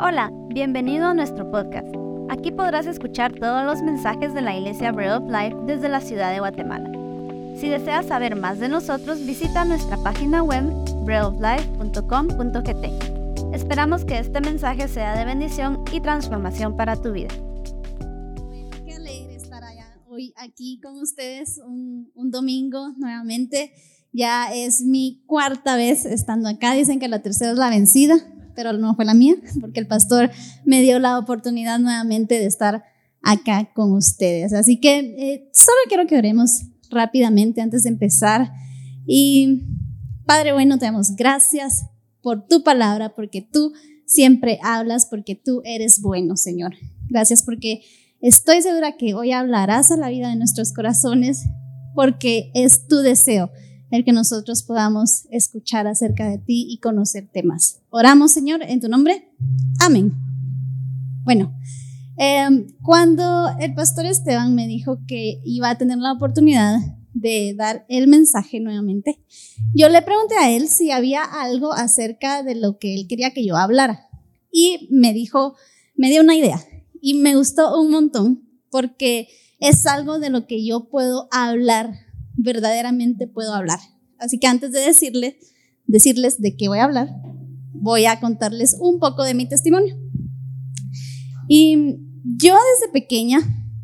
Hola, 0.00 0.30
bienvenido 0.46 1.06
a 1.06 1.14
nuestro 1.14 1.50
podcast. 1.50 1.88
Aquí 2.28 2.52
podrás 2.52 2.86
escuchar 2.86 3.32
todos 3.32 3.64
los 3.64 3.82
mensajes 3.82 4.32
de 4.32 4.42
la 4.42 4.56
Iglesia 4.56 4.92
Bread 4.92 5.16
of 5.16 5.28
Life 5.28 5.56
desde 5.66 5.88
la 5.88 6.00
ciudad 6.00 6.32
de 6.32 6.38
Guatemala. 6.38 6.88
Si 7.58 7.68
deseas 7.68 8.06
saber 8.06 8.36
más 8.36 8.60
de 8.60 8.68
nosotros, 8.68 9.26
visita 9.26 9.64
nuestra 9.64 9.96
página 9.96 10.44
web 10.44 10.62
breadoflife.com.gt. 11.04 13.52
Esperamos 13.52 14.04
que 14.04 14.20
este 14.20 14.40
mensaje 14.40 14.86
sea 14.86 15.18
de 15.18 15.24
bendición 15.24 15.82
y 15.92 16.00
transformación 16.00 16.76
para 16.76 16.94
tu 16.94 17.10
vida. 17.10 17.34
Bueno, 18.46 18.70
qué 18.86 18.94
alegre 18.94 19.34
estar 19.34 19.64
allá 19.64 19.98
hoy 20.08 20.32
aquí 20.36 20.78
con 20.80 20.96
ustedes 21.00 21.58
un, 21.58 22.12
un 22.14 22.30
domingo 22.30 22.90
nuevamente. 22.98 23.72
Ya 24.12 24.54
es 24.54 24.82
mi 24.82 25.24
cuarta 25.26 25.74
vez 25.74 26.04
estando 26.04 26.48
acá. 26.48 26.74
Dicen 26.74 27.00
que 27.00 27.08
la 27.08 27.20
tercera 27.20 27.50
es 27.50 27.58
la 27.58 27.68
vencida 27.68 28.24
pero 28.58 28.72
no 28.72 28.96
fue 28.96 29.04
la 29.04 29.14
mía, 29.14 29.36
porque 29.60 29.78
el 29.78 29.86
pastor 29.86 30.32
me 30.64 30.82
dio 30.82 30.98
la 30.98 31.16
oportunidad 31.16 31.78
nuevamente 31.78 32.40
de 32.40 32.46
estar 32.46 32.82
acá 33.22 33.70
con 33.72 33.92
ustedes. 33.92 34.52
Así 34.52 34.80
que 34.80 34.98
eh, 34.98 35.48
solo 35.52 35.76
quiero 35.86 36.08
que 36.08 36.18
oremos 36.18 36.62
rápidamente 36.90 37.60
antes 37.60 37.84
de 37.84 37.90
empezar. 37.90 38.50
Y 39.06 39.62
Padre 40.26 40.54
bueno, 40.54 40.76
te 40.76 40.86
damos 40.86 41.14
gracias 41.14 41.86
por 42.20 42.48
tu 42.48 42.64
palabra, 42.64 43.14
porque 43.14 43.42
tú 43.42 43.72
siempre 44.06 44.58
hablas, 44.64 45.06
porque 45.06 45.36
tú 45.36 45.62
eres 45.64 46.00
bueno, 46.00 46.36
Señor. 46.36 46.74
Gracias 47.08 47.44
porque 47.44 47.82
estoy 48.20 48.60
segura 48.60 48.96
que 48.96 49.14
hoy 49.14 49.30
hablarás 49.30 49.92
a 49.92 49.96
la 49.96 50.08
vida 50.08 50.30
de 50.30 50.36
nuestros 50.36 50.72
corazones, 50.72 51.44
porque 51.94 52.50
es 52.54 52.88
tu 52.88 52.96
deseo 52.96 53.52
el 53.90 54.04
que 54.04 54.12
nosotros 54.12 54.62
podamos 54.62 55.26
escuchar 55.30 55.86
acerca 55.86 56.28
de 56.28 56.38
ti 56.38 56.66
y 56.68 56.78
conocerte 56.78 57.42
más. 57.42 57.80
Oramos, 57.90 58.32
Señor, 58.32 58.62
en 58.62 58.80
tu 58.80 58.88
nombre. 58.88 59.30
Amén. 59.80 60.14
Bueno, 61.24 61.54
em, 62.16 62.66
cuando 62.82 63.48
el 63.60 63.74
pastor 63.74 64.06
Esteban 64.06 64.54
me 64.54 64.66
dijo 64.66 65.00
que 65.06 65.40
iba 65.44 65.70
a 65.70 65.78
tener 65.78 65.98
la 65.98 66.12
oportunidad 66.12 66.78
de 67.14 67.54
dar 67.56 67.84
el 67.88 68.08
mensaje 68.08 68.60
nuevamente, 68.60 69.18
yo 69.74 69.88
le 69.88 70.02
pregunté 70.02 70.34
a 70.36 70.50
él 70.50 70.68
si 70.68 70.90
había 70.90 71.22
algo 71.22 71.72
acerca 71.72 72.42
de 72.42 72.54
lo 72.54 72.78
que 72.78 72.94
él 72.94 73.06
quería 73.08 73.32
que 73.32 73.44
yo 73.44 73.56
hablara. 73.56 74.08
Y 74.52 74.88
me 74.90 75.12
dijo, 75.12 75.54
me 75.96 76.10
dio 76.10 76.22
una 76.22 76.36
idea 76.36 76.60
y 77.00 77.14
me 77.14 77.34
gustó 77.36 77.80
un 77.80 77.90
montón 77.90 78.42
porque 78.70 79.28
es 79.60 79.86
algo 79.86 80.18
de 80.18 80.30
lo 80.30 80.46
que 80.46 80.64
yo 80.64 80.88
puedo 80.88 81.28
hablar 81.30 82.07
verdaderamente 82.38 83.26
puedo 83.26 83.52
hablar. 83.52 83.80
Así 84.18 84.38
que 84.38 84.46
antes 84.46 84.72
de 84.72 84.80
decirles, 84.80 85.34
decirles 85.86 86.40
de 86.40 86.56
qué 86.56 86.68
voy 86.68 86.78
a 86.78 86.84
hablar, 86.84 87.08
voy 87.72 88.06
a 88.06 88.20
contarles 88.20 88.76
un 88.80 88.98
poco 88.98 89.24
de 89.24 89.34
mi 89.34 89.46
testimonio. 89.46 89.96
Y 91.48 91.98
yo 92.24 92.54
desde 92.54 92.92
pequeña 92.92 93.40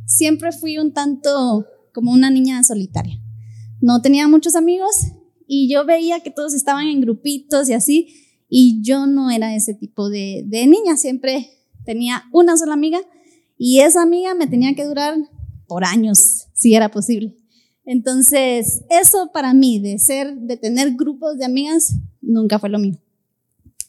siempre 0.07 0.53
fui 0.53 0.79
un 0.79 0.93
tanto 0.93 1.67
como 1.93 2.13
una 2.13 2.31
niña 2.31 2.63
solitaria. 2.63 3.21
No 3.81 4.01
tenía 4.01 4.29
muchos 4.29 4.55
amigos 4.55 4.95
y 5.47 5.71
yo 5.71 5.85
veía 5.85 6.21
que 6.21 6.31
todos 6.31 6.55
estaban 6.55 6.87
en 6.87 7.01
grupitos 7.01 7.69
y 7.69 7.75
así, 7.75 8.09
y 8.49 8.83
yo 8.83 9.07
no 9.07 9.31
era 9.31 9.55
ese 9.55 9.75
tipo 9.75 10.09
de, 10.09 10.45
de 10.47 10.67
niña, 10.67 10.97
siempre 10.97 11.51
tenía 11.85 12.25
una 12.33 12.57
sola 12.57 12.75
amiga 12.75 13.01
y 13.59 13.81
esa 13.81 14.03
amiga 14.03 14.35
me 14.35 14.47
tenía 14.47 14.75
que 14.75 14.85
durar 14.85 15.17
por 15.67 15.85
años, 15.85 16.47
si 16.55 16.75
era 16.75 16.91
posible. 16.91 17.37
Entonces, 17.87 18.83
eso 18.89 19.31
para 19.33 19.53
mí, 19.53 19.79
de 19.79 19.99
ser, 19.99 20.35
de 20.37 20.57
tener 20.57 20.95
grupos 20.95 21.39
de 21.39 21.45
amigas, 21.45 21.95
nunca 22.21 22.59
fue 22.59 22.71
lo 22.71 22.79
mío. 22.79 22.99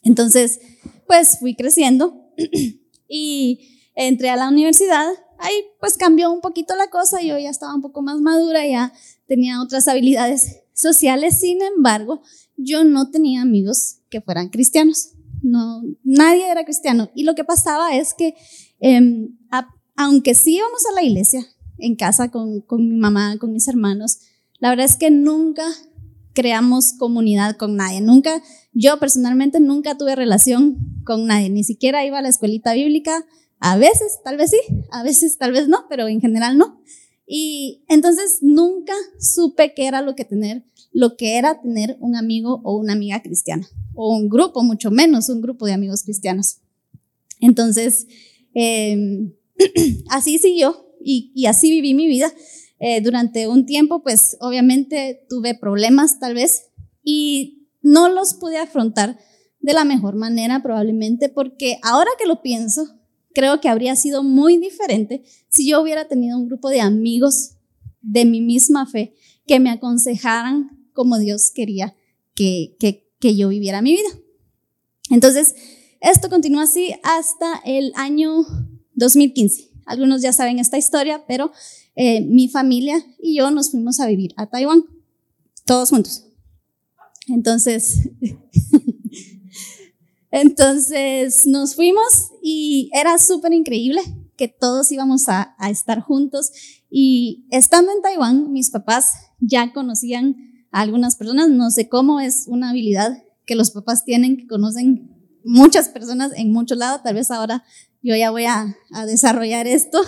Entonces, 0.02 0.60
pues 1.06 1.38
fui 1.38 1.54
creciendo 1.54 2.30
y 3.08 3.90
entré 3.94 4.30
a 4.30 4.36
la 4.36 4.48
universidad. 4.48 5.06
Ahí 5.38 5.54
pues 5.80 5.96
cambió 5.96 6.30
un 6.32 6.40
poquito 6.40 6.74
la 6.76 6.88
cosa, 6.88 7.20
yo 7.20 7.38
ya 7.38 7.50
estaba 7.50 7.74
un 7.74 7.82
poco 7.82 8.02
más 8.02 8.20
madura, 8.20 8.66
ya 8.66 8.92
tenía 9.26 9.60
otras 9.60 9.88
habilidades 9.88 10.62
sociales, 10.72 11.40
sin 11.40 11.60
embargo, 11.62 12.22
yo 12.56 12.84
no 12.84 13.10
tenía 13.10 13.42
amigos 13.42 13.98
que 14.08 14.20
fueran 14.20 14.48
cristianos. 14.48 15.12
No, 15.42 15.82
nadie 16.02 16.50
era 16.50 16.64
cristiano. 16.64 17.10
Y 17.14 17.24
lo 17.24 17.34
que 17.34 17.44
pasaba 17.44 17.94
es 17.96 18.14
que, 18.14 18.34
em, 18.80 19.36
aunque 19.96 20.34
sí 20.34 20.56
íbamos 20.56 20.84
a 20.86 20.94
la 20.94 21.02
iglesia, 21.02 21.46
en 21.78 21.96
casa 21.96 22.30
con, 22.30 22.60
con 22.60 22.88
mi 22.88 22.96
mamá, 22.96 23.36
con 23.38 23.52
mis 23.52 23.68
hermanos, 23.68 24.18
la 24.58 24.70
verdad 24.70 24.86
es 24.86 24.96
que 24.96 25.10
nunca 25.10 25.64
creamos 26.36 26.92
comunidad 26.98 27.56
con 27.56 27.76
nadie. 27.76 28.00
Nunca, 28.00 28.42
yo 28.72 28.98
personalmente 29.00 29.58
nunca 29.58 29.96
tuve 29.96 30.14
relación 30.14 30.76
con 31.04 31.26
nadie, 31.26 31.48
ni 31.48 31.64
siquiera 31.64 32.04
iba 32.04 32.18
a 32.18 32.22
la 32.22 32.28
escuelita 32.28 32.74
bíblica. 32.74 33.24
A 33.58 33.78
veces, 33.78 34.18
tal 34.22 34.36
vez 34.36 34.50
sí, 34.50 34.58
a 34.90 35.02
veces, 35.02 35.38
tal 35.38 35.52
vez 35.52 35.66
no, 35.66 35.86
pero 35.88 36.08
en 36.08 36.20
general 36.20 36.58
no. 36.58 36.80
Y 37.26 37.84
entonces 37.88 38.38
nunca 38.42 38.92
supe 39.18 39.72
qué 39.74 39.86
era 39.86 40.02
lo 40.02 40.14
que 40.14 40.24
tener, 40.24 40.62
lo 40.92 41.16
que 41.16 41.38
era 41.38 41.60
tener 41.60 41.96
un 42.00 42.14
amigo 42.14 42.60
o 42.62 42.76
una 42.76 42.92
amiga 42.92 43.22
cristiana, 43.22 43.66
o 43.94 44.14
un 44.14 44.28
grupo, 44.28 44.62
mucho 44.62 44.90
menos 44.90 45.30
un 45.30 45.40
grupo 45.40 45.66
de 45.66 45.72
amigos 45.72 46.02
cristianos. 46.02 46.58
Entonces, 47.40 48.06
eh, 48.54 49.32
así 50.10 50.38
siguió 50.38 50.85
y, 51.00 51.46
así 51.46 51.70
viví 51.70 51.94
mi 51.94 52.06
vida. 52.06 52.32
Eh, 52.78 53.00
durante 53.00 53.48
un 53.48 53.64
tiempo, 53.64 54.02
pues 54.02 54.36
obviamente 54.40 55.24
tuve 55.30 55.54
problemas 55.54 56.18
tal 56.18 56.34
vez 56.34 56.66
y 57.02 57.68
no 57.80 58.08
los 58.08 58.34
pude 58.34 58.58
afrontar 58.58 59.18
de 59.60 59.72
la 59.72 59.84
mejor 59.84 60.14
manera 60.14 60.62
probablemente 60.62 61.28
porque 61.28 61.78
ahora 61.82 62.10
que 62.18 62.26
lo 62.26 62.42
pienso, 62.42 63.00
creo 63.32 63.60
que 63.60 63.68
habría 63.68 63.96
sido 63.96 64.22
muy 64.22 64.58
diferente 64.58 65.24
si 65.48 65.68
yo 65.68 65.80
hubiera 65.80 66.06
tenido 66.06 66.38
un 66.38 66.48
grupo 66.48 66.68
de 66.68 66.80
amigos 66.80 67.56
de 68.02 68.24
mi 68.24 68.40
misma 68.40 68.86
fe 68.86 69.14
que 69.46 69.58
me 69.60 69.70
aconsejaran 69.70 70.88
como 70.92 71.18
Dios 71.18 71.50
quería 71.54 71.94
que, 72.34 72.76
que, 72.78 73.10
que 73.18 73.36
yo 73.36 73.48
viviera 73.48 73.82
mi 73.82 73.92
vida. 73.92 74.08
Entonces, 75.10 75.54
esto 76.00 76.28
continúa 76.28 76.64
así 76.64 76.94
hasta 77.02 77.60
el 77.64 77.92
año 77.94 78.44
2015. 78.94 79.75
Algunos 79.86 80.20
ya 80.20 80.32
saben 80.32 80.58
esta 80.58 80.76
historia, 80.76 81.24
pero 81.26 81.52
eh, 81.94 82.20
mi 82.20 82.48
familia 82.48 83.02
y 83.18 83.38
yo 83.38 83.50
nos 83.50 83.70
fuimos 83.70 84.00
a 84.00 84.06
vivir 84.06 84.34
a 84.36 84.48
Taiwán, 84.48 84.84
todos 85.64 85.90
juntos. 85.90 86.24
Entonces, 87.28 88.10
entonces 90.30 91.46
nos 91.46 91.74
fuimos 91.74 92.32
y 92.42 92.90
era 92.92 93.18
súper 93.18 93.52
increíble 93.52 94.00
que 94.36 94.48
todos 94.48 94.92
íbamos 94.92 95.28
a, 95.28 95.54
a, 95.58 95.70
estar 95.70 96.00
juntos. 96.00 96.52
Y 96.90 97.46
estando 97.50 97.92
en 97.92 98.02
Taiwán, 98.02 98.52
mis 98.52 98.70
papás 98.70 99.14
ya 99.40 99.72
conocían 99.72 100.66
a 100.72 100.82
algunas 100.82 101.16
personas, 101.16 101.48
no 101.48 101.70
sé 101.70 101.88
cómo 101.88 102.20
es 102.20 102.44
una 102.46 102.70
habilidad 102.70 103.22
que 103.46 103.54
los 103.54 103.70
papás 103.70 104.04
tienen, 104.04 104.36
que 104.36 104.46
conocen 104.46 105.16
muchas 105.46 105.88
personas 105.88 106.32
en 106.36 106.52
muchos 106.52 106.76
lados, 106.76 107.02
tal 107.02 107.14
vez 107.14 107.30
ahora 107.30 107.64
yo 108.06 108.14
ya 108.14 108.30
voy 108.30 108.44
a, 108.44 108.76
desarrollar 109.06 109.66
esto, 109.66 110.00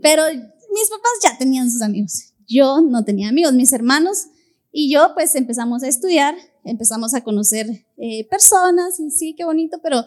pero 0.00 0.22
mis 0.26 0.88
papás 0.88 1.12
ya 1.22 1.36
tenían 1.36 1.70
sus 1.70 1.82
amigos, 1.82 2.32
yo 2.48 2.80
no 2.80 3.04
tenía 3.04 3.28
amigos, 3.28 3.52
mis 3.52 3.74
hermanos 3.74 4.28
y 4.72 4.90
yo 4.90 5.10
pues 5.14 5.34
empezamos 5.34 5.82
a 5.82 5.88
estudiar, 5.88 6.34
empezamos 6.64 7.12
a 7.12 7.22
conocer 7.22 7.86
eh, 7.98 8.26
personas 8.30 8.98
y 9.00 9.10
sí, 9.10 9.34
qué 9.36 9.44
bonito, 9.44 9.80
pero 9.82 10.02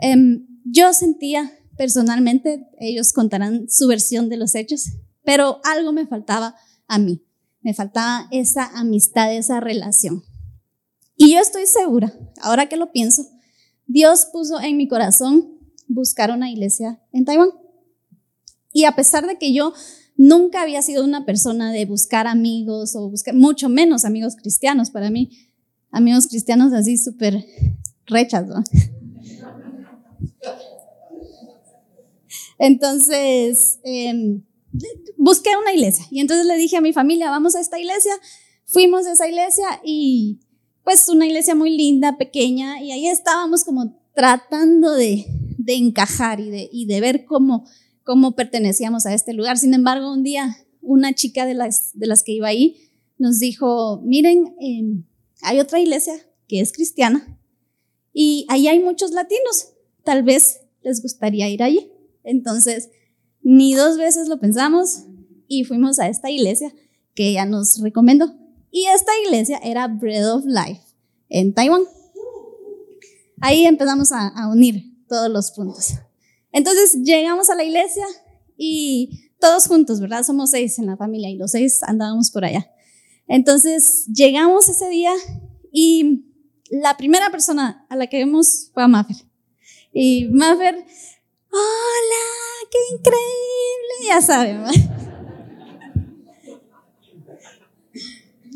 em, 0.00 0.48
yo 0.64 0.92
sentía 0.92 1.52
personalmente, 1.76 2.66
ellos 2.80 3.12
contarán 3.12 3.70
su 3.70 3.86
versión 3.86 4.28
de 4.28 4.36
los 4.36 4.56
hechos, 4.56 4.94
pero 5.22 5.60
algo 5.62 5.92
me 5.92 6.08
faltaba 6.08 6.56
a 6.88 6.98
mí, 6.98 7.24
me 7.60 7.72
faltaba 7.72 8.26
esa 8.32 8.66
amistad, 8.76 9.32
esa 9.32 9.60
relación. 9.60 10.24
Y 11.16 11.34
yo 11.34 11.38
estoy 11.38 11.66
segura, 11.66 12.12
ahora 12.40 12.68
que 12.68 12.76
lo 12.76 12.90
pienso, 12.90 13.22
Dios 13.86 14.26
puso 14.32 14.60
en 14.60 14.76
mi 14.76 14.88
corazón 14.88 15.53
buscar 15.88 16.30
una 16.30 16.50
iglesia 16.50 17.00
en 17.12 17.24
Taiwán. 17.24 17.50
Y 18.72 18.84
a 18.84 18.92
pesar 18.92 19.26
de 19.26 19.38
que 19.38 19.52
yo 19.52 19.72
nunca 20.16 20.62
había 20.62 20.82
sido 20.82 21.04
una 21.04 21.24
persona 21.24 21.72
de 21.72 21.86
buscar 21.86 22.26
amigos 22.26 22.94
o 22.96 23.10
buscar, 23.10 23.34
mucho 23.34 23.68
menos 23.68 24.04
amigos 24.04 24.36
cristianos, 24.36 24.90
para 24.90 25.10
mí, 25.10 25.30
amigos 25.90 26.26
cristianos 26.26 26.72
así 26.72 26.98
súper 26.98 27.44
rechas, 28.06 28.46
Entonces, 32.58 33.80
em, 33.82 34.42
busqué 35.16 35.50
una 35.60 35.72
iglesia 35.72 36.06
y 36.10 36.20
entonces 36.20 36.46
le 36.46 36.56
dije 36.56 36.76
a 36.76 36.80
mi 36.80 36.92
familia, 36.92 37.30
vamos 37.30 37.56
a 37.56 37.60
esta 37.60 37.78
iglesia. 37.78 38.12
Fuimos 38.64 39.06
a 39.06 39.12
esa 39.12 39.28
iglesia 39.28 39.80
y 39.84 40.40
pues 40.84 41.08
una 41.08 41.26
iglesia 41.26 41.54
muy 41.54 41.76
linda, 41.76 42.16
pequeña, 42.18 42.82
y 42.82 42.92
ahí 42.92 43.08
estábamos 43.08 43.64
como 43.64 43.98
tratando 44.14 44.92
de, 44.94 45.24
de 45.64 45.74
encajar 45.74 46.40
y 46.40 46.50
de, 46.50 46.68
y 46.70 46.86
de 46.86 47.00
ver 47.00 47.24
cómo, 47.24 47.66
cómo 48.02 48.36
pertenecíamos 48.36 49.06
a 49.06 49.14
este 49.14 49.32
lugar. 49.32 49.58
Sin 49.58 49.74
embargo, 49.74 50.12
un 50.12 50.22
día 50.22 50.56
una 50.84 51.14
chica 51.14 51.46
de 51.46 51.54
las, 51.54 51.90
de 51.94 52.06
las 52.06 52.22
que 52.22 52.32
iba 52.32 52.48
ahí 52.48 52.76
nos 53.18 53.38
dijo, 53.38 54.00
miren, 54.04 54.54
em, 54.60 55.04
hay 55.42 55.60
otra 55.60 55.80
iglesia 55.80 56.14
que 56.46 56.60
es 56.60 56.72
cristiana 56.72 57.38
y 58.12 58.46
ahí 58.48 58.68
hay 58.68 58.80
muchos 58.80 59.12
latinos. 59.12 59.70
Tal 60.04 60.22
vez 60.22 60.60
les 60.82 61.02
gustaría 61.02 61.48
ir 61.48 61.62
allí. 61.62 61.90
Entonces, 62.22 62.90
ni 63.42 63.74
dos 63.74 63.96
veces 63.96 64.28
lo 64.28 64.38
pensamos 64.38 65.04
y 65.48 65.64
fuimos 65.64 65.98
a 65.98 66.08
esta 66.08 66.30
iglesia 66.30 66.74
que 67.14 67.28
ella 67.28 67.46
nos 67.46 67.80
recomendó. 67.80 68.34
Y 68.70 68.86
esta 68.86 69.12
iglesia 69.24 69.58
era 69.62 69.88
Bread 69.88 70.34
of 70.34 70.44
Life 70.44 70.82
en 71.28 71.54
Taiwán. 71.54 71.82
Ahí 73.40 73.64
empezamos 73.64 74.12
a, 74.12 74.28
a 74.28 74.48
unir 74.48 74.93
todos 75.14 75.30
los 75.30 75.52
puntos. 75.52 75.94
Entonces 76.50 77.02
llegamos 77.04 77.48
a 77.48 77.54
la 77.54 77.62
iglesia 77.62 78.04
y 78.56 79.30
todos 79.38 79.68
juntos, 79.68 80.00
¿verdad? 80.00 80.24
Somos 80.24 80.50
seis 80.50 80.76
en 80.80 80.86
la 80.86 80.96
familia 80.96 81.30
y 81.30 81.36
los 81.36 81.52
seis 81.52 81.84
andábamos 81.84 82.32
por 82.32 82.44
allá. 82.44 82.68
Entonces 83.28 84.06
llegamos 84.12 84.68
ese 84.68 84.88
día 84.88 85.12
y 85.72 86.24
la 86.68 86.96
primera 86.96 87.30
persona 87.30 87.86
a 87.88 87.94
la 87.94 88.08
que 88.08 88.18
vimos 88.18 88.70
fue 88.74 88.82
a 88.82 88.88
Maffer. 88.88 89.16
Y 89.92 90.26
Maffer, 90.32 90.74
hola, 90.74 92.24
qué 92.72 92.78
increíble, 92.96 94.08
ya 94.08 94.20
saben. 94.20 94.64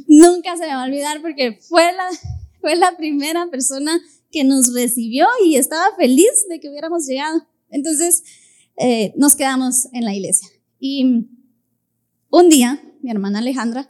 Nunca 0.09 0.57
se 0.57 0.67
me 0.67 0.75
va 0.75 0.83
a 0.83 0.87
olvidar 0.87 1.23
porque 1.23 1.61
fue 1.61 1.93
la, 1.93 2.09
fue 2.61 2.75
la 2.75 2.97
primera 2.97 3.47
persona 3.49 4.01
que 4.31 4.45
nos 4.45 4.75
recibió 4.75 5.27
y 5.45 5.57
estaba 5.57 5.85
feliz 5.97 6.47
de 6.49 6.61
que 6.61 6.69
hubiéramos 6.69 7.07
llegado. 7.07 7.47
Entonces 7.71 8.23
eh, 8.77 9.13
nos 9.17 9.37
quedamos 9.37 9.89
en 9.93 10.05
la 10.05 10.15
iglesia. 10.15 10.49
Y 10.79 11.27
un 12.31 12.49
día, 12.49 12.83
mi 13.03 13.11
hermana 13.11 13.39
Alejandra 13.41 13.89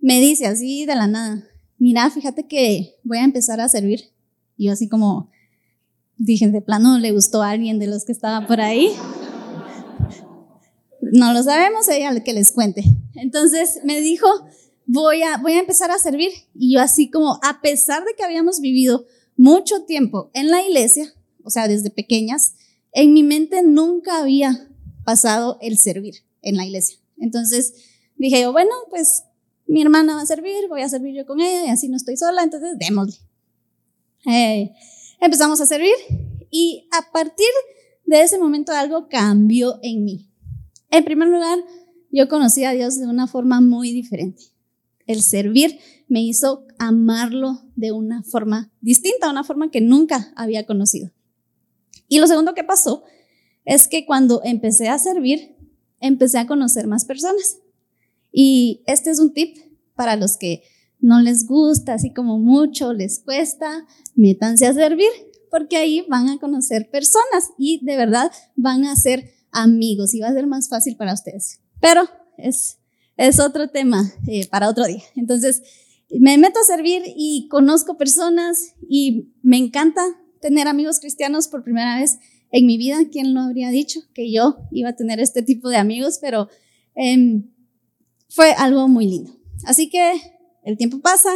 me 0.00 0.20
dice 0.20 0.46
así 0.46 0.86
de 0.86 0.94
la 0.94 1.06
nada, 1.06 1.48
mira, 1.78 2.10
fíjate 2.10 2.46
que 2.46 2.96
voy 3.02 3.18
a 3.18 3.24
empezar 3.24 3.60
a 3.60 3.68
servir. 3.68 4.12
Y 4.56 4.66
yo 4.66 4.72
así 4.72 4.88
como 4.88 5.30
dije, 6.16 6.48
de 6.48 6.62
plano 6.62 6.98
le 6.98 7.12
gustó 7.12 7.42
a 7.42 7.50
alguien 7.50 7.78
de 7.78 7.86
los 7.86 8.04
que 8.04 8.12
estaba 8.12 8.46
por 8.46 8.60
ahí. 8.60 8.90
No 11.12 11.32
lo 11.32 11.42
sabemos, 11.42 11.88
ella 11.88 12.22
que 12.24 12.32
les 12.32 12.52
cuente. 12.52 12.84
Entonces 13.14 13.80
me 13.84 14.00
dijo, 14.00 14.26
voy 14.86 15.22
a, 15.22 15.36
voy 15.38 15.52
a 15.52 15.60
empezar 15.60 15.90
a 15.90 15.98
servir. 15.98 16.30
Y 16.54 16.74
yo 16.74 16.80
así 16.80 17.10
como, 17.10 17.38
a 17.42 17.60
pesar 17.60 18.04
de 18.04 18.14
que 18.16 18.24
habíamos 18.24 18.60
vivido 18.60 19.06
mucho 19.36 19.84
tiempo 19.84 20.30
en 20.34 20.50
la 20.50 20.62
iglesia, 20.62 21.12
o 21.42 21.50
sea, 21.50 21.68
desde 21.68 21.90
pequeñas, 21.90 22.54
en 22.92 23.12
mi 23.12 23.22
mente 23.22 23.62
nunca 23.62 24.20
había 24.20 24.68
pasado 25.04 25.58
el 25.60 25.78
servir 25.78 26.24
en 26.42 26.56
la 26.56 26.64
iglesia. 26.64 26.98
Entonces 27.18 27.74
dije 28.16 28.40
yo, 28.42 28.52
bueno, 28.52 28.70
pues 28.90 29.24
mi 29.66 29.82
hermana 29.82 30.16
va 30.16 30.22
a 30.22 30.26
servir, 30.26 30.68
voy 30.68 30.82
a 30.82 30.88
servir 30.88 31.14
yo 31.14 31.26
con 31.26 31.40
ella 31.40 31.66
y 31.66 31.70
así 31.70 31.88
no 31.88 31.96
estoy 31.96 32.16
sola, 32.16 32.42
entonces 32.42 32.78
démosle. 32.78 33.16
Eh, 34.26 34.72
empezamos 35.20 35.60
a 35.60 35.66
servir 35.66 35.94
y 36.50 36.88
a 36.92 37.12
partir 37.12 37.46
de 38.04 38.22
ese 38.22 38.38
momento 38.38 38.72
algo 38.72 39.08
cambió 39.08 39.78
en 39.82 40.04
mí. 40.04 40.30
En 40.90 41.04
primer 41.04 41.28
lugar, 41.28 41.58
yo 42.10 42.28
conocí 42.28 42.64
a 42.64 42.72
Dios 42.72 42.98
de 42.98 43.06
una 43.06 43.26
forma 43.26 43.60
muy 43.60 43.92
diferente. 43.92 44.42
El 45.06 45.22
servir 45.22 45.78
me 46.08 46.22
hizo 46.22 46.65
amarlo 46.78 47.62
de 47.74 47.92
una 47.92 48.22
forma 48.22 48.72
distinta, 48.80 49.30
una 49.30 49.44
forma 49.44 49.70
que 49.70 49.80
nunca 49.80 50.32
había 50.36 50.66
conocido. 50.66 51.10
Y 52.08 52.20
lo 52.20 52.26
segundo 52.26 52.54
que 52.54 52.64
pasó 52.64 53.04
es 53.64 53.88
que 53.88 54.06
cuando 54.06 54.40
empecé 54.44 54.88
a 54.88 54.98
servir, 54.98 55.56
empecé 56.00 56.38
a 56.38 56.46
conocer 56.46 56.86
más 56.86 57.04
personas. 57.04 57.58
Y 58.32 58.82
este 58.86 59.10
es 59.10 59.18
un 59.18 59.32
tip 59.32 59.56
para 59.94 60.16
los 60.16 60.36
que 60.36 60.62
no 61.00 61.20
les 61.20 61.46
gusta, 61.46 61.94
así 61.94 62.12
como 62.12 62.38
mucho 62.38 62.92
les 62.92 63.20
cuesta, 63.20 63.86
métanse 64.14 64.66
a 64.66 64.74
servir, 64.74 65.10
porque 65.50 65.76
ahí 65.76 66.04
van 66.08 66.28
a 66.28 66.38
conocer 66.38 66.90
personas 66.90 67.50
y 67.58 67.84
de 67.84 67.96
verdad 67.96 68.30
van 68.56 68.84
a 68.86 68.96
ser 68.96 69.32
amigos 69.52 70.14
y 70.14 70.20
va 70.20 70.28
a 70.28 70.32
ser 70.32 70.46
más 70.46 70.68
fácil 70.68 70.96
para 70.96 71.14
ustedes. 71.14 71.60
Pero 71.80 72.02
es, 72.36 72.78
es 73.16 73.40
otro 73.40 73.68
tema 73.68 74.12
eh, 74.26 74.46
para 74.48 74.68
otro 74.68 74.84
día. 74.86 75.02
Entonces, 75.14 75.62
me 76.10 76.38
meto 76.38 76.60
a 76.60 76.64
servir 76.64 77.02
y 77.16 77.48
conozco 77.48 77.96
personas 77.96 78.74
y 78.88 79.32
me 79.42 79.56
encanta 79.56 80.02
tener 80.40 80.68
amigos 80.68 81.00
cristianos 81.00 81.48
por 81.48 81.64
primera 81.64 81.98
vez 81.98 82.18
en 82.50 82.66
mi 82.66 82.78
vida. 82.78 82.98
¿Quién 83.10 83.34
lo 83.34 83.40
habría 83.40 83.70
dicho 83.70 84.00
que 84.14 84.32
yo 84.32 84.58
iba 84.70 84.90
a 84.90 84.96
tener 84.96 85.20
este 85.20 85.42
tipo 85.42 85.68
de 85.68 85.76
amigos? 85.76 86.18
Pero 86.20 86.48
eh, 86.94 87.42
fue 88.28 88.52
algo 88.52 88.88
muy 88.88 89.06
lindo. 89.06 89.32
Así 89.64 89.88
que 89.88 90.12
el 90.64 90.76
tiempo 90.76 91.00
pasa, 91.00 91.30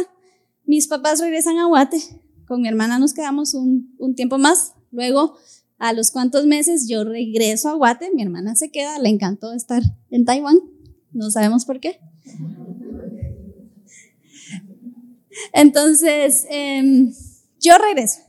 mis 0.65 0.87
papás 0.87 1.19
regresan 1.19 1.57
a 1.57 1.65
Guate, 1.65 1.97
con 2.45 2.61
mi 2.61 2.67
hermana 2.67 2.99
nos 2.99 3.13
quedamos 3.13 3.53
un, 3.53 3.95
un 3.97 4.15
tiempo 4.15 4.37
más, 4.37 4.73
luego 4.91 5.35
a 5.79 5.93
los 5.93 6.11
cuantos 6.11 6.45
meses 6.45 6.87
yo 6.87 7.03
regreso 7.03 7.69
a 7.69 7.73
Guate, 7.73 8.11
mi 8.13 8.21
hermana 8.21 8.55
se 8.55 8.71
queda, 8.71 8.99
le 8.99 9.09
encantó 9.09 9.53
estar 9.53 9.81
en 10.11 10.25
Taiwán, 10.25 10.59
no 11.11 11.31
sabemos 11.31 11.65
por 11.65 11.79
qué. 11.79 11.99
Entonces, 15.53 16.45
eh, 16.49 17.11
yo 17.59 17.77
regreso. 17.77 18.21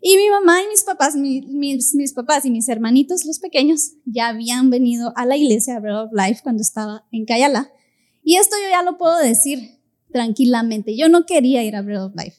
Y 0.00 0.16
mi 0.16 0.30
mamá 0.30 0.62
y 0.62 0.68
mis 0.68 0.84
papás, 0.84 1.16
mis, 1.16 2.12
papás 2.12 2.44
y 2.44 2.50
mis 2.50 2.68
hermanitos, 2.68 3.24
los 3.24 3.40
pequeños, 3.40 3.92
ya 4.04 4.28
habían 4.28 4.70
venido 4.70 5.12
a 5.16 5.26
la 5.26 5.36
iglesia 5.36 5.80
Bread 5.80 6.04
of 6.04 6.12
Life 6.12 6.40
cuando 6.42 6.62
estaba 6.62 7.04
en 7.10 7.24
Cayala. 7.24 7.70
Y 8.22 8.36
esto 8.36 8.56
yo 8.62 8.70
ya 8.70 8.82
lo 8.82 8.96
puedo 8.96 9.18
decir 9.18 9.80
tranquilamente. 10.12 10.96
Yo 10.96 11.08
no 11.08 11.26
quería 11.26 11.64
ir 11.64 11.74
a 11.74 11.82
Bread 11.82 12.04
of 12.04 12.14
Life. 12.14 12.36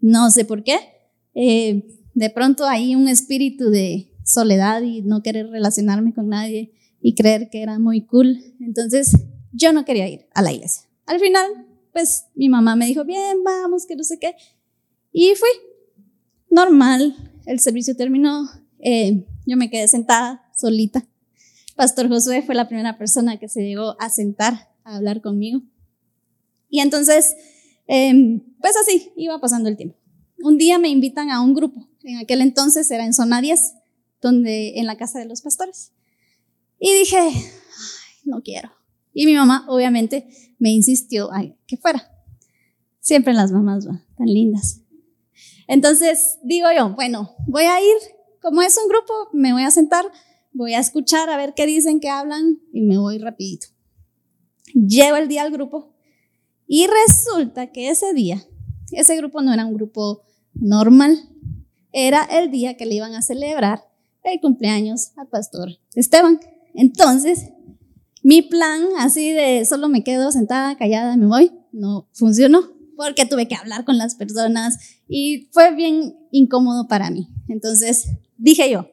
No 0.00 0.30
sé 0.30 0.44
por 0.44 0.64
qué. 0.64 0.78
Eh, 1.34 1.86
de 2.14 2.30
pronto 2.30 2.66
hay 2.66 2.96
un 2.96 3.08
espíritu 3.08 3.70
de 3.70 4.12
soledad 4.24 4.82
y 4.82 5.02
no 5.02 5.22
querer 5.22 5.48
relacionarme 5.48 6.12
con 6.12 6.28
nadie 6.28 6.72
y 7.00 7.14
creer 7.14 7.50
que 7.50 7.62
era 7.62 7.78
muy 7.78 8.04
cool. 8.04 8.40
Entonces 8.60 9.12
yo 9.52 9.72
no 9.72 9.84
quería 9.84 10.08
ir 10.08 10.26
a 10.34 10.42
la 10.42 10.52
iglesia. 10.52 10.88
Al 11.06 11.20
final, 11.20 11.65
pues 11.96 12.26
mi 12.34 12.50
mamá 12.50 12.76
me 12.76 12.84
dijo, 12.84 13.06
bien, 13.06 13.42
vamos, 13.42 13.86
que 13.86 13.96
no 13.96 14.04
sé 14.04 14.18
qué. 14.18 14.36
Y 15.12 15.32
fui. 15.34 15.48
Normal, 16.50 17.16
el 17.46 17.58
servicio 17.58 17.96
terminó. 17.96 18.50
Eh, 18.80 19.24
yo 19.46 19.56
me 19.56 19.70
quedé 19.70 19.88
sentada 19.88 20.46
solita. 20.54 21.08
Pastor 21.74 22.10
Josué 22.10 22.42
fue 22.42 22.54
la 22.54 22.68
primera 22.68 22.98
persona 22.98 23.38
que 23.38 23.48
se 23.48 23.62
llegó 23.62 23.98
a 23.98 24.10
sentar 24.10 24.74
a 24.84 24.96
hablar 24.96 25.22
conmigo. 25.22 25.62
Y 26.68 26.80
entonces, 26.80 27.34
em, 27.86 28.42
pues 28.60 28.76
así, 28.76 29.10
iba 29.16 29.40
pasando 29.40 29.70
el 29.70 29.78
tiempo. 29.78 29.96
Un 30.40 30.58
día 30.58 30.78
me 30.78 30.90
invitan 30.90 31.30
a 31.30 31.40
un 31.40 31.54
grupo, 31.54 31.88
en 32.02 32.18
aquel 32.18 32.42
entonces 32.42 32.90
era 32.90 33.06
en 33.06 33.14
zona 33.14 33.40
10, 33.40 33.72
donde, 34.20 34.78
en 34.78 34.84
la 34.84 34.98
casa 34.98 35.18
de 35.18 35.24
los 35.24 35.40
pastores. 35.40 35.92
Y 36.78 36.92
dije, 36.92 37.30
no 38.26 38.42
quiero. 38.42 38.70
Y 39.18 39.24
mi 39.24 39.34
mamá, 39.34 39.64
obviamente, 39.66 40.28
me 40.58 40.70
insistió 40.72 41.32
a 41.32 41.42
que 41.66 41.78
fuera. 41.78 42.12
Siempre 43.00 43.32
las 43.32 43.50
mamás 43.50 43.86
van, 43.86 44.04
tan 44.14 44.26
lindas. 44.26 44.82
Entonces 45.66 46.38
digo 46.42 46.68
yo, 46.76 46.90
bueno, 46.90 47.34
voy 47.46 47.64
a 47.64 47.80
ir, 47.80 47.96
como 48.42 48.60
es 48.60 48.76
un 48.76 48.90
grupo, 48.90 49.14
me 49.32 49.54
voy 49.54 49.62
a 49.62 49.70
sentar, 49.70 50.04
voy 50.52 50.74
a 50.74 50.80
escuchar 50.80 51.30
a 51.30 51.38
ver 51.38 51.54
qué 51.54 51.64
dicen, 51.64 51.98
qué 51.98 52.10
hablan 52.10 52.60
y 52.74 52.82
me 52.82 52.98
voy 52.98 53.16
rapidito. 53.16 53.68
Llevo 54.74 55.16
el 55.16 55.28
día 55.28 55.44
al 55.44 55.50
grupo 55.50 55.94
y 56.66 56.86
resulta 56.86 57.72
que 57.72 57.88
ese 57.88 58.12
día, 58.12 58.44
ese 58.92 59.16
grupo 59.16 59.40
no 59.40 59.54
era 59.54 59.64
un 59.64 59.72
grupo 59.72 60.24
normal, 60.52 61.18
era 61.90 62.22
el 62.24 62.50
día 62.50 62.76
que 62.76 62.84
le 62.84 62.96
iban 62.96 63.14
a 63.14 63.22
celebrar 63.22 63.88
el 64.24 64.42
cumpleaños 64.42 65.12
al 65.16 65.28
pastor 65.28 65.70
Esteban. 65.94 66.38
Entonces, 66.74 67.48
mi 68.26 68.42
plan 68.42 68.82
así 68.98 69.30
de 69.30 69.64
solo 69.64 69.88
me 69.88 70.02
quedo 70.02 70.32
sentada, 70.32 70.76
callada, 70.76 71.16
me 71.16 71.26
voy, 71.26 71.52
no 71.70 72.08
funcionó 72.12 72.72
porque 72.96 73.24
tuve 73.24 73.46
que 73.46 73.54
hablar 73.54 73.84
con 73.84 73.98
las 73.98 74.16
personas 74.16 74.78
y 75.06 75.48
fue 75.52 75.72
bien 75.76 76.16
incómodo 76.32 76.88
para 76.88 77.08
mí. 77.08 77.28
Entonces, 77.46 78.08
dije 78.36 78.68
yo, 78.68 78.90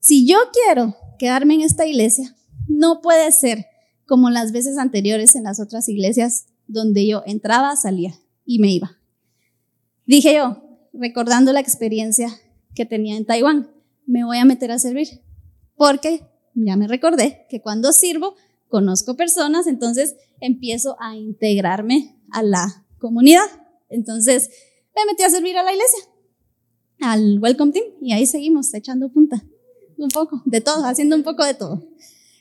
si 0.00 0.26
yo 0.26 0.36
quiero 0.52 0.94
quedarme 1.18 1.54
en 1.54 1.62
esta 1.62 1.86
iglesia, 1.86 2.36
no 2.68 3.00
puede 3.00 3.32
ser 3.32 3.64
como 4.06 4.28
las 4.28 4.52
veces 4.52 4.76
anteriores 4.76 5.34
en 5.34 5.44
las 5.44 5.60
otras 5.60 5.88
iglesias 5.88 6.44
donde 6.66 7.06
yo 7.06 7.22
entraba, 7.24 7.76
salía 7.76 8.12
y 8.44 8.58
me 8.58 8.70
iba. 8.70 8.98
Dije 10.04 10.34
yo, 10.34 10.62
recordando 10.92 11.54
la 11.54 11.60
experiencia 11.60 12.28
que 12.74 12.84
tenía 12.84 13.16
en 13.16 13.24
Taiwán, 13.24 13.70
me 14.04 14.24
voy 14.24 14.36
a 14.36 14.44
meter 14.44 14.70
a 14.72 14.78
servir, 14.78 15.22
porque 15.74 16.20
ya 16.52 16.76
me 16.76 16.86
recordé 16.86 17.46
que 17.48 17.62
cuando 17.62 17.90
sirvo 17.90 18.34
conozco 18.68 19.16
personas, 19.16 19.66
entonces 19.66 20.16
empiezo 20.40 20.96
a 21.00 21.16
integrarme 21.16 22.16
a 22.30 22.42
la 22.42 22.84
comunidad. 22.98 23.46
Entonces 23.88 24.50
me 24.94 25.04
metí 25.06 25.22
a 25.22 25.30
servir 25.30 25.56
a 25.56 25.62
la 25.62 25.72
iglesia, 25.72 26.00
al 27.00 27.38
Welcome 27.40 27.72
Team, 27.72 27.84
y 28.00 28.12
ahí 28.12 28.26
seguimos 28.26 28.72
echando 28.74 29.10
punta, 29.10 29.44
un 29.96 30.08
poco, 30.08 30.42
de 30.44 30.60
todo, 30.60 30.84
haciendo 30.84 31.16
un 31.16 31.22
poco 31.22 31.44
de 31.44 31.54
todo. 31.54 31.86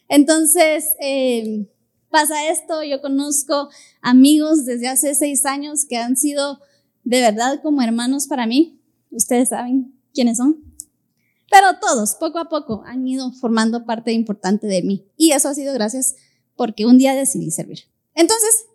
Entonces, 0.10 0.86
eh, 1.02 1.68
pasa 2.10 2.50
esto, 2.50 2.84
yo 2.84 3.02
conozco 3.02 3.70
amigos 4.02 4.66
desde 4.66 4.88
hace 4.88 5.16
seis 5.16 5.46
años 5.46 5.86
que 5.86 5.98
han 5.98 6.16
sido 6.16 6.60
de 7.04 7.22
verdad 7.22 7.62
como 7.62 7.82
hermanos 7.82 8.28
para 8.28 8.46
mí. 8.46 8.80
Ustedes 9.10 9.50
saben 9.50 9.94
quiénes 10.14 10.38
son. 10.38 10.73
Pero 11.54 11.78
todos, 11.80 12.16
poco 12.16 12.40
a 12.40 12.50
poco, 12.50 12.82
han 12.88 13.08
ido 13.08 13.32
formando 13.32 13.86
parte 13.86 14.12
importante 14.12 14.66
de 14.66 14.82
mí. 14.82 15.06
Y 15.18 15.34
eso 15.34 15.50
ha 15.50 15.54
sido 15.54 15.72
gracias 15.72 16.16
porque 16.56 16.88
un 16.88 16.98
día 16.98 17.14
decidí 17.14 17.52
servir. 17.52 17.82
Entonces, 18.16 18.66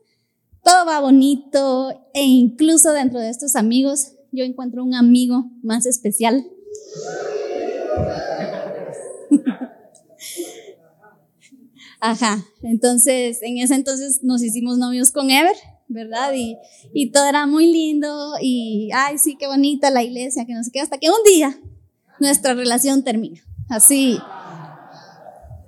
todo 0.62 0.86
va 0.86 1.00
bonito 1.00 1.90
e 2.14 2.22
incluso 2.22 2.92
dentro 2.92 3.18
de 3.18 3.30
estos 3.30 3.56
amigos 3.56 4.12
yo 4.30 4.44
encuentro 4.44 4.84
un 4.84 4.94
amigo 4.94 5.50
más 5.60 5.86
especial. 5.86 6.46
Ajá, 12.00 12.44
entonces 12.62 13.42
en 13.42 13.58
ese 13.58 13.74
entonces 13.74 14.20
nos 14.22 14.40
hicimos 14.40 14.78
novios 14.78 15.10
con 15.10 15.32
Ever, 15.32 15.56
¿verdad? 15.88 16.32
Y, 16.32 16.56
y 16.94 17.10
todo 17.10 17.26
era 17.26 17.48
muy 17.48 17.72
lindo 17.72 18.34
y, 18.40 18.90
ay, 18.94 19.18
sí, 19.18 19.36
qué 19.36 19.48
bonita 19.48 19.90
la 19.90 20.04
iglesia, 20.04 20.46
que 20.46 20.54
no 20.54 20.62
sé 20.62 20.70
qué, 20.70 20.78
hasta 20.78 20.98
que 20.98 21.10
un 21.10 21.24
día 21.24 21.58
nuestra 22.20 22.54
relación 22.54 23.04
termina. 23.04 23.40
Así, 23.68 24.18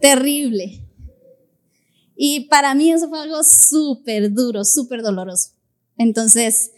terrible. 0.01 0.87
Y 2.17 2.49
para 2.49 2.75
mí 2.75 2.91
eso 2.91 3.09
fue 3.09 3.21
algo 3.21 3.43
súper 3.45 4.33
duro, 4.33 4.65
súper 4.65 5.03
doloroso. 5.03 5.51
Entonces, 5.97 6.73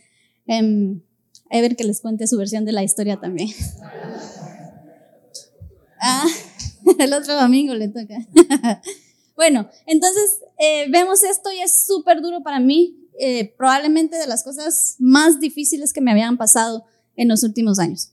eh, 0.47 1.01
Ever 1.53 1.77
que 1.77 1.85
les 1.85 2.01
cuente 2.01 2.27
su 2.27 2.39
versión 2.39 2.65
de 2.65 2.73
la 2.73 2.83
historia 2.83 3.21
también. 3.21 3.51
Ah, 6.05 6.27
el 6.99 7.13
otro 7.13 7.37
domingo 7.37 7.75
le 7.75 7.87
toca. 7.87 8.17
bueno, 9.37 9.69
entonces 9.87 10.41
eh, 10.59 10.91
vemos 10.91 11.23
esto 11.23 11.53
y 11.53 11.61
es 11.61 11.87
súper 11.87 12.21
duro 12.21 12.43
para 12.43 12.59
mí. 12.59 13.09
Eh, 13.21 13.55
probablemente 13.57 14.17
de 14.17 14.27
las 14.27 14.43
cosas 14.43 14.97
más 14.99 15.39
difíciles 15.39 15.93
que 15.93 16.01
me 16.01 16.11
habían 16.11 16.39
pasado 16.39 16.87
en 17.15 17.29
los 17.29 17.45
últimos 17.45 17.79
años. 17.79 18.11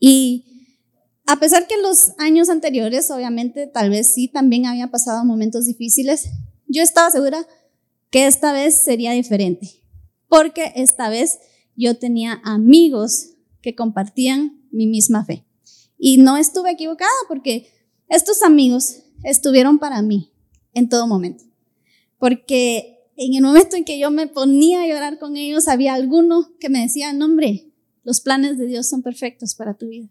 Y 0.00 0.46
a 1.26 1.36
pesar 1.36 1.68
que 1.68 1.76
los 1.76 2.12
años 2.18 2.48
anteriores, 2.48 3.10
obviamente, 3.12 3.68
tal 3.68 3.90
vez 3.90 4.12
sí, 4.12 4.26
también 4.26 4.66
había 4.66 4.90
pasado 4.90 5.24
momentos 5.24 5.66
difíciles, 5.66 6.30
yo 6.66 6.82
estaba 6.82 7.10
segura 7.10 7.46
que 8.10 8.26
esta 8.26 8.52
vez 8.52 8.82
sería 8.82 9.12
diferente, 9.12 9.70
porque 10.28 10.72
esta 10.74 11.08
vez 11.08 11.38
yo 11.76 11.96
tenía 11.98 12.40
amigos 12.42 13.36
que 13.62 13.76
compartían 13.76 14.66
mi 14.72 14.86
misma 14.86 15.24
fe. 15.24 15.46
Y 15.98 16.16
no 16.16 16.36
estuve 16.36 16.72
equivocada 16.72 17.10
porque 17.28 17.70
estos 18.08 18.42
amigos 18.42 19.02
estuvieron 19.22 19.78
para 19.78 20.02
mí 20.02 20.32
en 20.72 20.88
todo 20.88 21.06
momento. 21.06 21.44
Porque 22.18 22.98
en 23.16 23.34
el 23.34 23.42
momento 23.42 23.76
en 23.76 23.84
que 23.84 23.98
yo 23.98 24.10
me 24.10 24.26
ponía 24.26 24.82
a 24.82 24.86
llorar 24.86 25.18
con 25.18 25.36
ellos, 25.36 25.68
había 25.68 25.94
alguno 25.94 26.52
que 26.58 26.70
me 26.70 26.80
decía, 26.80 27.12
no 27.12 27.26
hombre, 27.26 27.69
los 28.02 28.20
planes 28.20 28.58
de 28.58 28.66
Dios 28.66 28.88
son 28.88 29.02
perfectos 29.02 29.54
para 29.54 29.74
tu 29.74 29.88
vida. 29.88 30.08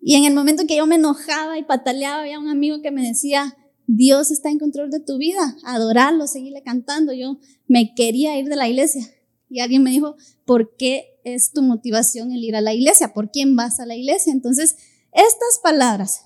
Y 0.00 0.16
en 0.16 0.24
el 0.24 0.34
momento 0.34 0.62
en 0.62 0.68
que 0.68 0.76
yo 0.76 0.86
me 0.86 0.96
enojaba 0.96 1.58
y 1.58 1.64
pataleaba, 1.64 2.22
había 2.22 2.40
un 2.40 2.48
amigo 2.48 2.82
que 2.82 2.90
me 2.90 3.06
decía, 3.06 3.56
Dios 3.86 4.30
está 4.30 4.50
en 4.50 4.58
control 4.58 4.90
de 4.90 5.00
tu 5.00 5.18
vida, 5.18 5.56
adorarlo, 5.64 6.26
seguirle 6.26 6.62
cantando. 6.62 7.12
Yo 7.12 7.38
me 7.68 7.94
quería 7.94 8.38
ir 8.38 8.46
de 8.46 8.56
la 8.56 8.68
iglesia 8.68 9.06
y 9.48 9.60
alguien 9.60 9.82
me 9.82 9.90
dijo, 9.90 10.16
¿por 10.44 10.76
qué 10.76 11.20
es 11.24 11.52
tu 11.52 11.62
motivación 11.62 12.32
el 12.32 12.42
ir 12.42 12.56
a 12.56 12.60
la 12.60 12.74
iglesia? 12.74 13.12
¿Por 13.12 13.30
quién 13.30 13.54
vas 13.54 13.80
a 13.80 13.86
la 13.86 13.94
iglesia? 13.94 14.32
Entonces, 14.32 14.76
estas 15.12 15.60
palabras 15.62 16.24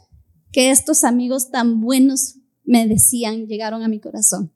que 0.53 0.71
estos 0.71 1.05
amigos 1.05 1.51
tan 1.51 1.81
buenos 1.81 2.37
me 2.65 2.87
decían 2.87 3.47
llegaron 3.47 3.83
a 3.83 3.89
mi 3.89 4.01
corazón. 4.01 4.53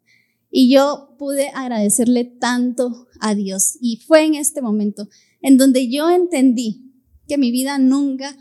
Y 0.51 0.73
yo 0.73 1.15
pude 1.19 1.49
agradecerle 1.51 2.25
tanto 2.25 3.07
a 3.21 3.35
Dios. 3.35 3.77
Y 3.81 3.99
fue 4.07 4.25
en 4.25 4.35
este 4.35 4.63
momento 4.63 5.09
en 5.41 5.57
donde 5.57 5.89
yo 5.89 6.11
entendí 6.11 6.93
que 7.27 7.39
mi 7.39 7.51
vida 7.51 7.79
nunca 7.79 8.37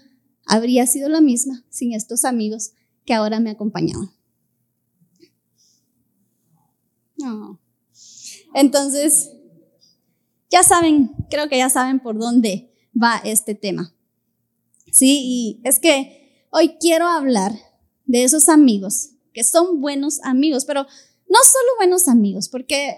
habría 0.45 0.87
sido 0.87 1.09
la 1.09 1.21
misma 1.21 1.63
sin 1.69 1.93
estos 1.93 2.25
amigos 2.25 2.71
que 3.05 3.13
ahora 3.13 3.39
me 3.39 3.51
acompañaban. 3.51 4.11
Entonces, 8.55 9.31
ya 10.49 10.63
saben, 10.63 11.11
creo 11.29 11.49
que 11.49 11.57
ya 11.57 11.69
saben 11.69 11.99
por 11.99 12.17
dónde 12.17 12.73
va 12.91 13.21
este 13.23 13.55
tema. 13.55 13.93
Sí, 14.91 15.21
y 15.23 15.61
es 15.63 15.79
que 15.79 16.45
hoy 16.49 16.77
quiero 16.79 17.07
hablar 17.07 17.53
de 18.05 18.23
esos 18.23 18.49
amigos 18.49 19.11
que 19.33 19.43
son 19.43 19.81
buenos 19.81 20.19
amigos, 20.23 20.65
pero 20.65 20.83
no 20.83 21.37
solo 21.43 21.77
buenos 21.77 22.07
amigos, 22.07 22.49
porque 22.49 22.97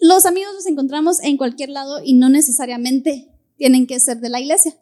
los 0.00 0.24
amigos 0.24 0.54
los 0.54 0.66
encontramos 0.66 1.20
en 1.20 1.36
cualquier 1.36 1.68
lado 1.68 2.00
y 2.02 2.14
no 2.14 2.28
necesariamente 2.30 3.35
tienen 3.56 3.86
que 3.86 4.00
ser 4.00 4.20
de 4.20 4.28
la 4.28 4.40
iglesia, 4.40 4.76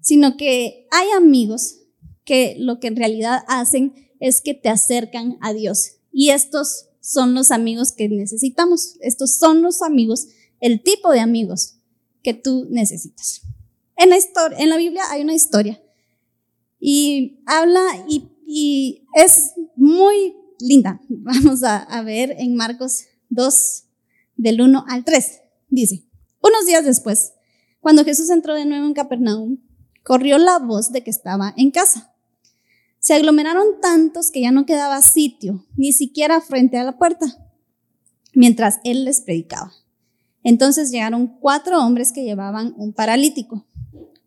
sino 0.00 0.36
que 0.36 0.86
hay 0.90 1.08
amigos 1.16 1.80
que 2.24 2.56
lo 2.58 2.80
que 2.80 2.88
en 2.88 2.96
realidad 2.96 3.44
hacen 3.48 3.94
es 4.20 4.40
que 4.40 4.54
te 4.54 4.68
acercan 4.68 5.36
a 5.40 5.52
Dios. 5.52 5.96
Y 6.12 6.30
estos 6.30 6.86
son 7.00 7.34
los 7.34 7.50
amigos 7.50 7.92
que 7.92 8.08
necesitamos. 8.08 8.96
Estos 9.00 9.36
son 9.36 9.62
los 9.62 9.82
amigos 9.82 10.28
el 10.60 10.82
tipo 10.82 11.10
de 11.10 11.20
amigos 11.20 11.76
que 12.22 12.32
tú 12.32 12.66
necesitas. 12.70 13.42
En 13.96 14.08
la, 14.08 14.16
historia, 14.16 14.58
en 14.58 14.70
la 14.70 14.78
Biblia 14.78 15.02
hay 15.10 15.20
una 15.22 15.34
historia 15.34 15.80
y 16.80 17.42
habla 17.44 17.82
y, 18.08 19.02
es 19.14 19.52
muy 19.76 20.34
linda. 20.58 21.00
Vamos 21.08 21.62
a, 21.62 21.78
a 21.78 22.02
ver 22.02 22.34
en 22.38 22.54
Marcos 22.54 23.04
2, 23.28 23.84
del 24.36 24.60
1 24.60 24.84
al 24.88 25.04
3. 25.04 25.40
Dice, 25.68 26.06
unos 26.40 26.66
días 26.66 26.84
después, 26.84 27.32
cuando 27.84 28.02
Jesús 28.02 28.30
entró 28.30 28.54
de 28.54 28.64
nuevo 28.64 28.86
en 28.86 28.94
Capernaum, 28.94 29.58
corrió 30.02 30.38
la 30.38 30.58
voz 30.58 30.90
de 30.90 31.04
que 31.04 31.10
estaba 31.10 31.52
en 31.54 31.70
casa. 31.70 32.14
Se 32.98 33.12
aglomeraron 33.12 33.78
tantos 33.82 34.30
que 34.30 34.40
ya 34.40 34.52
no 34.52 34.64
quedaba 34.64 35.02
sitio, 35.02 35.66
ni 35.76 35.92
siquiera 35.92 36.40
frente 36.40 36.78
a 36.78 36.84
la 36.84 36.96
puerta, 36.96 37.26
mientras 38.32 38.78
él 38.84 39.04
les 39.04 39.20
predicaba. 39.20 39.70
Entonces 40.42 40.90
llegaron 40.90 41.26
cuatro 41.26 41.78
hombres 41.78 42.12
que 42.12 42.24
llevaban 42.24 42.72
un 42.78 42.94
paralítico. 42.94 43.66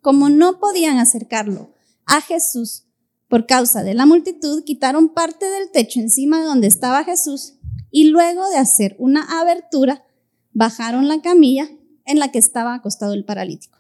Como 0.02 0.30
no 0.30 0.60
podían 0.60 1.00
acercarlo 1.00 1.74
a 2.06 2.22
Jesús 2.22 2.84
por 3.28 3.48
causa 3.48 3.82
de 3.82 3.96
la 3.96 4.06
multitud, 4.06 4.66
quitaron 4.66 5.10
parte 5.10 5.48
del 5.48 5.72
techo 5.72 6.00
encima 6.00 6.42
de 6.42 6.46
donde 6.46 6.68
estaba 6.68 7.04
Jesús 7.04 7.56
y 7.90 8.10
luego 8.10 8.48
de 8.52 8.58
hacer 8.58 8.96
una 9.00 9.24
abertura, 9.42 10.06
bajaron 10.54 11.08
la 11.08 11.24
camilla 11.24 11.68
en 12.08 12.20
la 12.20 12.32
que 12.32 12.40
estaba 12.40 12.74
acostado 12.74 13.14
el 13.14 13.26
paralítico. 13.26 13.78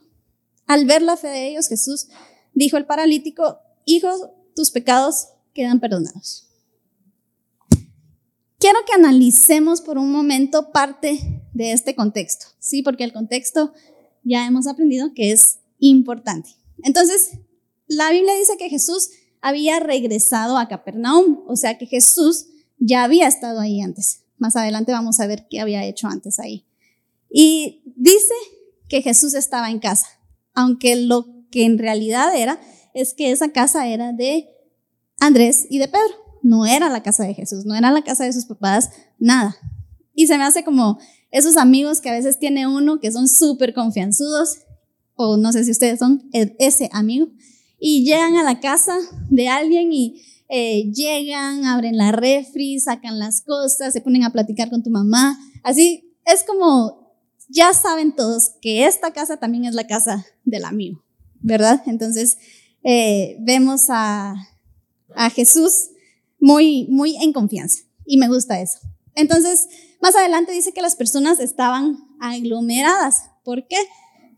Al 0.68 0.86
ver 0.86 1.02
la 1.02 1.18
fe 1.18 1.28
de 1.30 1.48
ellos, 1.48 1.68
Jesús 1.68 2.08
dijo 2.54 2.78
al 2.78 2.86
paralítico, 2.86 3.60
hijo, 3.86 4.10
tus 4.56 4.72
pecados 4.72 5.30
quedan 5.54 5.80
perdonados. 5.80 6.48
Quiero 8.60 8.80
que 8.86 8.94
analicemos 8.94 9.82
por 9.82 9.98
un 9.98 10.12
momento 10.12 10.72
parte 10.72 11.44
de 11.54 11.72
este 11.72 11.96
contexto, 11.96 12.48
¿sí? 12.60 12.82
Porque 12.82 13.04
el 13.04 13.14
contexto 13.14 13.74
ya 14.24 14.46
hemos 14.46 14.68
aprendido 14.68 15.14
que 15.14 15.32
es 15.32 15.60
importante. 15.80 16.50
Entonces, 16.84 17.32
la 17.88 18.12
Biblia 18.12 18.36
dice 18.36 18.58
que 18.58 18.70
Jesús 18.70 19.10
había 19.42 19.80
regresado 19.80 20.58
a 20.58 20.68
Capernaum, 20.68 21.44
o 21.48 21.56
sea 21.56 21.78
que 21.78 21.86
Jesús 21.86 22.48
ya 22.80 23.04
había 23.04 23.28
estado 23.28 23.60
ahí 23.60 23.80
antes. 23.82 24.24
Más 24.38 24.56
adelante 24.56 24.92
vamos 24.92 25.20
a 25.20 25.28
ver 25.28 25.48
qué 25.50 25.60
había 25.60 25.86
hecho 25.86 26.08
antes 26.08 26.40
ahí. 26.40 26.66
Y 27.30 27.87
dice 27.98 28.34
que 28.88 29.02
Jesús 29.02 29.34
estaba 29.34 29.70
en 29.70 29.80
casa, 29.80 30.08
aunque 30.54 30.96
lo 30.96 31.26
que 31.52 31.66
en 31.66 31.78
realidad 31.78 32.36
era 32.36 32.60
es 32.94 33.14
que 33.14 33.32
esa 33.32 33.50
casa 33.52 33.88
era 33.88 34.14
de 34.14 34.48
Andrés 35.20 35.66
y 35.70 35.80
de 35.80 35.88
Pedro 35.88 36.28
no 36.42 36.66
era 36.66 36.90
la 36.90 37.04
casa 37.04 37.24
de 37.24 37.34
Jesús, 37.34 37.66
no 37.66 37.76
era 37.76 37.92
la 37.92 38.04
casa 38.04 38.24
de 38.24 38.34
sus 38.34 38.46
papás, 38.46 38.90
nada. 39.20 39.56
Y 40.14 40.28
se 40.28 40.38
me 40.38 40.44
hace 40.44 40.64
como 40.64 40.98
esos 41.30 41.58
amigos 41.58 42.00
que 42.00 42.10
a 42.10 42.14
veces 42.14 42.40
tiene 42.40 42.68
uno 42.68 43.00
que 43.00 43.12
son 43.12 43.28
súper 43.28 43.74
confianzudos, 43.74 44.60
o 45.16 45.38
no 45.38 45.52
sé 45.52 45.64
si 45.64 45.72
ustedes 45.72 46.00
son 46.00 46.30
ese 46.32 46.90
amigo, 46.94 47.28
y 47.80 48.06
llegan 48.06 48.36
a 48.38 48.44
la 48.44 48.60
casa 48.60 48.98
de 49.30 49.50
alguien 49.50 49.92
y 49.92 50.24
eh, 50.50 50.90
llegan, 50.94 51.66
abren 51.66 51.98
la 51.98 52.12
refri, 52.12 52.80
sacan 52.80 53.20
las 53.20 53.42
cosas, 53.42 53.94
se 53.94 54.02
ponen 54.02 54.24
a 54.24 54.32
platicar 54.32 54.70
con 54.70 54.82
tu 54.82 54.90
mamá. 54.90 55.38
Así 55.64 56.16
es 56.26 56.44
como, 56.44 57.07
ya 57.48 57.74
saben 57.74 58.16
todos 58.16 58.52
que 58.62 58.86
esta 58.86 59.12
casa 59.12 59.38
también 59.38 59.66
es 59.66 59.74
la 59.74 59.88
casa 59.88 60.26
del 60.44 60.66
amigo, 60.66 61.04
¿verdad? 61.40 61.82
Entonces, 61.86 62.38
eh, 62.84 63.38
vemos 63.40 63.86
a, 63.90 64.36
a 65.16 65.30
Jesús 65.30 65.90
muy, 66.40 66.88
muy 66.90 67.16
en 67.18 67.34
confianza. 67.34 67.84
Y 68.06 68.18
me 68.18 68.28
gusta 68.28 68.62
eso. 68.62 68.80
Entonces, 69.16 69.68
más 70.02 70.16
adelante 70.16 70.52
dice 70.52 70.74
que 70.74 70.82
las 70.82 70.96
personas 70.96 71.40
estaban 71.40 71.98
aglomeradas. 72.20 73.24
¿Por 73.44 73.68
qué? 73.68 73.78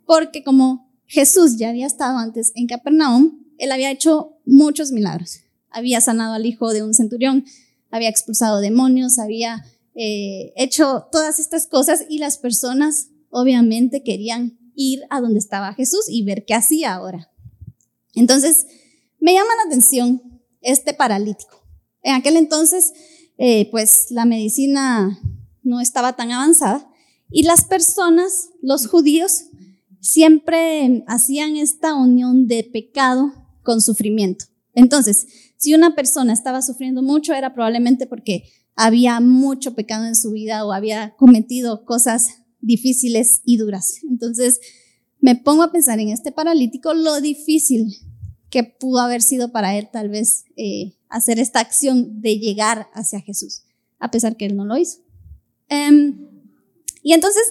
Porque 0.05 0.43
como 0.43 0.89
Jesús 1.05 1.57
ya 1.57 1.69
había 1.69 1.85
estado 1.85 2.17
antes 2.17 2.51
en 2.55 2.67
Capernaum, 2.67 3.43
él 3.57 3.71
había 3.71 3.91
hecho 3.91 4.37
muchos 4.45 4.91
milagros. 4.91 5.41
Había 5.69 6.01
sanado 6.01 6.33
al 6.33 6.45
hijo 6.45 6.71
de 6.71 6.81
un 6.81 6.93
centurión, 6.93 7.45
había 7.91 8.09
expulsado 8.09 8.59
demonios, 8.59 9.19
había 9.19 9.65
eh, 10.01 10.53
hecho 10.55 11.09
todas 11.11 11.39
estas 11.39 11.67
cosas 11.67 12.05
y 12.07 12.19
las 12.19 12.37
personas 12.37 13.09
obviamente 13.31 14.01
querían 14.01 14.57
ir 14.73 15.01
a 15.09 15.19
donde 15.19 15.39
estaba 15.39 15.73
Jesús 15.73 16.05
y 16.07 16.23
ver 16.23 16.45
qué 16.45 16.53
hacía 16.53 16.93
ahora. 16.93 17.29
Entonces, 18.15 18.65
me 19.19 19.33
llama 19.33 19.49
la 19.57 19.67
atención 19.67 20.21
este 20.61 20.93
paralítico. 20.93 21.61
En 22.01 22.15
aquel 22.15 22.37
entonces, 22.37 22.93
eh, 23.37 23.69
pues 23.71 24.09
la 24.09 24.23
medicina 24.23 25.19
no 25.63 25.81
estaba 25.81 26.15
tan 26.15 26.31
avanzada 26.31 26.89
y 27.29 27.43
las 27.43 27.65
personas, 27.65 28.51
los 28.61 28.87
judíos, 28.87 29.47
siempre 29.99 31.03
hacían 31.07 31.57
esta 31.57 31.95
unión 31.95 32.47
de 32.47 32.63
pecado 32.63 33.33
con 33.63 33.81
sufrimiento. 33.81 34.45
Entonces, 34.73 35.27
si 35.57 35.73
una 35.73 35.93
persona 35.93 36.31
estaba 36.31 36.61
sufriendo 36.61 37.01
mucho, 37.01 37.33
era 37.33 37.53
probablemente 37.53 38.07
porque 38.07 38.45
había 38.79 39.19
mucho 39.19 39.75
pecado 39.75 40.05
en 40.05 40.15
su 40.15 40.31
vida 40.31 40.65
o 40.65 40.71
había 40.71 41.13
cometido 41.17 41.83
cosas 41.83 42.29
difíciles 42.61 43.41
y 43.43 43.57
duras. 43.57 43.99
Entonces, 44.09 44.61
me 45.19 45.35
pongo 45.35 45.63
a 45.63 45.71
pensar 45.73 45.99
en 45.99 46.07
este 46.07 46.31
paralítico 46.31 46.93
lo 46.93 47.19
difícil 47.19 47.93
que 48.49 48.63
pudo 48.63 48.99
haber 48.99 49.21
sido 49.21 49.51
para 49.51 49.77
él 49.77 49.89
tal 49.91 50.07
vez 50.07 50.45
eh, 50.55 50.97
hacer 51.09 51.39
esta 51.39 51.59
acción 51.59 52.21
de 52.21 52.39
llegar 52.39 52.87
hacia 52.93 53.19
Jesús, 53.19 53.63
a 53.99 54.11
pesar 54.11 54.37
que 54.37 54.45
él 54.45 54.55
no 54.55 54.63
lo 54.63 54.77
hizo. 54.77 54.99
Em, 55.67 56.17
y 57.03 57.11
entonces 57.11 57.43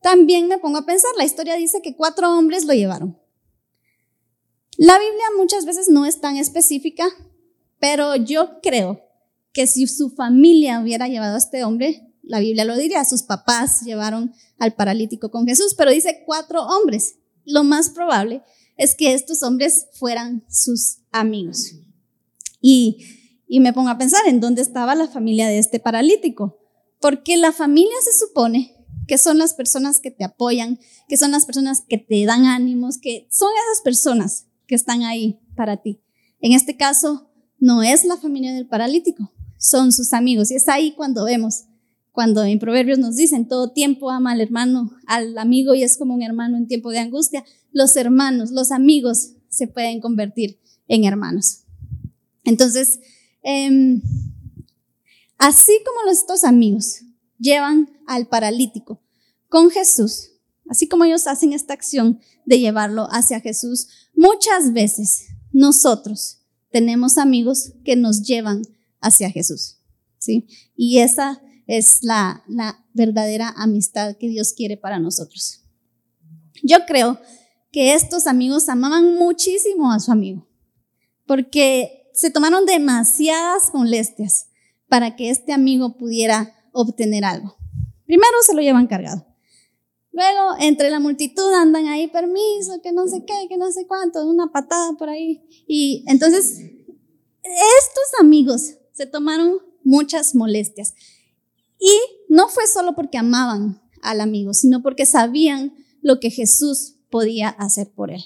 también 0.00 0.46
me 0.46 0.58
pongo 0.58 0.78
a 0.78 0.86
pensar, 0.86 1.10
la 1.18 1.24
historia 1.24 1.56
dice 1.56 1.82
que 1.82 1.96
cuatro 1.96 2.30
hombres 2.30 2.64
lo 2.64 2.74
llevaron. 2.74 3.18
La 4.78 4.96
Biblia 5.00 5.24
muchas 5.36 5.66
veces 5.66 5.88
no 5.88 6.06
es 6.06 6.20
tan 6.20 6.36
específica, 6.36 7.08
pero 7.80 8.14
yo 8.14 8.60
creo 8.62 9.05
que 9.56 9.66
si 9.66 9.86
su 9.86 10.10
familia 10.10 10.80
hubiera 10.82 11.08
llevado 11.08 11.34
a 11.34 11.38
este 11.38 11.64
hombre, 11.64 12.12
la 12.22 12.40
Biblia 12.40 12.66
lo 12.66 12.76
diría, 12.76 13.02
sus 13.06 13.22
papás 13.22 13.80
llevaron 13.86 14.34
al 14.58 14.74
paralítico 14.74 15.30
con 15.30 15.46
Jesús, 15.46 15.74
pero 15.78 15.90
dice 15.90 16.24
cuatro 16.26 16.62
hombres. 16.62 17.14
Lo 17.46 17.64
más 17.64 17.88
probable 17.88 18.42
es 18.76 18.94
que 18.94 19.14
estos 19.14 19.42
hombres 19.42 19.86
fueran 19.94 20.44
sus 20.50 20.98
amigos. 21.10 21.72
Y, 22.60 22.98
y 23.48 23.60
me 23.60 23.72
pongo 23.72 23.88
a 23.88 23.96
pensar 23.96 24.26
en 24.26 24.40
dónde 24.40 24.60
estaba 24.60 24.94
la 24.94 25.08
familia 25.08 25.48
de 25.48 25.58
este 25.58 25.80
paralítico, 25.80 26.58
porque 27.00 27.38
la 27.38 27.52
familia 27.52 27.96
se 28.04 28.26
supone 28.26 28.76
que 29.08 29.16
son 29.16 29.38
las 29.38 29.54
personas 29.54 30.00
que 30.00 30.10
te 30.10 30.24
apoyan, 30.24 30.78
que 31.08 31.16
son 31.16 31.30
las 31.30 31.46
personas 31.46 31.80
que 31.80 31.96
te 31.96 32.26
dan 32.26 32.44
ánimos, 32.44 32.98
que 32.98 33.26
son 33.30 33.48
esas 33.64 33.82
personas 33.82 34.48
que 34.66 34.74
están 34.74 35.02
ahí 35.02 35.40
para 35.56 35.78
ti. 35.78 36.02
En 36.40 36.52
este 36.52 36.76
caso, 36.76 37.30
no 37.58 37.82
es 37.82 38.04
la 38.04 38.18
familia 38.18 38.52
del 38.52 38.68
paralítico, 38.68 39.32
son 39.66 39.90
sus 39.90 40.12
amigos. 40.12 40.50
Y 40.50 40.54
es 40.54 40.68
ahí 40.68 40.92
cuando 40.92 41.24
vemos, 41.24 41.64
cuando 42.12 42.44
en 42.44 42.60
Proverbios 42.60 42.98
nos 42.98 43.16
dicen, 43.16 43.48
todo 43.48 43.72
tiempo 43.72 44.10
ama 44.10 44.32
al 44.32 44.40
hermano, 44.40 44.92
al 45.06 45.36
amigo 45.38 45.74
y 45.74 45.82
es 45.82 45.98
como 45.98 46.14
un 46.14 46.22
hermano 46.22 46.56
en 46.56 46.68
tiempo 46.68 46.90
de 46.90 47.00
angustia. 47.00 47.44
Los 47.72 47.96
hermanos, 47.96 48.52
los 48.52 48.70
amigos 48.70 49.32
se 49.48 49.66
pueden 49.66 50.00
convertir 50.00 50.60
en 50.86 51.04
hermanos. 51.04 51.64
Entonces, 52.44 53.00
em, 53.42 54.00
así 55.36 55.72
como 55.84 56.10
estos 56.12 56.44
amigos 56.44 57.00
llevan 57.38 57.90
al 58.06 58.28
paralítico 58.28 59.02
con 59.48 59.70
Jesús, 59.70 60.30
así 60.68 60.86
como 60.86 61.04
ellos 61.04 61.26
hacen 61.26 61.52
esta 61.52 61.74
acción 61.74 62.20
de 62.44 62.60
llevarlo 62.60 63.08
hacia 63.10 63.40
Jesús, 63.40 63.88
muchas 64.14 64.72
veces 64.72 65.26
nosotros 65.52 66.38
tenemos 66.70 67.18
amigos 67.18 67.72
que 67.84 67.96
nos 67.96 68.22
llevan 68.22 68.62
hacia 69.06 69.30
Jesús, 69.30 69.78
¿sí? 70.18 70.46
Y 70.76 70.98
esa 70.98 71.40
es 71.66 72.02
la, 72.02 72.42
verdadera 72.92 73.52
amistad 73.56 74.16
que 74.16 74.28
Dios 74.28 74.54
quiere 74.54 74.78
para 74.78 74.98
nosotros. 74.98 75.62
Yo 76.62 76.78
creo 76.86 77.20
que 77.70 77.92
estos 77.92 78.26
amigos 78.26 78.70
amaban 78.70 79.16
muchísimo 79.16 79.92
a 79.92 80.00
su 80.00 80.12
amigo, 80.12 80.48
porque 81.26 82.08
se 82.14 82.30
tomaron 82.30 82.64
demasiadas 82.64 83.74
molestias 83.74 84.46
para 84.88 85.14
que 85.16 85.28
este 85.28 85.52
amigo 85.52 85.98
pudiera 85.98 86.54
obtener 86.72 87.24
algo. 87.24 87.56
Primero 88.06 88.32
se 88.46 88.54
lo 88.54 88.62
llevan 88.62 88.86
cargado. 88.86 89.26
Luego, 90.12 90.56
entre 90.60 90.88
la 90.88 91.00
multitud 91.00 91.52
andan 91.52 91.86
ahí, 91.88 92.06
permiso, 92.06 92.80
que 92.82 92.92
no 92.92 93.06
sé 93.06 93.24
qué, 93.26 93.48
que 93.50 93.58
no 93.58 93.70
sé 93.70 93.86
cuánto, 93.86 94.26
una 94.26 94.50
patada 94.50 94.92
por 94.98 95.10
ahí. 95.10 95.46
Y 95.68 96.04
entonces, 96.06 96.58
estos 97.42 98.20
amigos 98.20 98.76
se 98.96 99.06
tomaron 99.06 99.58
muchas 99.84 100.34
molestias. 100.34 100.94
Y 101.78 101.92
no 102.28 102.48
fue 102.48 102.66
solo 102.66 102.94
porque 102.94 103.18
amaban 103.18 103.82
al 104.02 104.20
amigo, 104.20 104.54
sino 104.54 104.82
porque 104.82 105.04
sabían 105.04 105.74
lo 106.00 106.18
que 106.18 106.30
Jesús 106.30 106.96
podía 107.10 107.50
hacer 107.50 107.90
por 107.90 108.10
él. 108.10 108.24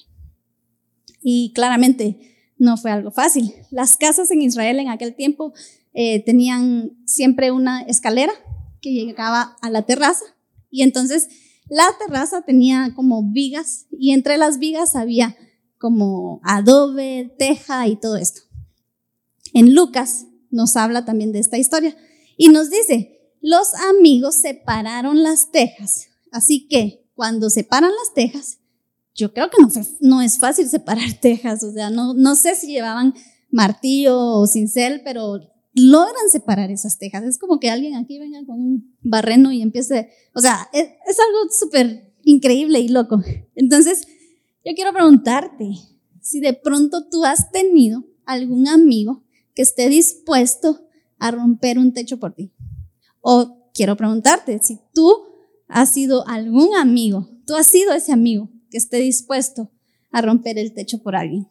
Y 1.22 1.52
claramente 1.54 2.52
no 2.56 2.76
fue 2.76 2.92
algo 2.92 3.10
fácil. 3.10 3.52
Las 3.70 3.96
casas 3.96 4.30
en 4.30 4.42
Israel 4.42 4.78
en 4.78 4.88
aquel 4.88 5.14
tiempo 5.16 5.52
eh, 5.92 6.22
tenían 6.24 6.92
siempre 7.04 7.50
una 7.50 7.82
escalera 7.82 8.32
que 8.80 8.92
llegaba 8.92 9.56
a 9.60 9.70
la 9.70 9.82
terraza 9.82 10.24
y 10.70 10.82
entonces 10.82 11.28
la 11.68 11.84
terraza 11.98 12.42
tenía 12.42 12.92
como 12.94 13.32
vigas 13.32 13.86
y 13.90 14.12
entre 14.12 14.36
las 14.36 14.58
vigas 14.58 14.94
había 14.94 15.36
como 15.78 16.40
adobe, 16.44 17.34
teja 17.38 17.88
y 17.88 17.96
todo 17.96 18.16
esto. 18.16 18.42
En 19.52 19.74
Lucas 19.74 20.26
nos 20.50 20.76
habla 20.76 21.04
también 21.04 21.32
de 21.32 21.38
esta 21.38 21.58
historia 21.58 21.96
y 22.36 22.48
nos 22.48 22.70
dice, 22.70 23.34
los 23.40 23.74
amigos 23.74 24.36
separaron 24.36 25.22
las 25.22 25.50
tejas, 25.50 26.08
así 26.32 26.68
que 26.68 27.06
cuando 27.14 27.50
separan 27.50 27.90
las 27.90 28.14
tejas, 28.14 28.58
yo 29.14 29.32
creo 29.32 29.50
que 29.50 29.58
no, 30.00 30.22
es 30.22 30.38
fácil 30.38 30.68
separar 30.68 31.12
tejas, 31.20 31.62
o 31.62 31.72
sea, 31.72 31.90
no, 31.90 32.14
no 32.14 32.34
sé 32.34 32.54
si 32.54 32.68
llevaban 32.68 33.14
martillo 33.50 34.18
o 34.18 34.46
cincel, 34.46 35.02
pero 35.04 35.40
logran 35.74 36.28
separar 36.30 36.70
esas 36.70 36.98
tejas. 36.98 37.24
Es 37.24 37.38
como 37.38 37.58
que 37.58 37.70
alguien 37.70 37.96
aquí 37.96 38.18
venga 38.18 38.44
con 38.46 38.60
un 38.60 38.96
barreno 39.02 39.52
y 39.52 39.62
empiece, 39.62 40.10
o 40.34 40.40
sea, 40.40 40.68
es, 40.72 40.84
es 40.84 41.18
algo 41.18 41.52
súper 41.58 42.14
increíble 42.22 42.80
y 42.80 42.88
loco. 42.88 43.22
Entonces, 43.54 44.06
yo 44.64 44.72
quiero 44.74 44.92
preguntarte 44.92 45.72
si 46.20 46.40
de 46.40 46.52
pronto 46.52 47.08
tú 47.08 47.24
has 47.24 47.50
tenido 47.50 48.04
algún 48.24 48.68
amigo 48.68 49.24
que 49.60 49.64
esté 49.64 49.90
dispuesto 49.90 50.88
a 51.18 51.30
romper 51.30 51.78
un 51.78 51.92
techo 51.92 52.18
por 52.18 52.34
ti. 52.34 52.50
O 53.20 53.70
quiero 53.74 53.94
preguntarte 53.94 54.58
si 54.62 54.80
tú 54.94 55.12
has 55.68 55.92
sido 55.92 56.26
algún 56.26 56.74
amigo, 56.76 57.28
tú 57.46 57.56
has 57.56 57.66
sido 57.66 57.92
ese 57.92 58.10
amigo 58.10 58.48
que 58.70 58.78
esté 58.78 58.96
dispuesto 58.96 59.70
a 60.12 60.22
romper 60.22 60.56
el 60.56 60.72
techo 60.72 61.02
por 61.02 61.14
alguien. 61.14 61.46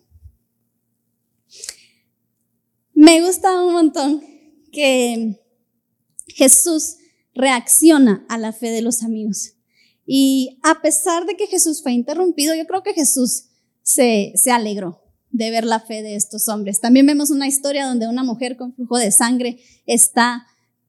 Me 2.95 3.23
gusta 3.23 3.63
un 3.63 3.73
montón 3.73 4.23
que 4.71 5.39
Jesús 6.29 6.95
reacciona 7.35 8.25
a 8.27 8.39
la 8.39 8.53
fe 8.53 8.71
de 8.71 8.81
los 8.81 9.03
amigos. 9.03 9.53
Y 10.03 10.57
a 10.63 10.81
pesar 10.81 11.27
de 11.27 11.35
que 11.35 11.45
Jesús 11.45 11.83
fue 11.83 11.91
interrumpido, 11.91 12.55
yo 12.55 12.65
creo 12.65 12.81
que 12.81 12.95
Jesús 12.95 13.49
se, 13.83 14.31
se 14.33 14.49
alegró 14.49 15.08
de 15.31 15.51
ver 15.51 15.65
la 15.65 15.79
fe 15.79 16.01
de 16.01 16.15
estos 16.15 16.47
hombres. 16.47 16.79
También 16.79 17.05
vemos 17.05 17.29
una 17.29 17.47
historia 17.47 17.85
donde 17.85 18.07
una 18.07 18.23
mujer 18.23 18.57
con 18.57 18.73
flujo 18.73 18.97
de 18.97 19.11
sangre 19.11 19.59
está 19.85 20.45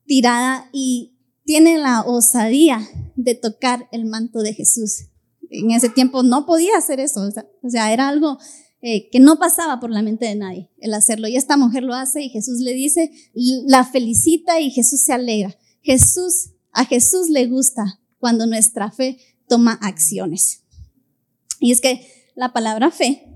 tirada 0.06 0.68
y 0.72 1.16
tiene 1.44 1.78
la 1.78 2.02
osadía 2.02 2.80
de 3.16 3.34
tocar 3.34 3.88
el 3.92 4.06
manto 4.06 4.40
de 4.40 4.54
Jesús. 4.54 5.08
En 5.50 5.72
ese 5.72 5.88
tiempo 5.88 6.22
no 6.22 6.46
podía 6.46 6.76
hacer 6.78 7.00
eso, 7.00 7.22
o 7.62 7.70
sea, 7.70 7.92
era 7.92 8.08
algo 8.08 8.38
eh, 8.82 9.10
que 9.10 9.20
no 9.20 9.38
pasaba 9.38 9.80
por 9.80 9.90
la 9.90 10.00
mente 10.00 10.26
de 10.26 10.36
nadie 10.36 10.70
el 10.78 10.94
hacerlo. 10.94 11.28
Y 11.28 11.36
esta 11.36 11.56
mujer 11.56 11.82
lo 11.82 11.94
hace 11.94 12.22
y 12.22 12.30
Jesús 12.30 12.60
le 12.60 12.72
dice, 12.72 13.10
la 13.66 13.84
felicita 13.84 14.60
y 14.60 14.70
Jesús 14.70 15.00
se 15.02 15.12
alegra. 15.12 15.56
Jesús, 15.82 16.52
a 16.72 16.84
Jesús 16.84 17.28
le 17.28 17.46
gusta 17.46 18.00
cuando 18.18 18.46
nuestra 18.46 18.90
fe 18.90 19.18
toma 19.48 19.72
acciones. 19.82 20.62
Y 21.58 21.72
es 21.72 21.80
que 21.80 22.06
la 22.36 22.52
palabra 22.52 22.90
fe 22.90 23.29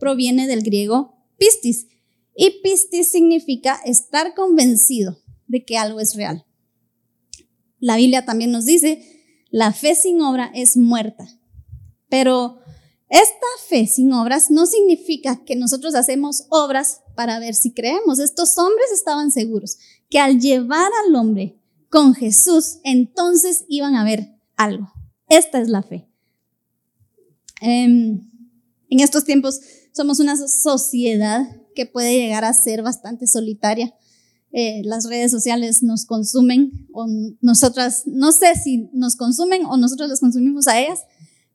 proviene 0.00 0.48
del 0.48 0.62
griego 0.62 1.14
pistis. 1.38 1.86
Y 2.34 2.62
pistis 2.62 3.12
significa 3.12 3.80
estar 3.84 4.34
convencido 4.34 5.20
de 5.46 5.64
que 5.64 5.78
algo 5.78 6.00
es 6.00 6.16
real. 6.16 6.44
La 7.78 7.96
Biblia 7.96 8.24
también 8.24 8.50
nos 8.50 8.64
dice, 8.64 9.46
la 9.50 9.72
fe 9.72 9.94
sin 9.94 10.20
obra 10.22 10.50
es 10.54 10.76
muerta. 10.76 11.28
Pero 12.08 12.58
esta 13.08 13.46
fe 13.68 13.86
sin 13.86 14.12
obras 14.12 14.50
no 14.50 14.66
significa 14.66 15.44
que 15.44 15.56
nosotros 15.56 15.94
hacemos 15.94 16.46
obras 16.48 17.02
para 17.14 17.38
ver 17.38 17.54
si 17.54 17.72
creemos. 17.72 18.18
Estos 18.18 18.56
hombres 18.58 18.92
estaban 18.92 19.30
seguros 19.30 19.78
que 20.08 20.18
al 20.18 20.40
llevar 20.40 20.90
al 21.04 21.14
hombre 21.14 21.58
con 21.88 22.14
Jesús, 22.14 22.78
entonces 22.84 23.64
iban 23.68 23.96
a 23.96 24.04
ver 24.04 24.36
algo. 24.56 24.92
Esta 25.28 25.60
es 25.60 25.68
la 25.68 25.82
fe. 25.82 26.08
Em, 27.60 28.30
en 28.88 29.00
estos 29.00 29.24
tiempos 29.24 29.60
somos 29.92 30.20
una 30.20 30.36
sociedad 30.36 31.46
que 31.74 31.86
puede 31.86 32.18
llegar 32.18 32.44
a 32.44 32.52
ser 32.52 32.82
bastante 32.82 33.26
solitaria. 33.26 33.94
Eh, 34.52 34.82
las 34.84 35.08
redes 35.08 35.30
sociales 35.30 35.82
nos 35.82 36.06
consumen 36.06 36.88
o 36.92 37.06
nosotras, 37.40 38.02
no 38.06 38.32
sé 38.32 38.54
si 38.56 38.88
nos 38.92 39.14
consumen 39.16 39.64
o 39.64 39.76
nosotros 39.76 40.08
las 40.08 40.20
consumimos 40.20 40.66
a 40.66 40.80
ellas, 40.80 41.00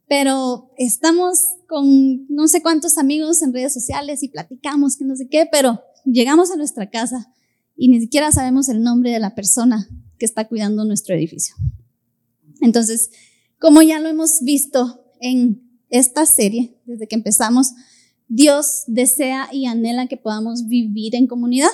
pero 0.08 0.72
estamos 0.78 1.40
con 1.68 2.26
no 2.30 2.48
sé 2.48 2.62
cuántos 2.62 2.98
amigos 2.98 3.42
en 3.42 3.54
redes 3.54 3.74
sociales 3.74 4.24
y 4.24 4.30
platicamos 4.30 4.96
que 4.96 5.06
no 5.06 5.16
sé 5.16 5.28
qué, 5.28 5.48
pero 5.52 5.82
llegamos 6.06 6.52
a 6.52 6.56
nuestra 6.56 6.90
casa 6.90 7.34
y 7.76 7.90
ni 7.90 8.00
siquiera 8.00 8.32
sabemos 8.32 8.70
el 8.70 8.82
nombre 8.82 9.12
de 9.12 9.20
la 9.20 9.36
persona 9.36 9.90
que 10.18 10.26
está 10.26 10.48
cuidando 10.48 10.86
nuestro 10.86 11.16
edificio. 11.16 11.56
Entonces, 12.62 13.10
como 13.60 13.82
ya 13.82 14.00
lo 14.00 14.08
hemos 14.08 14.42
visto 14.42 15.06
en 15.20 15.62
esta 15.90 16.26
serie, 16.26 16.78
desde 16.86 17.08
que 17.08 17.16
empezamos, 17.16 17.74
Dios 18.28 18.84
desea 18.88 19.50
y 19.52 19.66
anhela 19.66 20.08
que 20.08 20.18
podamos 20.18 20.68
vivir 20.68 21.16
en 21.16 21.28
comunidad, 21.28 21.70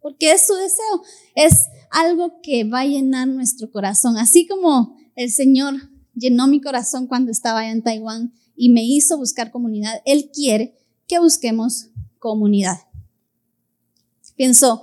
porque 0.00 0.32
es 0.32 0.46
su 0.46 0.54
deseo, 0.54 1.02
es 1.34 1.66
algo 1.90 2.40
que 2.42 2.64
va 2.64 2.80
a 2.80 2.86
llenar 2.86 3.28
nuestro 3.28 3.70
corazón, 3.70 4.16
así 4.16 4.46
como 4.46 4.96
el 5.14 5.30
Señor 5.30 5.74
llenó 6.14 6.46
mi 6.46 6.60
corazón 6.60 7.06
cuando 7.06 7.30
estaba 7.30 7.60
allá 7.60 7.70
en 7.70 7.82
Taiwán 7.82 8.32
y 8.56 8.70
me 8.70 8.84
hizo 8.84 9.16
buscar 9.18 9.50
comunidad, 9.50 10.00
Él 10.04 10.30
quiere 10.32 10.78
que 11.06 11.18
busquemos 11.18 11.88
comunidad. 12.18 12.78
Pienso 14.36 14.82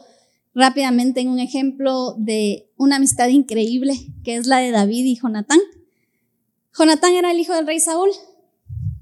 rápidamente 0.53 1.21
en 1.21 1.29
un 1.29 1.39
ejemplo 1.39 2.13
de 2.17 2.69
una 2.77 2.97
amistad 2.97 3.27
increíble, 3.29 3.93
que 4.23 4.35
es 4.35 4.47
la 4.47 4.57
de 4.57 4.71
David 4.71 5.05
y 5.05 5.15
Jonatán. 5.15 5.59
Jonatán 6.77 7.13
era 7.13 7.31
el 7.31 7.39
hijo 7.39 7.53
del 7.53 7.67
rey 7.67 7.79
Saúl. 7.79 8.09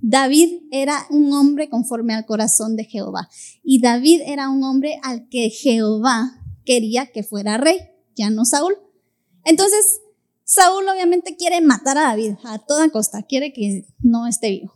David 0.01 0.63
era 0.71 1.05
un 1.09 1.33
hombre 1.33 1.69
conforme 1.69 2.13
al 2.13 2.25
corazón 2.25 2.75
de 2.75 2.85
Jehová. 2.85 3.29
Y 3.63 3.81
David 3.81 4.21
era 4.25 4.49
un 4.49 4.63
hombre 4.63 4.99
al 5.03 5.27
que 5.29 5.49
Jehová 5.49 6.41
quería 6.65 7.07
que 7.07 7.23
fuera 7.23 7.57
rey, 7.57 7.79
ya 8.15 8.29
no 8.29 8.45
Saúl. 8.45 8.75
Entonces, 9.43 10.01
Saúl 10.43 10.87
obviamente 10.87 11.35
quiere 11.35 11.61
matar 11.61 11.97
a 11.97 12.03
David 12.03 12.35
a 12.43 12.59
toda 12.59 12.89
costa, 12.89 13.23
quiere 13.23 13.53
que 13.53 13.85
no 13.99 14.27
esté 14.27 14.51
vivo. 14.51 14.73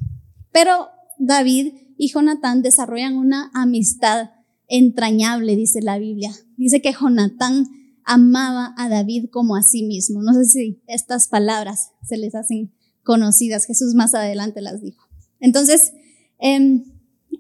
Pero 0.52 0.88
David 1.18 1.74
y 1.98 2.10
Jonatán 2.10 2.62
desarrollan 2.62 3.16
una 3.16 3.52
amistad 3.54 4.32
entrañable, 4.68 5.56
dice 5.56 5.82
la 5.82 5.98
Biblia. 5.98 6.32
Dice 6.58 6.82
que 6.82 6.94
Jonatán 6.94 7.68
amaba 8.06 8.74
a 8.78 8.90
David 8.90 9.30
como 9.32 9.56
a 9.56 9.62
sí 9.62 9.84
mismo. 9.84 10.22
No 10.24 10.34
sé 10.34 10.46
si 10.46 10.82
estas 10.88 11.28
palabras 11.28 11.92
se 12.04 12.18
les 12.18 12.34
hacen 12.36 12.74
conocidas. 13.04 13.66
Jesús 13.66 13.94
más 13.96 14.14
adelante 14.16 14.62
las 14.62 14.82
dijo. 14.82 15.11
Entonces, 15.42 15.92
em, 16.40 16.86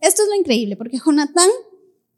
esto 0.01 0.23
es 0.23 0.27
lo 0.27 0.35
increíble, 0.35 0.75
porque 0.75 0.99
Jonatán 1.03 1.49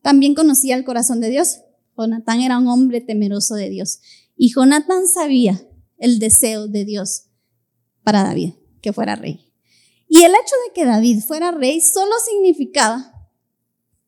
también 0.01 0.33
conocía 0.33 0.75
el 0.75 0.83
corazón 0.83 1.21
de 1.21 1.29
Dios. 1.29 1.59
Jonatán 1.95 2.41
era 2.41 2.57
un 2.57 2.67
hombre 2.67 3.01
temeroso 3.01 3.53
de 3.55 3.69
Dios. 3.69 3.99
Y 4.35 4.51
Jonatán 4.51 5.07
sabía 5.07 5.61
el 5.97 6.17
deseo 6.17 6.67
de 6.67 6.85
Dios 6.85 7.25
para 8.03 8.23
David, 8.23 8.53
que 8.81 8.93
fuera 8.93 9.15
rey. 9.15 9.51
Y 10.07 10.23
el 10.23 10.31
hecho 10.31 10.55
de 10.67 10.73
que 10.73 10.85
David 10.85 11.21
fuera 11.21 11.51
rey 11.51 11.81
solo 11.81 12.11
significaba 12.25 13.29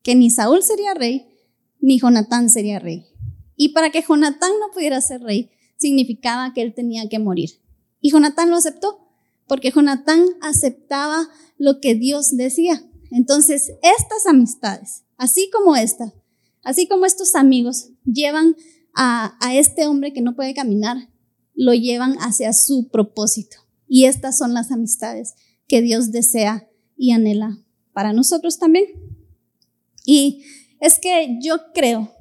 que 0.02 0.14
ni 0.14 0.30
Saúl 0.30 0.62
sería 0.62 0.94
rey, 0.94 1.26
ni 1.80 1.98
Jonatán 1.98 2.50
sería 2.50 2.78
rey. 2.78 3.06
Y 3.56 3.70
para 3.70 3.90
que 3.90 4.02
Jonatán 4.02 4.52
no 4.60 4.72
pudiera 4.72 5.00
ser 5.00 5.22
rey, 5.22 5.50
significaba 5.76 6.52
que 6.54 6.62
él 6.62 6.74
tenía 6.74 7.08
que 7.08 7.18
morir. 7.18 7.50
Y 8.00 8.10
Jonatán 8.10 8.50
lo 8.50 8.56
aceptó, 8.56 9.05
porque 9.46 9.70
Jonatán 9.70 10.24
aceptaba 10.40 11.28
lo 11.58 11.80
que 11.80 11.94
Dios 11.94 12.36
decía. 12.36 12.82
Entonces, 13.10 13.72
estas 13.82 14.26
amistades, 14.26 15.04
así 15.16 15.50
como 15.52 15.76
esta, 15.76 16.12
así 16.62 16.88
como 16.88 17.06
estos 17.06 17.34
amigos, 17.34 17.90
llevan 18.04 18.56
a, 18.94 19.36
a 19.40 19.54
este 19.54 19.86
hombre 19.86 20.12
que 20.12 20.22
no 20.22 20.34
puede 20.34 20.54
caminar, 20.54 20.96
lo 21.54 21.72
llevan 21.74 22.16
hacia 22.18 22.52
su 22.52 22.88
propósito. 22.88 23.58
Y 23.88 24.04
estas 24.04 24.36
son 24.36 24.52
las 24.54 24.72
amistades 24.72 25.34
que 25.68 25.80
Dios 25.80 26.10
desea 26.10 26.68
y 26.96 27.12
anhela 27.12 27.58
para 27.92 28.12
nosotros 28.12 28.58
también. 28.58 28.86
Y 30.04 30.44
es 30.80 30.98
que 30.98 31.38
yo 31.40 31.72
creo 31.72 32.12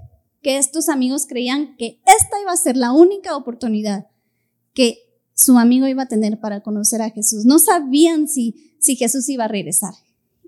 que 0.42 0.58
estos 0.58 0.90
amigos 0.90 1.26
creían 1.28 1.76
que 1.76 2.02
esta 2.06 2.40
iba 2.42 2.52
a 2.52 2.58
ser 2.58 2.78
la 2.78 2.92
única 2.92 3.36
oportunidad 3.36 4.08
que 4.74 5.05
su 5.36 5.58
amigo 5.60 5.88
iba 5.88 6.04
a 6.04 6.08
tener 6.08 6.40
para 6.40 6.64
conocer 6.64 7.02
a 7.04 7.12
Jesús. 7.12 7.46
No 7.46 7.60
sabían 7.60 8.28
si, 8.28 8.76
si 8.80 8.96
Jesús 8.96 9.30
iba 9.30 9.46
a 9.46 9.50
regresar. 9.50 9.94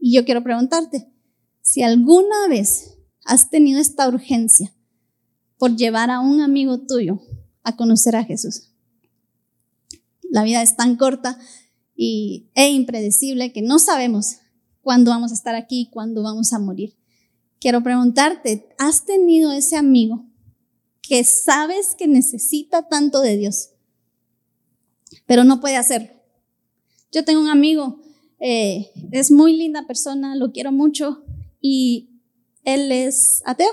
Y 0.02 0.14
yo 0.14 0.26
quiero 0.26 0.44
preguntarte, 0.44 1.08
si 1.62 1.84
alguna 1.84 2.48
vez 2.50 2.98
has 3.26 3.50
tenido 3.52 3.80
esta 3.80 4.08
urgencia 4.08 4.74
por 5.58 5.76
llevar 5.76 6.10
a 6.10 6.20
un 6.20 6.42
amigo 6.42 6.80
tuyo 6.88 7.22
a 7.64 7.76
conocer 7.76 8.16
a 8.16 8.24
Jesús. 8.24 8.74
La 10.30 10.44
vida 10.44 10.62
es 10.62 10.76
tan 10.76 10.96
corta 10.96 11.38
y, 11.96 12.50
e 12.56 12.70
impredecible 12.70 13.52
que 13.52 13.62
no 13.62 13.78
sabemos 13.78 14.38
cuándo 14.82 15.12
vamos 15.12 15.32
a 15.32 15.36
estar 15.36 15.56
aquí, 15.56 15.90
cuándo 15.92 16.24
vamos 16.24 16.54
a 16.54 16.60
morir 16.60 16.98
quiero 17.60 17.82
preguntarte, 17.84 18.70
¿has 18.78 19.06
tenido 19.06 19.52
ese 19.52 19.78
amigo 19.78 20.26
que 21.02 21.24
sabes 21.24 21.96
que 21.98 22.08
necesita 22.08 22.88
tanto 22.88 23.22
de 23.22 23.38
Dios, 23.38 23.70
pero 25.28 25.44
no 25.44 25.62
puede 25.62 25.78
hacerlo? 25.78 26.10
Yo 27.12 27.24
tengo 27.24 27.42
un 27.42 27.50
amigo, 27.50 28.00
eh, 28.40 28.90
es 29.12 29.30
muy 29.30 29.56
linda 29.56 29.86
persona, 29.86 30.36
lo 30.36 30.52
quiero 30.52 30.72
mucho 30.72 31.24
y 31.62 32.22
él 32.64 32.92
es 32.92 33.44
ateo. 33.46 33.70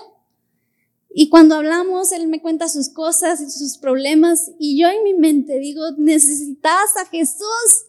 Y 1.17 1.31
cuando 1.31 1.55
hablamos, 1.55 2.12
él 2.12 2.27
me 2.27 2.43
cuenta 2.43 2.69
sus 2.69 2.90
cosas 2.90 3.40
y 3.40 3.51
sus 3.51 3.79
problemas 3.79 4.51
y 4.59 4.79
yo 4.79 4.88
en 4.88 5.03
mi 5.03 5.14
mente 5.14 5.59
digo, 5.59 5.83
necesitas 5.97 6.97
a 7.01 7.07
Jesús. 7.07 7.87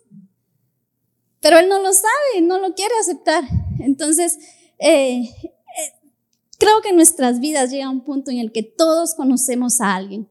Pero 1.41 1.59
él 1.59 1.67
no 1.67 1.81
lo 1.81 1.91
sabe, 1.91 2.41
no 2.43 2.59
lo 2.59 2.73
quiere 2.73 2.93
aceptar. 3.01 3.43
Entonces, 3.79 4.39
eh, 4.79 5.29
Creo 6.57 6.81
que 6.81 6.89
en 6.89 6.95
nuestras 6.95 7.39
vidas 7.39 7.71
llega 7.71 7.89
un 7.89 8.03
punto 8.03 8.31
en 8.31 8.37
el 8.37 8.51
que 8.51 8.63
todos 8.63 9.13
conocemos 9.13 9.81
a 9.81 9.95
alguien. 9.95 10.29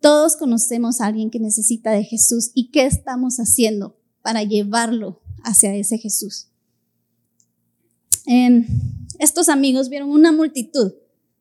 Todos 0.00 0.36
conocemos 0.36 1.00
a 1.00 1.06
alguien 1.06 1.30
que 1.30 1.40
necesita 1.40 1.90
de 1.90 2.04
Jesús 2.04 2.50
y 2.54 2.70
qué 2.70 2.86
estamos 2.86 3.36
haciendo 3.38 3.96
para 4.22 4.42
llevarlo 4.42 5.20
hacia 5.42 5.74
ese 5.74 5.98
Jesús. 5.98 6.48
estos 9.18 9.48
amigos 9.48 9.88
vieron 9.88 10.10
una 10.10 10.32
multitud 10.32 10.92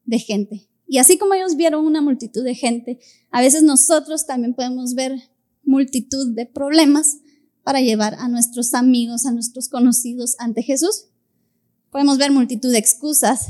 de 0.05 0.19
gente 0.19 0.67
y 0.87 0.99
así 0.99 1.17
como 1.17 1.33
ellos 1.33 1.55
vieron 1.57 1.85
una 1.85 2.01
multitud 2.01 2.43
de 2.43 2.55
gente, 2.55 2.99
a 3.29 3.41
veces 3.41 3.61
nosotros 3.63 4.25
también 4.25 4.53
podemos 4.53 4.95
ver 4.95 5.21
multitud 5.63 6.33
de 6.33 6.45
problemas 6.45 7.17
para 7.63 7.81
llevar 7.81 8.15
a 8.15 8.29
nuestros 8.29 8.73
amigos, 8.73 9.25
a 9.25 9.33
nuestros 9.33 9.67
conocidos 9.67 10.35
ante 10.39 10.63
Jesús. 10.63 11.07
Podemos 11.91 12.17
ver 12.17 12.31
multitud 12.31 12.71
de 12.71 12.77
excusas, 12.77 13.47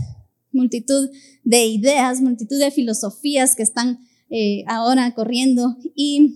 multitud 0.52 1.12
de 1.44 1.68
ideas, 1.68 2.22
multitud 2.22 2.58
de 2.58 2.72
filosofías 2.72 3.56
que 3.56 3.62
están 3.62 4.00
eh, 4.30 4.64
ahora 4.68 5.14
corriendo. 5.14 5.78
Y 5.96 6.36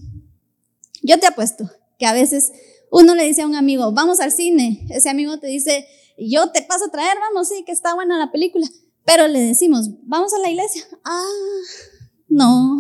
yo 1.02 1.20
te 1.20 1.28
apuesto 1.28 1.70
que 1.98 2.06
a 2.06 2.14
veces 2.14 2.52
uno 2.92 3.16
le 3.16 3.26
dice 3.26 3.42
a 3.42 3.48
un 3.48 3.56
amigo, 3.56 3.92
vamos 3.92 4.20
al 4.20 4.32
cine, 4.32 4.86
ese 4.90 5.10
amigo 5.10 5.40
te 5.40 5.48
dice, 5.48 5.88
yo 6.18 6.52
te 6.52 6.62
paso 6.62 6.86
a 6.86 6.92
traer, 6.92 7.18
vamos, 7.20 7.48
sí, 7.48 7.64
que 7.66 7.72
está 7.72 7.96
buena 7.96 8.18
la 8.18 8.32
película, 8.32 8.68
pero 9.06 9.28
le 9.28 9.40
decimos, 9.40 9.90
vamos 10.04 10.34
a 10.34 10.40
la 10.40 10.50
iglesia. 10.50 10.84
Ah, 11.04 11.24
no, 12.28 12.78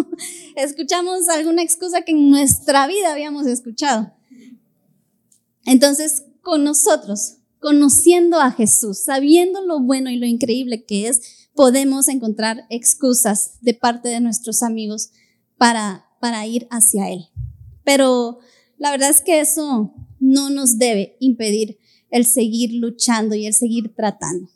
escuchamos 0.56 1.28
alguna 1.28 1.62
excusa 1.62 2.02
que 2.02 2.12
en 2.12 2.30
nuestra 2.30 2.86
vida 2.86 3.12
habíamos 3.12 3.46
escuchado. 3.46 4.12
Entonces, 5.64 6.24
con 6.40 6.64
nosotros 6.64 7.38
conociendo 7.62 8.40
a 8.40 8.50
Jesús, 8.50 8.98
sabiendo 8.98 9.64
lo 9.64 9.80
bueno 9.80 10.10
y 10.10 10.16
lo 10.16 10.26
increíble 10.26 10.84
que 10.84 11.08
es, 11.08 11.41
podemos 11.54 12.08
encontrar 12.08 12.64
excusas 12.70 13.58
de 13.60 13.74
parte 13.74 14.08
de 14.08 14.20
nuestros 14.20 14.62
amigos 14.62 15.10
para, 15.58 16.06
para 16.20 16.46
ir 16.46 16.66
hacia 16.70 17.10
Él. 17.10 17.26
Pero 17.84 18.38
la 18.78 18.90
verdad 18.90 19.10
es 19.10 19.20
que 19.20 19.40
eso 19.40 19.94
no 20.20 20.50
nos 20.50 20.78
debe 20.78 21.16
impedir 21.20 21.78
el 22.10 22.26
seguir 22.26 22.74
luchando 22.74 23.34
y 23.34 23.46
el 23.46 23.54
seguir 23.54 23.94
tratando. 23.94 24.48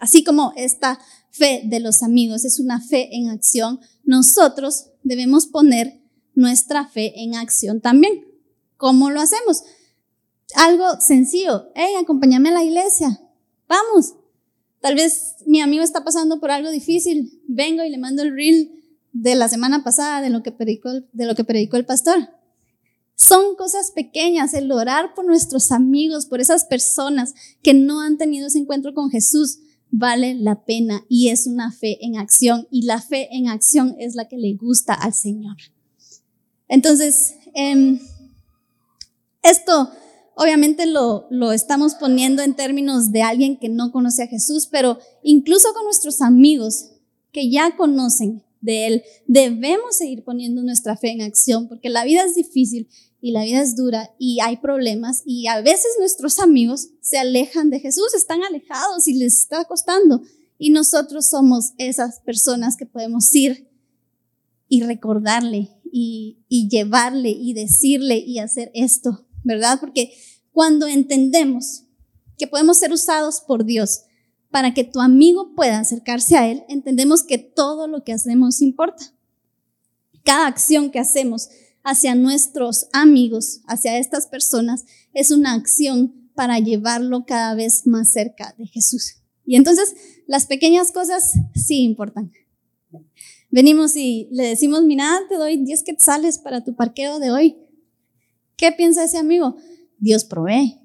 así 0.00 0.24
como 0.24 0.52
esta 0.56 0.98
fe 1.30 1.62
de 1.66 1.80
los 1.80 2.02
amigos 2.02 2.44
es 2.44 2.58
una 2.58 2.80
fe 2.80 3.14
en 3.16 3.28
acción, 3.28 3.80
nosotros 4.04 4.90
debemos 5.02 5.46
poner 5.46 6.00
nuestra 6.34 6.88
fe 6.88 7.12
en 7.22 7.34
acción 7.36 7.80
también. 7.80 8.24
¿Cómo 8.76 9.10
lo 9.10 9.20
hacemos? 9.20 9.62
algo 10.54 11.00
sencillo. 11.00 11.70
Hey, 11.74 11.94
acompáñame 12.00 12.50
a 12.50 12.52
la 12.52 12.64
iglesia. 12.64 13.20
Vamos. 13.68 14.14
Tal 14.84 14.96
vez 14.96 15.36
mi 15.46 15.62
amigo 15.62 15.82
está 15.82 16.04
pasando 16.04 16.40
por 16.40 16.50
algo 16.50 16.70
difícil. 16.70 17.40
Vengo 17.48 17.82
y 17.82 17.88
le 17.88 17.96
mando 17.96 18.22
el 18.22 18.34
reel 18.34 18.70
de 19.14 19.34
la 19.34 19.48
semana 19.48 19.82
pasada 19.82 20.20
de 20.20 20.28
lo 20.28 20.42
que 20.42 20.52
predicó, 20.52 20.90
el 21.78 21.86
pastor. 21.86 22.28
Son 23.14 23.56
cosas 23.56 23.92
pequeñas, 23.92 24.52
el 24.52 24.70
orar 24.70 25.14
por 25.14 25.24
nuestros 25.24 25.72
amigos, 25.72 26.26
por 26.26 26.42
esas 26.42 26.66
personas 26.66 27.32
que 27.62 27.72
no 27.72 28.02
han 28.02 28.18
tenido 28.18 28.48
ese 28.48 28.58
encuentro 28.58 28.92
con 28.92 29.08
Jesús, 29.08 29.60
vale 29.90 30.34
la 30.34 30.66
pena 30.66 31.06
y 31.08 31.30
es 31.30 31.46
una 31.46 31.72
fe 31.72 32.04
en 32.04 32.18
acción 32.18 32.68
y 32.70 32.82
la 32.82 33.00
fe 33.00 33.34
en 33.34 33.48
acción 33.48 33.96
es 33.98 34.14
la 34.14 34.28
que 34.28 34.36
le 34.36 34.52
gusta 34.52 34.92
al 34.92 35.14
Señor. 35.14 35.56
Entonces, 36.68 37.36
eh, 37.54 37.98
Esto 39.42 39.90
obviamente 40.36 40.86
lo, 40.86 41.26
lo 41.30 41.52
estamos 41.52 41.94
poniendo 41.94 42.42
en 42.42 42.54
términos 42.54 43.12
de 43.12 43.22
alguien 43.22 43.58
que 43.58 43.68
no 43.68 43.92
conoce 43.92 44.24
a 44.24 44.28
Jesús, 44.28 44.66
pero 44.70 44.98
incluso 45.22 45.72
con 45.74 45.84
nuestros 45.84 46.20
amigos 46.20 46.90
que 47.32 47.50
ya 47.50 47.76
conocen 47.76 48.42
de 48.60 48.86
Él, 48.86 49.02
debemos 49.26 49.96
seguir 49.96 50.24
poniendo 50.24 50.62
nuestra 50.62 50.96
fe 50.96 51.10
en 51.10 51.22
acción, 51.22 51.68
porque 51.68 51.90
la 51.90 52.04
vida 52.04 52.24
es 52.24 52.34
difícil 52.34 52.88
y 53.20 53.32
la 53.32 53.44
vida 53.44 53.62
es 53.62 53.76
dura 53.76 54.14
y 54.18 54.40
hay 54.40 54.58
problemas 54.58 55.22
y 55.24 55.46
a 55.46 55.60
veces 55.60 55.90
nuestros 55.98 56.38
amigos 56.38 56.88
se 57.00 57.18
alejan 57.18 57.70
de 57.70 57.80
Jesús, 57.80 58.14
están 58.14 58.42
alejados 58.42 59.08
y 59.08 59.14
les 59.14 59.38
está 59.40 59.64
costando. 59.64 60.22
Y 60.56 60.70
nosotros 60.70 61.28
somos 61.28 61.72
esas 61.78 62.20
personas 62.20 62.76
que 62.76 62.86
podemos 62.86 63.34
ir 63.34 63.68
y 64.68 64.82
recordarle 64.82 65.70
y, 65.90 66.38
y 66.48 66.68
llevarle 66.68 67.30
y 67.30 67.54
decirle 67.54 68.18
y 68.18 68.38
hacer 68.38 68.70
esto 68.74 69.26
¿verdad? 69.44 69.78
Porque 69.80 70.12
cuando 70.52 70.86
entendemos 70.86 71.84
que 72.36 72.46
podemos 72.46 72.78
ser 72.78 72.92
usados 72.92 73.40
por 73.40 73.64
Dios 73.64 74.02
para 74.50 74.74
que 74.74 74.84
tu 74.84 75.00
amigo 75.00 75.54
pueda 75.54 75.78
acercarse 75.78 76.36
a 76.36 76.50
Él, 76.50 76.64
entendemos 76.68 77.22
que 77.22 77.38
todo 77.38 77.86
lo 77.86 78.02
que 78.02 78.12
hacemos 78.12 78.60
importa. 78.60 79.12
Cada 80.24 80.46
acción 80.46 80.90
que 80.90 80.98
hacemos 80.98 81.48
hacia 81.82 82.14
nuestros 82.14 82.88
amigos, 82.92 83.60
hacia 83.66 83.98
estas 83.98 84.26
personas, 84.26 84.84
es 85.12 85.30
una 85.30 85.54
acción 85.54 86.30
para 86.34 86.58
llevarlo 86.58 87.24
cada 87.26 87.54
vez 87.54 87.86
más 87.86 88.10
cerca 88.10 88.54
de 88.58 88.66
Jesús. 88.66 89.16
Y 89.44 89.56
entonces 89.56 89.94
las 90.26 90.46
pequeñas 90.46 90.90
cosas 90.90 91.32
sí 91.54 91.82
importan. 91.82 92.32
Venimos 93.50 93.94
y 93.96 94.28
le 94.32 94.48
decimos, 94.48 94.82
mira, 94.82 95.20
te 95.28 95.36
doy 95.36 95.58
10 95.58 95.82
quetzales 95.84 96.38
para 96.38 96.64
tu 96.64 96.74
parqueo 96.74 97.20
de 97.20 97.30
hoy. 97.30 97.56
¿Qué 98.56 98.72
piensa 98.72 99.04
ese 99.04 99.18
amigo? 99.18 99.56
Dios 99.98 100.24
provee. 100.24 100.80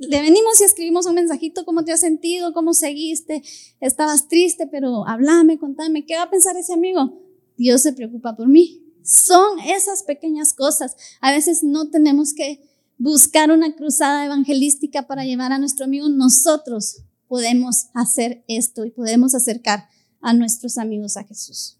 Le 0.00 0.20
venimos 0.20 0.60
y 0.60 0.64
escribimos 0.64 1.06
un 1.06 1.14
mensajito, 1.14 1.64
¿cómo 1.64 1.84
te 1.84 1.92
has 1.92 2.00
sentido? 2.00 2.52
¿Cómo 2.52 2.74
seguiste? 2.74 3.42
Estabas 3.80 4.28
triste, 4.28 4.66
pero 4.66 5.06
háblame, 5.06 5.58
contame. 5.58 6.04
¿Qué 6.04 6.16
va 6.16 6.22
a 6.22 6.30
pensar 6.30 6.56
ese 6.56 6.72
amigo? 6.72 7.20
Dios 7.56 7.82
se 7.82 7.92
preocupa 7.92 8.34
por 8.34 8.48
mí. 8.48 8.82
Son 9.04 9.60
esas 9.60 10.02
pequeñas 10.02 10.54
cosas. 10.54 10.96
A 11.20 11.32
veces 11.32 11.62
no 11.62 11.90
tenemos 11.90 12.34
que 12.34 12.60
buscar 12.98 13.50
una 13.50 13.74
cruzada 13.74 14.24
evangelística 14.24 15.06
para 15.06 15.24
llevar 15.24 15.52
a 15.52 15.58
nuestro 15.58 15.84
amigo. 15.84 16.08
Nosotros 16.08 17.02
podemos 17.28 17.86
hacer 17.94 18.44
esto 18.48 18.84
y 18.84 18.90
podemos 18.90 19.34
acercar 19.34 19.88
a 20.20 20.34
nuestros 20.34 20.78
amigos 20.78 21.16
a 21.16 21.24
Jesús. 21.24 21.78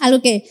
Algo 0.00 0.20
que 0.20 0.50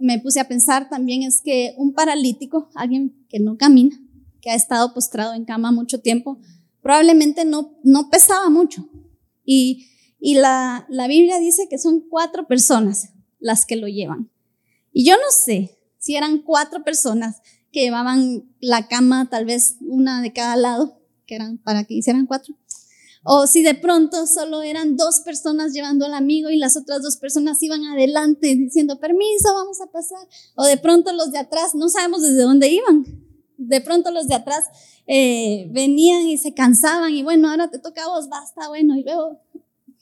me, 0.00 0.18
puse 0.20 0.40
a 0.40 0.48
pensar 0.48 0.88
también 0.88 1.22
es 1.22 1.42
que 1.42 1.74
un 1.76 1.92
paralítico, 1.92 2.70
alguien 2.74 3.26
que 3.28 3.40
no 3.40 3.58
camina, 3.58 4.00
que 4.40 4.50
ha 4.50 4.54
estado 4.54 4.94
postrado 4.94 5.34
en 5.34 5.44
cama 5.44 5.70
mucho 5.70 6.00
tiempo, 6.00 6.38
probablemente 6.80 7.44
no, 7.44 7.76
pesaba 8.10 8.48
mucho. 8.48 8.88
Y, 9.44 9.86
y 10.18 10.34
la, 10.34 10.86
la 10.88 11.06
Biblia 11.08 11.38
dice 11.38 11.68
que 11.68 11.78
son 11.78 12.00
cuatro 12.08 12.46
personas 12.46 13.10
las 13.38 13.66
que 13.66 13.76
lo 13.76 13.86
llevan. 13.86 14.30
Y 14.92 15.04
yo 15.04 15.16
no 15.16 15.30
sé 15.30 15.78
si 15.98 16.16
eran 16.16 16.38
cuatro 16.38 16.82
personas 16.82 17.42
que 17.70 17.82
llevaban 17.82 18.50
la 18.60 18.88
cama, 18.88 19.28
tal 19.28 19.44
vez 19.44 19.76
una 19.80 20.22
de 20.22 20.32
cada 20.32 20.56
lado, 20.56 21.00
que 21.26 21.34
eran 21.34 21.58
para 21.58 21.84
que 21.84 21.94
hicieran 21.94 22.26
cuatro, 22.26 22.56
o 23.22 23.46
si 23.46 23.62
de 23.62 23.74
pronto 23.74 24.26
solo 24.26 24.62
eran 24.62 24.96
dos 24.96 25.20
personas 25.20 25.72
llevando 25.72 26.06
al 26.06 26.14
amigo 26.14 26.48
y 26.48 26.56
las 26.56 26.76
otras 26.76 27.02
dos 27.02 27.18
personas 27.18 27.62
iban 27.62 27.84
adelante 27.84 28.54
diciendo, 28.56 28.98
permiso, 28.98 29.54
vamos 29.54 29.80
a 29.80 29.90
pasar. 29.90 30.26
O 30.54 30.64
de 30.64 30.78
pronto 30.78 31.12
los 31.12 31.30
de 31.30 31.38
atrás, 31.38 31.74
no 31.74 31.88
sabemos 31.90 32.22
desde 32.22 32.42
dónde 32.42 32.68
iban. 32.68 33.04
De 33.58 33.82
pronto 33.82 34.10
los 34.10 34.26
de 34.26 34.36
atrás 34.36 34.64
eh, 35.06 35.68
venían 35.70 36.22
y 36.28 36.38
se 36.38 36.54
cansaban 36.54 37.12
y 37.12 37.22
bueno, 37.22 37.50
ahora 37.50 37.70
te 37.70 37.78
toca 37.78 38.04
a 38.04 38.08
vos, 38.08 38.28
basta, 38.28 38.68
bueno, 38.68 38.96
y 38.96 39.02
luego, 39.02 39.38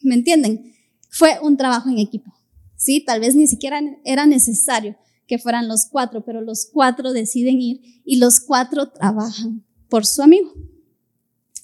¿me 0.02 0.14
entienden? 0.14 0.74
Fue 1.10 1.38
un 1.42 1.56
trabajo 1.56 1.88
en 1.88 1.98
equipo. 1.98 2.32
Sí, 2.76 3.04
tal 3.04 3.20
vez 3.20 3.34
ni 3.34 3.48
siquiera 3.48 3.80
era 4.04 4.26
necesario 4.26 4.96
que 5.26 5.38
fueran 5.38 5.66
los 5.66 5.86
cuatro, 5.86 6.24
pero 6.24 6.40
los 6.40 6.66
cuatro 6.72 7.12
deciden 7.12 7.60
ir 7.60 7.80
y 8.04 8.16
los 8.16 8.38
cuatro 8.38 8.90
trabajan 8.90 9.64
por 9.88 10.06
su 10.06 10.22
amigo. 10.22 10.52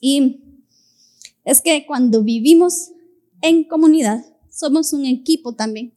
Y 0.01 0.44
es 1.45 1.61
que 1.61 1.85
cuando 1.87 2.23
vivimos 2.23 2.91
en 3.43 3.65
comunidad, 3.65 4.25
somos 4.51 4.93
un 4.93 5.05
equipo 5.05 5.55
también. 5.55 5.93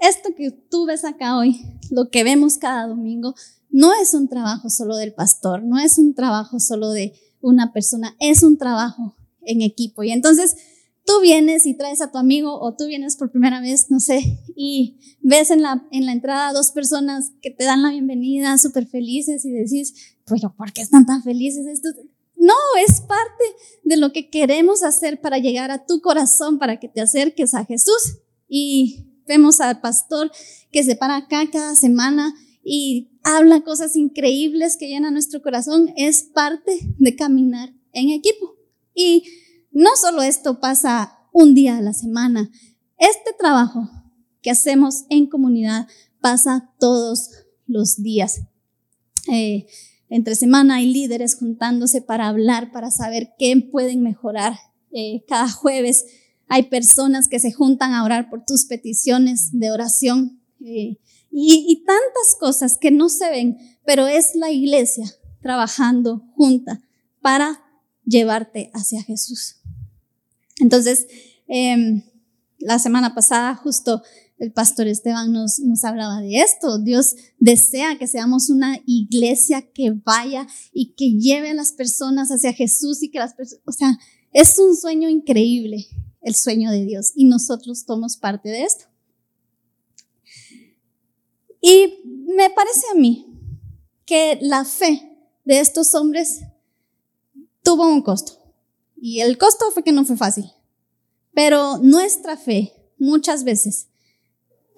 Esto 0.00 0.30
que 0.36 0.50
tú 0.50 0.86
ves 0.86 1.04
acá 1.04 1.36
hoy, 1.36 1.60
lo 1.90 2.10
que 2.10 2.24
vemos 2.24 2.56
cada 2.58 2.86
domingo, 2.86 3.34
no 3.70 3.92
es 3.94 4.14
un 4.14 4.28
trabajo 4.28 4.70
solo 4.70 4.96
del 4.96 5.12
pastor, 5.12 5.62
no 5.62 5.78
es 5.78 5.98
un 5.98 6.14
trabajo 6.14 6.60
solo 6.60 6.90
de 6.90 7.14
una 7.40 7.72
persona, 7.72 8.16
es 8.18 8.42
un 8.42 8.56
trabajo 8.56 9.16
en 9.42 9.62
equipo. 9.62 10.02
Y 10.02 10.10
entonces 10.10 10.56
tú 11.04 11.20
vienes 11.20 11.66
y 11.66 11.74
traes 11.74 12.00
a 12.00 12.10
tu 12.10 12.18
amigo 12.18 12.60
o 12.60 12.74
tú 12.74 12.86
vienes 12.86 13.16
por 13.16 13.30
primera 13.30 13.60
vez, 13.60 13.90
no 13.90 14.00
sé, 14.00 14.40
y 14.54 14.98
ves 15.20 15.50
en 15.50 15.62
la, 15.62 15.86
en 15.90 16.06
la 16.06 16.12
entrada 16.12 16.52
dos 16.52 16.70
personas 16.70 17.32
que 17.42 17.50
te 17.50 17.64
dan 17.64 17.82
la 17.82 17.90
bienvenida 17.90 18.56
súper 18.58 18.86
felices 18.86 19.44
y 19.44 19.50
decís, 19.50 20.16
pero 20.26 20.54
¿por 20.54 20.72
qué 20.72 20.82
están 20.82 21.06
tan 21.06 21.22
felices 21.22 21.66
estos? 21.66 21.94
No, 22.38 22.54
es 22.86 23.00
parte 23.00 23.44
de 23.82 23.96
lo 23.96 24.12
que 24.12 24.30
queremos 24.30 24.84
hacer 24.84 25.20
para 25.20 25.38
llegar 25.38 25.70
a 25.70 25.84
tu 25.86 26.00
corazón, 26.00 26.58
para 26.58 26.78
que 26.78 26.88
te 26.88 27.00
acerques 27.00 27.52
a 27.54 27.64
Jesús. 27.64 28.18
Y 28.48 29.06
vemos 29.26 29.60
al 29.60 29.80
pastor 29.80 30.30
que 30.70 30.84
se 30.84 30.94
para 30.94 31.16
acá 31.16 31.50
cada 31.50 31.74
semana 31.74 32.34
y 32.62 33.10
habla 33.24 33.62
cosas 33.62 33.96
increíbles 33.96 34.76
que 34.76 34.88
llenan 34.88 35.14
nuestro 35.14 35.42
corazón. 35.42 35.92
Es 35.96 36.22
parte 36.22 36.78
de 36.98 37.16
caminar 37.16 37.74
en 37.92 38.10
equipo. 38.10 38.56
Y 38.94 39.24
no 39.72 39.90
solo 40.00 40.22
esto 40.22 40.60
pasa 40.60 41.18
un 41.32 41.54
día 41.54 41.78
a 41.78 41.82
la 41.82 41.92
semana. 41.92 42.50
Este 42.98 43.32
trabajo 43.38 43.88
que 44.42 44.50
hacemos 44.50 45.04
en 45.10 45.26
comunidad 45.26 45.88
pasa 46.20 46.72
todos 46.78 47.30
los 47.66 48.02
días. 48.02 48.42
Eh, 49.30 49.66
entre 50.10 50.34
semana 50.34 50.76
hay 50.76 50.92
líderes 50.92 51.36
juntándose 51.36 52.00
para 52.00 52.28
hablar, 52.28 52.72
para 52.72 52.90
saber 52.90 53.34
qué 53.38 53.54
pueden 53.70 54.02
mejorar. 54.02 54.54
Eh, 54.90 55.24
cada 55.28 55.50
jueves 55.50 56.06
hay 56.48 56.64
personas 56.64 57.28
que 57.28 57.38
se 57.40 57.52
juntan 57.52 57.92
a 57.92 58.04
orar 58.04 58.30
por 58.30 58.44
tus 58.44 58.64
peticiones 58.64 59.50
de 59.52 59.70
oración 59.70 60.40
eh, 60.64 60.96
y, 61.30 61.84
tantas 61.86 62.36
cosas 62.40 62.78
que 62.78 62.90
no 62.90 63.10
se 63.10 63.30
ven, 63.30 63.58
pero 63.84 64.06
es 64.06 64.34
la 64.34 64.50
iglesia 64.50 65.04
trabajando 65.42 66.24
junta 66.34 66.82
para 67.20 67.62
llevarte 68.04 68.70
hacia 68.72 69.02
Jesús. 69.02 69.56
Entonces, 70.58 71.06
eh, 71.48 72.02
la 72.58 72.78
semana 72.78 73.14
pasada 73.14 73.54
justo 73.54 74.02
el 74.38 74.52
pastor 74.52 74.86
Esteban 74.86 75.32
nos, 75.32 75.58
nos 75.58 75.84
hablaba 75.84 76.20
de 76.20 76.36
esto. 76.36 76.78
Dios 76.78 77.16
desea 77.38 77.98
que 77.98 78.06
seamos 78.06 78.50
una 78.50 78.78
iglesia 78.86 79.62
que 79.72 79.90
vaya 79.90 80.46
y 80.72 80.94
que 80.94 81.12
lleve 81.12 81.50
a 81.50 81.54
las 81.54 81.72
personas 81.72 82.30
hacia 82.30 82.52
Jesús 82.52 83.02
y 83.02 83.10
que 83.10 83.18
las 83.18 83.34
personas, 83.34 83.62
o 83.66 83.72
sea, 83.72 83.98
es 84.32 84.58
un 84.58 84.76
sueño 84.76 85.08
increíble 85.08 85.86
el 86.20 86.34
sueño 86.34 86.70
de 86.70 86.84
Dios 86.84 87.12
y 87.14 87.24
nosotros 87.24 87.84
somos 87.86 88.16
parte 88.16 88.48
de 88.48 88.64
esto. 88.64 88.86
Y 91.60 92.02
me 92.04 92.50
parece 92.50 92.86
a 92.92 92.94
mí 92.94 93.26
que 94.04 94.38
la 94.40 94.64
fe 94.64 95.16
de 95.44 95.60
estos 95.60 95.94
hombres 95.94 96.40
tuvo 97.62 97.88
un 97.88 98.02
costo. 98.02 98.32
Y 98.96 99.20
el 99.20 99.38
costo 99.38 99.70
fue 99.72 99.82
que 99.82 99.92
no 99.92 100.04
fue 100.04 100.16
fácil. 100.16 100.50
Pero 101.34 101.78
nuestra 101.78 102.36
fe 102.36 102.72
muchas 102.98 103.44
veces 103.44 103.87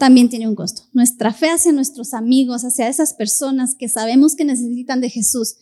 también 0.00 0.30
tiene 0.30 0.48
un 0.48 0.54
costo. 0.54 0.84
Nuestra 0.94 1.30
fe 1.30 1.50
hacia 1.50 1.72
nuestros 1.72 2.14
amigos, 2.14 2.64
hacia 2.64 2.88
esas 2.88 3.12
personas 3.12 3.74
que 3.74 3.86
sabemos 3.86 4.34
que 4.34 4.46
necesitan 4.46 5.02
de 5.02 5.10
Jesús, 5.10 5.58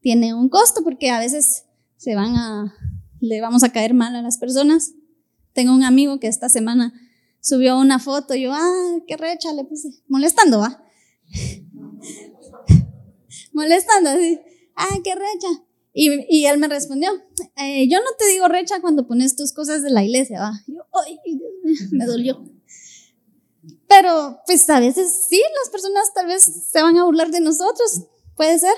tiene 0.00 0.32
un 0.32 0.48
costo 0.48 0.84
porque 0.84 1.10
a 1.10 1.18
veces 1.18 1.64
se 1.96 2.14
van 2.14 2.36
a, 2.36 2.72
le 3.18 3.40
vamos 3.40 3.64
a 3.64 3.72
caer 3.72 3.92
mal 3.92 4.14
a 4.14 4.22
las 4.22 4.38
personas. 4.38 4.92
Tengo 5.54 5.74
un 5.74 5.82
amigo 5.82 6.20
que 6.20 6.28
esta 6.28 6.48
semana 6.48 6.92
subió 7.40 7.80
una 7.80 7.98
foto 7.98 8.36
y 8.36 8.42
yo, 8.42 8.52
ah, 8.54 8.98
qué 9.08 9.16
recha, 9.16 9.52
le 9.52 9.64
puse, 9.64 9.88
molestando, 10.06 10.60
va. 10.60 10.84
molestando, 13.52 14.10
así, 14.10 14.38
ah, 14.76 14.98
qué 15.02 15.16
recha. 15.16 15.64
Y, 15.92 16.44
él 16.44 16.58
me 16.58 16.68
respondió, 16.68 17.10
eh, 17.56 17.88
yo 17.88 17.98
no 17.98 18.10
te 18.16 18.28
digo 18.28 18.46
recha 18.46 18.80
cuando 18.80 19.08
pones 19.08 19.34
tus 19.34 19.52
cosas 19.52 19.82
de 19.82 19.90
la 19.90 20.04
iglesia, 20.04 20.38
va. 20.38 20.52
Yo, 20.68 20.86
ay, 21.04 21.18
me 21.90 22.06
dolió. 22.06 22.59
Pero 23.90 24.40
pues 24.46 24.70
a 24.70 24.80
veces 24.80 25.26
sí, 25.28 25.42
las 25.60 25.70
personas 25.70 26.14
tal 26.14 26.26
vez 26.26 26.42
se 26.42 26.82
van 26.82 26.96
a 26.96 27.04
burlar 27.04 27.30
de 27.30 27.40
nosotros, 27.40 28.04
puede 28.36 28.58
ser. 28.58 28.72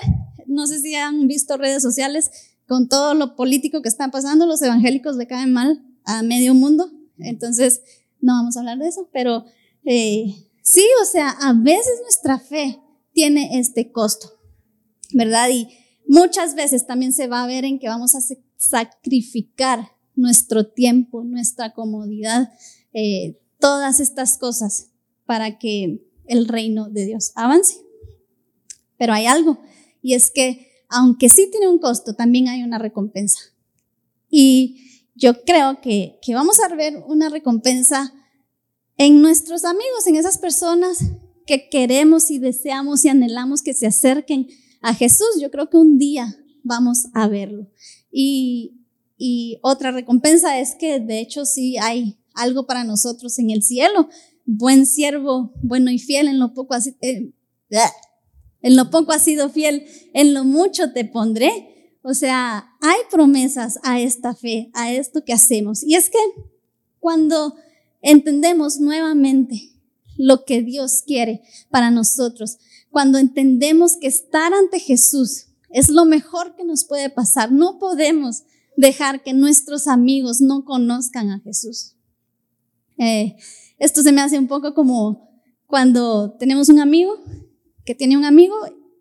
No 0.45 0.67
sé 0.67 0.81
si 0.81 0.93
han 0.95 1.27
visto 1.27 1.55
redes 1.55 1.81
sociales 1.81 2.29
con 2.67 2.89
todo 2.89 3.13
lo 3.13 3.37
político 3.37 3.81
que 3.81 3.89
está 3.89 4.11
pasando, 4.11 4.45
los 4.45 4.61
evangélicos 4.61 5.15
le 5.15 5.27
caen 5.27 5.53
mal 5.53 5.81
a 6.03 6.21
medio 6.23 6.53
mundo, 6.53 6.91
entonces 7.17 7.81
no 8.19 8.33
vamos 8.33 8.57
a 8.57 8.59
hablar 8.59 8.77
de 8.79 8.87
eso, 8.89 9.07
pero 9.13 9.45
eh, 9.85 10.35
sí, 10.63 10.85
o 11.01 11.05
sea, 11.05 11.29
a 11.29 11.53
veces 11.53 12.01
nuestra 12.03 12.39
fe 12.39 12.81
tiene 13.13 13.59
este 13.59 13.91
costo. 13.91 14.33
¿verdad? 15.13 15.49
Y 15.49 15.69
muchas 16.07 16.55
veces 16.55 16.85
también 16.85 17.13
se 17.13 17.27
va 17.27 17.43
a 17.43 17.47
ver 17.47 17.65
en 17.65 17.79
que 17.79 17.87
vamos 17.87 18.15
a 18.15 18.21
sacrificar 18.57 19.91
nuestro 20.15 20.67
tiempo, 20.67 21.23
nuestra 21.23 21.73
comodidad, 21.73 22.51
eh, 22.93 23.39
todas 23.59 23.99
estas 23.99 24.37
cosas 24.37 24.89
para 25.25 25.57
que 25.59 26.05
el 26.25 26.47
reino 26.47 26.89
de 26.89 27.05
Dios 27.05 27.31
avance. 27.35 27.77
Pero 28.97 29.13
hay 29.13 29.25
algo, 29.25 29.59
y 30.01 30.13
es 30.13 30.31
que 30.31 30.73
aunque 30.89 31.27
sí 31.27 31.49
tiene 31.49 31.67
un 31.67 31.79
costo, 31.79 32.13
también 32.13 32.47
hay 32.47 32.61
una 32.61 32.77
recompensa. 32.77 33.39
Y 34.29 35.09
yo 35.15 35.43
creo 35.43 35.81
que, 35.81 36.19
que 36.21 36.35
vamos 36.35 36.59
a 36.59 36.73
ver 36.75 37.03
una 37.07 37.29
recompensa 37.29 38.13
en 38.97 39.21
nuestros 39.21 39.65
amigos, 39.65 40.05
en 40.05 40.15
esas 40.15 40.37
personas 40.37 40.99
que 41.45 41.69
queremos 41.69 42.31
y 42.31 42.39
deseamos 42.39 43.03
y 43.03 43.09
anhelamos 43.09 43.61
que 43.61 43.73
se 43.73 43.87
acerquen 43.87 44.47
a 44.81 44.93
Jesús. 44.93 45.39
Yo 45.41 45.49
creo 45.49 45.69
que 45.69 45.77
un 45.77 45.97
día 45.97 46.37
vamos 46.63 47.07
a 47.13 47.27
verlo. 47.27 47.67
Y, 48.11 48.81
y 49.17 49.59
otra 49.61 49.91
recompensa 49.91 50.59
es 50.59 50.75
que 50.75 50.99
de 50.99 51.19
hecho 51.19 51.45
sí 51.45 51.77
hay 51.77 52.17
algo 52.33 52.65
para 52.65 52.83
nosotros 52.83 53.37
en 53.39 53.49
el 53.49 53.63
cielo. 53.63 54.09
Buen 54.45 54.85
siervo, 54.85 55.53
bueno 55.61 55.91
y 55.91 55.99
fiel, 55.99 56.27
en 56.27 56.39
lo 56.39 56.53
poco 56.53 56.73
así, 56.73 56.95
eh, 57.01 57.31
en 58.61 58.75
lo 58.75 58.89
poco 58.89 59.11
has 59.11 59.23
sido 59.23 59.49
fiel, 59.49 59.85
en 60.13 60.33
lo 60.33 60.43
mucho 60.43 60.91
te 60.93 61.05
pondré. 61.05 61.97
O 62.01 62.13
sea, 62.13 62.69
hay 62.81 62.97
promesas 63.11 63.79
a 63.83 63.99
esta 63.99 64.35
fe, 64.35 64.69
a 64.73 64.91
esto 64.91 65.23
que 65.23 65.33
hacemos. 65.33 65.83
Y 65.83 65.95
es 65.95 66.09
que 66.09 66.17
cuando 66.99 67.55
entendemos 68.01 68.79
nuevamente 68.79 69.69
lo 70.17 70.45
que 70.45 70.61
Dios 70.61 71.03
quiere 71.05 71.41
para 71.69 71.91
nosotros, 71.91 72.57
cuando 72.91 73.17
entendemos 73.17 73.97
que 73.97 74.07
estar 74.07 74.53
ante 74.53 74.79
Jesús 74.79 75.47
es 75.69 75.89
lo 75.89 76.05
mejor 76.05 76.55
que 76.55 76.63
nos 76.63 76.85
puede 76.85 77.09
pasar, 77.09 77.51
no 77.51 77.79
podemos 77.79 78.43
dejar 78.77 79.23
que 79.23 79.33
nuestros 79.33 79.87
amigos 79.87 80.39
no 80.39 80.65
conozcan 80.65 81.31
a 81.31 81.39
Jesús. 81.39 81.95
Eh, 82.97 83.35
esto 83.83 84.01
se 84.01 84.13
me 84.13 84.21
hace 84.21 84.39
un 84.39 84.47
poco 84.47 84.73
como 84.73 85.29
cuando 85.67 86.35
tenemos 86.37 86.69
un 86.69 86.79
amigo 86.79 87.15
que 87.85 87.95
tiene 87.95 88.15
un 88.15 88.23
amigo, 88.23 88.55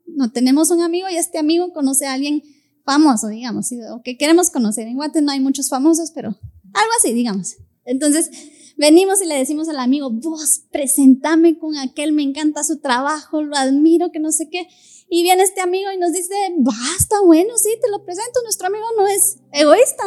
no 0.06 0.32
tenemos 0.32 0.70
un 0.72 0.80
amigo 0.80 1.08
y 1.08 1.16
este 1.16 1.38
amigo 1.38 1.72
conoce 1.72 2.06
a 2.06 2.14
alguien 2.14 2.42
famoso, 2.84 3.28
digamos, 3.28 3.70
o 3.92 4.02
que 4.02 4.16
queremos 4.16 4.50
conocer. 4.50 4.88
En 4.88 4.96
Guate 4.96 5.22
no 5.22 5.30
hay 5.30 5.38
muchos 5.38 5.68
famosos, 5.68 6.10
pero 6.12 6.30
algo 6.30 6.90
así, 6.98 7.12
digamos. 7.12 7.58
Entonces, 7.84 8.30
venimos 8.76 9.22
y 9.22 9.26
le 9.26 9.36
decimos 9.36 9.68
al 9.68 9.78
amigo, 9.78 10.10
vos 10.10 10.64
presentame 10.72 11.58
con 11.58 11.76
aquel, 11.76 12.12
me 12.12 12.22
encanta 12.22 12.64
su 12.64 12.80
trabajo, 12.80 13.40
lo 13.40 13.54
admiro, 13.56 14.10
que 14.10 14.18
no 14.18 14.32
sé 14.32 14.48
qué. 14.50 14.66
Y 15.08 15.22
viene 15.22 15.44
este 15.44 15.60
amigo 15.60 15.92
y 15.92 15.98
nos 15.98 16.12
dice, 16.12 16.34
basta, 16.58 17.16
bueno, 17.24 17.56
sí, 17.56 17.70
te 17.80 17.88
lo 17.88 18.04
presento, 18.04 18.40
nuestro 18.42 18.66
amigo 18.66 18.86
no 18.96 19.06
es 19.06 19.38
egoísta, 19.52 20.02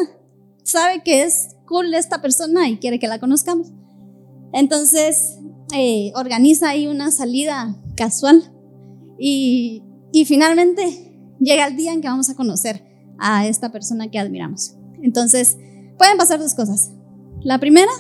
sabe 0.64 1.02
que 1.04 1.24
es 1.24 1.56
cool 1.66 1.94
esta 1.94 2.22
persona 2.22 2.68
y 2.68 2.78
quiere 2.78 3.00
que 3.00 3.08
la 3.08 3.20
conozcamos. 3.20 3.72
Entonces, 4.54 5.38
eh, 5.74 6.12
organiza 6.16 6.70
ahí 6.70 6.88
una 6.88 7.12
salida 7.12 7.76
casual 7.96 8.52
y, 9.20 9.82
finalmente 10.26 11.12
llega 11.40 11.68
el 11.68 11.76
día 11.76 11.92
en 11.92 12.02
que 12.02 12.08
vamos 12.08 12.30
a 12.30 12.36
conocer 12.36 12.84
a 13.20 13.46
esta 13.48 13.72
persona 13.72 14.10
que 14.10 14.18
admiramos. 14.18 14.76
Entonces, 15.02 15.58
pueden 15.98 16.18
pasar 16.18 16.40
dos 16.40 16.54
cosas. 16.54 16.92
La 17.42 17.60
primera 17.60 17.92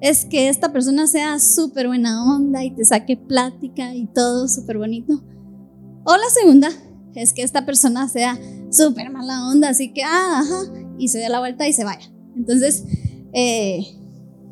es 0.00 0.24
que 0.24 0.48
esta 0.48 0.72
persona 0.72 1.06
sea 1.06 1.38
súper 1.38 1.86
buena 1.86 2.24
onda 2.34 2.64
y 2.64 2.74
te 2.74 2.84
saque 2.84 3.16
plática 3.16 3.94
y 3.94 4.06
todo 4.06 4.48
súper 4.48 4.78
bonito. 4.78 5.22
O 6.04 6.16
la 6.16 6.28
segunda 6.34 6.70
es 7.14 7.32
que 7.32 7.42
esta 7.42 7.64
persona 7.64 8.08
sea 8.08 8.38
súper 8.70 9.10
mala 9.10 9.46
onda, 9.46 9.68
así 9.68 9.92
que, 9.92 10.02
ah, 10.02 10.40
ajá, 10.40 10.72
y 10.98 11.08
se 11.08 11.18
dé 11.18 11.28
la 11.28 11.38
vuelta 11.38 11.68
y 11.68 11.72
se 11.72 11.84
vaya. 11.84 12.10
Entonces, 12.34 12.84
eh, 13.32 13.86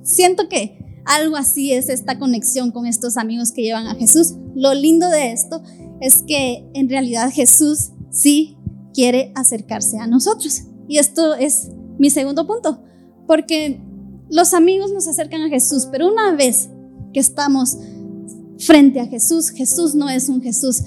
siento 0.02 0.48
que 0.48 0.89
algo 1.04 1.36
así 1.36 1.72
es 1.72 1.88
esta 1.88 2.18
conexión 2.18 2.70
con 2.70 2.86
estos 2.86 3.16
amigos 3.16 3.52
que 3.52 3.62
llevan 3.62 3.86
a 3.86 3.94
Jesús. 3.94 4.34
Lo 4.54 4.74
lindo 4.74 5.08
de 5.08 5.32
esto 5.32 5.62
es 6.00 6.22
que 6.22 6.68
en 6.74 6.88
realidad 6.88 7.30
Jesús 7.32 7.90
sí 8.10 8.56
quiere 8.92 9.32
acercarse 9.34 9.98
a 9.98 10.06
nosotros. 10.06 10.62
Y 10.88 10.98
esto 10.98 11.34
es 11.34 11.70
mi 11.98 12.10
segundo 12.10 12.46
punto, 12.46 12.82
porque 13.26 13.80
los 14.28 14.54
amigos 14.54 14.92
nos 14.92 15.06
acercan 15.06 15.42
a 15.42 15.48
Jesús, 15.48 15.88
pero 15.90 16.10
una 16.10 16.34
vez 16.34 16.70
que 17.12 17.20
estamos 17.20 17.76
frente 18.58 19.00
a 19.00 19.06
Jesús, 19.06 19.50
Jesús 19.50 19.94
no 19.94 20.08
es 20.08 20.28
un 20.28 20.40
Jesús 20.40 20.82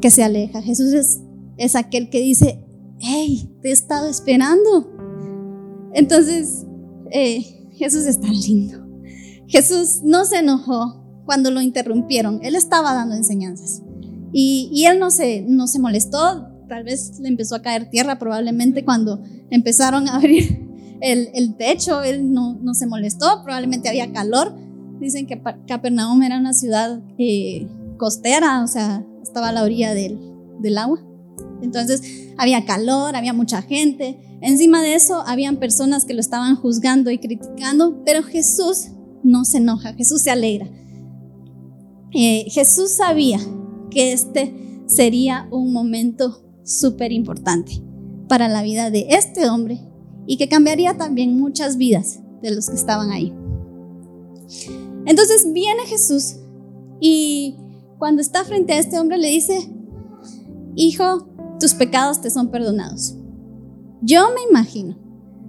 que 0.00 0.10
se 0.10 0.22
aleja, 0.22 0.62
Jesús 0.62 0.92
es, 0.92 1.20
es 1.56 1.76
aquel 1.76 2.10
que 2.10 2.20
dice, 2.20 2.64
hey, 2.98 3.50
te 3.62 3.68
he 3.68 3.72
estado 3.72 4.08
esperando. 4.08 4.90
Entonces, 5.94 6.66
eh, 7.10 7.68
Jesús 7.72 8.04
es 8.06 8.20
tan 8.20 8.32
lindo. 8.32 8.85
Jesús 9.48 10.00
no 10.02 10.24
se 10.24 10.38
enojó 10.38 11.02
cuando 11.24 11.50
lo 11.50 11.60
interrumpieron, 11.60 12.40
él 12.42 12.54
estaba 12.54 12.94
dando 12.94 13.14
enseñanzas. 13.14 13.82
Y, 14.32 14.84
él 14.84 14.98
no 14.98 15.10
se, 15.10 15.42
no 15.42 15.66
se 15.66 15.78
molestó, 15.78 16.48
tal 16.68 16.84
vez 16.84 17.18
le 17.20 17.28
empezó 17.28 17.54
a 17.54 17.62
caer 17.62 17.88
tierra 17.90 18.18
probablemente 18.18 18.84
cuando 18.84 19.22
empezaron 19.50 20.08
a 20.08 20.16
abrir 20.16 20.66
el, 21.00 21.30
el 21.34 21.56
techo, 21.56 22.02
él 22.02 22.32
no, 22.32 22.54
no, 22.60 22.74
se 22.74 22.86
molestó, 22.86 23.42
probablemente 23.42 23.88
había 23.88 24.12
calor. 24.12 24.54
Dicen 25.00 25.26
que 25.26 25.40
Capernaum 25.66 26.22
era 26.22 26.38
una 26.38 26.52
ciudad 26.52 27.00
eh, 27.18 27.66
costera, 27.98 28.62
o 28.62 28.66
sea, 28.66 29.04
estaba 29.22 29.48
a 29.48 29.52
la 29.52 29.62
orilla 29.62 29.94
del, 29.94 30.18
del 30.60 30.78
agua. 30.78 31.00
Entonces 31.62 32.02
había 32.38 32.64
calor, 32.64 33.16
había 33.16 33.32
mucha 33.32 33.62
gente. 33.62 34.18
Encima 34.40 34.82
de 34.82 34.94
eso, 34.94 35.22
habían 35.26 35.56
personas 35.56 36.04
que 36.04 36.14
lo 36.14 36.20
estaban 36.20 36.56
juzgando 36.56 37.10
y 37.10 37.18
criticando, 37.18 38.02
pero 38.04 38.22
Jesús 38.22 38.88
no 39.26 39.44
se 39.44 39.58
enoja, 39.58 39.92
Jesús 39.94 40.22
se 40.22 40.30
alegra. 40.30 40.68
Eh, 42.12 42.46
Jesús 42.48 42.92
sabía 42.92 43.38
que 43.90 44.12
este 44.12 44.82
sería 44.86 45.48
un 45.50 45.72
momento 45.72 46.42
súper 46.64 47.12
importante 47.12 47.82
para 48.28 48.48
la 48.48 48.62
vida 48.62 48.90
de 48.90 49.06
este 49.10 49.48
hombre 49.48 49.80
y 50.26 50.36
que 50.36 50.48
cambiaría 50.48 50.96
también 50.96 51.38
muchas 51.38 51.76
vidas 51.76 52.20
de 52.42 52.54
los 52.54 52.68
que 52.68 52.76
estaban 52.76 53.10
ahí. 53.10 53.32
Entonces 55.06 55.52
viene 55.52 55.86
Jesús 55.86 56.36
y 57.00 57.56
cuando 57.98 58.22
está 58.22 58.44
frente 58.44 58.72
a 58.72 58.78
este 58.78 58.98
hombre 58.98 59.18
le 59.18 59.28
dice, 59.28 59.72
hijo, 60.74 61.28
tus 61.60 61.74
pecados 61.74 62.20
te 62.20 62.30
son 62.30 62.50
perdonados. 62.50 63.16
Yo 64.02 64.28
me 64.34 64.42
imagino 64.50 64.98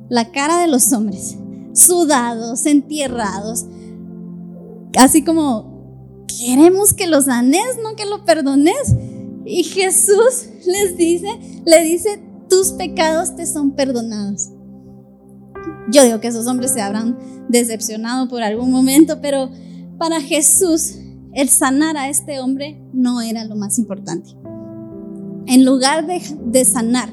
la 0.09 0.31
cara 0.31 0.61
de 0.61 0.67
los 0.67 0.91
hombres, 0.93 1.37
sudados, 1.77 2.65
entierrados, 2.65 3.65
así 4.97 5.23
como 5.23 6.25
queremos 6.27 6.93
que 6.93 7.07
los 7.07 7.25
sanes, 7.25 7.77
no 7.83 7.95
que 7.95 8.05
lo 8.05 8.25
perdones. 8.25 8.95
Y 9.45 9.63
Jesús 9.63 10.49
les 10.65 10.97
dice, 10.97 11.27
le 11.65 11.83
dice, 11.83 12.21
tus 12.49 12.71
pecados 12.71 13.35
te 13.35 13.45
son 13.45 13.71
perdonados. 13.71 14.49
Yo 15.91 16.03
digo 16.03 16.19
que 16.19 16.27
esos 16.27 16.47
hombres 16.47 16.71
se 16.71 16.81
habrán 16.81 17.17
decepcionado 17.47 18.27
por 18.27 18.41
algún 18.41 18.71
momento, 18.71 19.21
pero 19.21 19.49
para 19.97 20.19
Jesús 20.19 20.95
el 21.33 21.49
sanar 21.49 21.95
a 21.95 22.09
este 22.09 22.39
hombre 22.39 22.81
no 22.91 23.21
era 23.21 23.45
lo 23.45 23.55
más 23.55 23.77
importante. 23.77 24.31
En 25.45 25.63
lugar 25.63 26.07
de, 26.07 26.21
de 26.45 26.65
sanar 26.65 27.09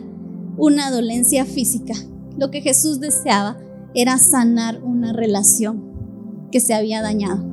una 0.57 0.91
dolencia 0.91 1.45
física, 1.45 1.95
lo 2.37 2.51
que 2.51 2.63
Jesús 2.63 2.99
deseaba 2.99 3.59
era 3.95 4.19
sanar 4.19 4.83
una 4.83 5.13
relación 5.13 6.49
que 6.51 6.61
se 6.61 6.75
había 6.75 7.03
dañado. 7.03 7.45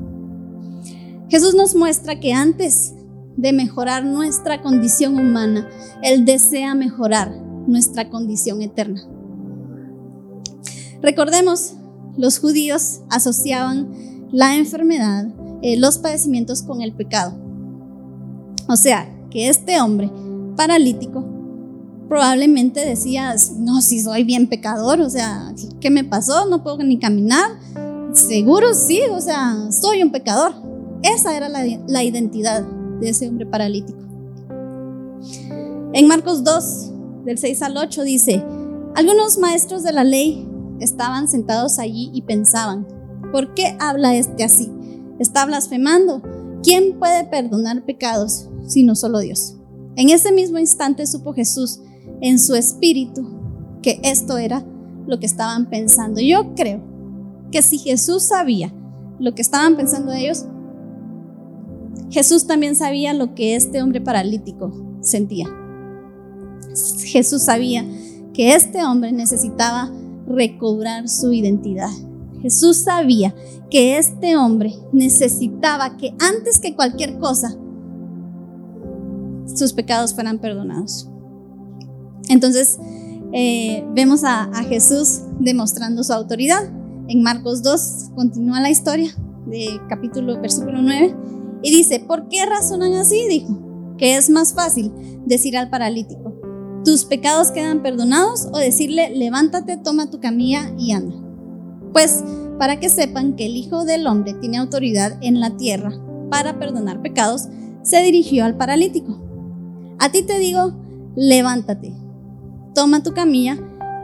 Jesús 1.29 1.55
nos 1.55 1.75
muestra 1.75 2.19
que 2.19 2.33
antes 2.33 2.93
de 3.37 3.53
mejorar 3.53 4.03
nuestra 4.03 4.61
condición 4.61 5.15
humana, 5.15 5.69
Él 6.01 6.25
desea 6.25 6.75
mejorar 6.75 7.31
nuestra 7.67 8.09
condición 8.09 8.61
eterna. 8.61 9.01
Recordemos, 11.01 11.75
los 12.17 12.39
judíos 12.39 13.01
asociaban 13.09 14.27
la 14.31 14.55
enfermedad, 14.55 15.27
eh, 15.61 15.77
los 15.77 15.97
padecimientos 15.97 16.63
con 16.63 16.81
el 16.81 16.93
pecado. 16.93 17.39
O 18.67 18.75
sea, 18.75 19.09
que 19.29 19.49
este 19.49 19.79
hombre 19.81 20.11
paralítico 20.55 21.30
probablemente 22.11 22.85
decía, 22.85 23.33
no, 23.57 23.81
si 23.81 24.01
soy 24.01 24.25
bien 24.25 24.47
pecador, 24.47 24.99
o 24.99 25.09
sea, 25.09 25.53
¿qué 25.79 25.89
me 25.89 26.03
pasó? 26.03 26.45
No 26.45 26.61
puedo 26.61 26.79
ni 26.79 26.99
caminar. 26.99 27.51
Seguro 28.11 28.73
sí, 28.73 28.99
o 29.09 29.21
sea, 29.21 29.71
soy 29.71 30.03
un 30.03 30.11
pecador. 30.11 30.51
Esa 31.03 31.37
era 31.37 31.47
la, 31.47 32.03
identidad 32.03 32.63
de 32.99 33.07
ese 33.07 33.29
hombre 33.29 33.45
paralítico. 33.45 33.97
En 35.93 36.05
Marcos 36.09 36.43
2, 36.43 37.23
del 37.23 37.37
6 37.37 37.61
al 37.61 37.77
8 37.77 38.03
dice, 38.03 38.43
algunos 38.93 39.37
maestros 39.37 39.81
de 39.83 39.93
la 39.93 40.03
ley 40.03 40.45
estaban 40.81 41.29
sentados 41.29 41.79
allí 41.79 42.11
y 42.13 42.23
pensaban, 42.23 42.85
¿por 43.31 43.53
qué 43.53 43.77
habla 43.79 44.17
este 44.17 44.43
así? 44.43 44.69
Está 45.17 45.45
blasfemando. 45.45 46.21
¿Quién 46.61 46.99
puede 46.99 47.23
perdonar 47.23 47.85
pecados 47.85 48.49
sino 48.67 48.97
solo 48.97 49.19
Dios? 49.19 49.55
En 49.95 50.09
ese 50.09 50.33
mismo 50.33 50.59
instante 50.59 51.07
supo 51.07 51.33
Jesús 51.33 51.79
en 52.21 52.39
su 52.39 52.55
espíritu 52.55 53.27
que 53.81 53.99
esto 54.03 54.37
era 54.37 54.63
lo 55.07 55.19
que 55.19 55.25
estaban 55.25 55.69
pensando. 55.69 56.21
Yo 56.21 56.53
creo 56.55 56.81
que 57.51 57.61
si 57.61 57.77
Jesús 57.77 58.23
sabía 58.23 58.73
lo 59.19 59.35
que 59.35 59.41
estaban 59.41 59.75
pensando 59.75 60.13
ellos, 60.13 60.45
Jesús 62.09 62.47
también 62.47 62.75
sabía 62.75 63.13
lo 63.13 63.35
que 63.35 63.55
este 63.55 63.81
hombre 63.81 64.01
paralítico 64.01 64.71
sentía. 65.01 65.47
Jesús 67.03 67.43
sabía 67.43 67.85
que 68.33 68.55
este 68.55 68.83
hombre 68.85 69.11
necesitaba 69.11 69.91
recobrar 70.27 71.09
su 71.09 71.33
identidad. 71.33 71.89
Jesús 72.41 72.77
sabía 72.77 73.35
que 73.69 73.97
este 73.97 74.35
hombre 74.37 74.73
necesitaba 74.91 75.97
que 75.97 76.13
antes 76.19 76.59
que 76.59 76.75
cualquier 76.75 77.17
cosa 77.19 77.55
sus 79.45 79.73
pecados 79.73 80.13
fueran 80.13 80.39
perdonados. 80.39 81.10
Entonces 82.31 82.79
eh, 83.33 83.85
vemos 83.93 84.23
a, 84.23 84.43
a 84.45 84.63
Jesús 84.63 85.21
demostrando 85.39 86.03
su 86.03 86.13
autoridad. 86.13 86.63
En 87.07 87.21
Marcos 87.21 87.61
2 87.61 88.11
continúa 88.15 88.61
la 88.61 88.69
historia 88.69 89.13
de 89.45 89.79
capítulo 89.89 90.39
versículo 90.39 90.81
9 90.81 91.15
y 91.61 91.71
dice, 91.71 91.99
¿por 91.99 92.27
qué 92.29 92.45
razonan 92.45 92.93
así? 92.93 93.27
Dijo, 93.27 93.95
que 93.97 94.15
es 94.15 94.29
más 94.29 94.53
fácil 94.53 94.91
decir 95.25 95.57
al 95.57 95.69
paralítico, 95.69 96.33
tus 96.85 97.05
pecados 97.05 97.51
quedan 97.51 97.83
perdonados 97.83 98.47
o 98.51 98.57
decirle, 98.57 99.11
levántate, 99.15 99.77
toma 99.77 100.09
tu 100.09 100.19
camilla 100.19 100.73
y 100.77 100.93
anda. 100.93 101.15
Pues 101.93 102.23
para 102.57 102.79
que 102.79 102.89
sepan 102.89 103.35
que 103.35 103.45
el 103.45 103.57
Hijo 103.57 103.85
del 103.85 104.07
Hombre 104.07 104.33
tiene 104.35 104.57
autoridad 104.57 105.17
en 105.21 105.39
la 105.39 105.57
tierra 105.57 105.91
para 106.29 106.57
perdonar 106.57 107.01
pecados, 107.01 107.49
se 107.83 108.01
dirigió 108.03 108.45
al 108.45 108.57
paralítico. 108.57 109.19
A 109.99 110.11
ti 110.11 110.23
te 110.23 110.39
digo, 110.39 110.73
levántate, 111.15 111.93
toma 112.73 113.03
tu 113.03 113.13
camilla 113.13 113.57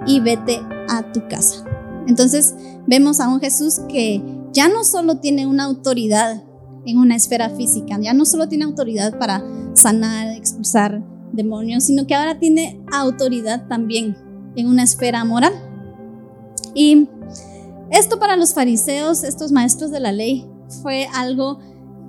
y 0.05 0.19
vete 0.19 0.61
a 0.89 1.11
tu 1.11 1.27
casa. 1.27 1.63
Entonces 2.07 2.55
vemos 2.85 3.19
a 3.19 3.27
un 3.27 3.39
Jesús 3.39 3.81
que 3.89 4.23
ya 4.53 4.69
no 4.69 4.83
solo 4.83 5.17
tiene 5.17 5.45
una 5.45 5.65
autoridad 5.65 6.43
en 6.85 6.97
una 6.97 7.15
esfera 7.15 7.49
física, 7.49 7.97
ya 7.99 8.13
no 8.13 8.25
solo 8.25 8.47
tiene 8.47 8.63
autoridad 8.63 9.17
para 9.19 9.43
sanar, 9.73 10.29
expulsar 10.29 11.03
demonios, 11.33 11.83
sino 11.83 12.07
que 12.07 12.15
ahora 12.15 12.39
tiene 12.39 12.81
autoridad 12.91 13.67
también 13.67 14.15
en 14.55 14.67
una 14.67 14.83
esfera 14.83 15.23
moral. 15.25 15.53
Y 16.73 17.09
esto 17.91 18.19
para 18.19 18.37
los 18.37 18.53
fariseos, 18.53 19.23
estos 19.23 19.51
maestros 19.51 19.91
de 19.91 19.99
la 19.99 20.11
ley, 20.11 20.49
fue 20.81 21.07
algo 21.13 21.59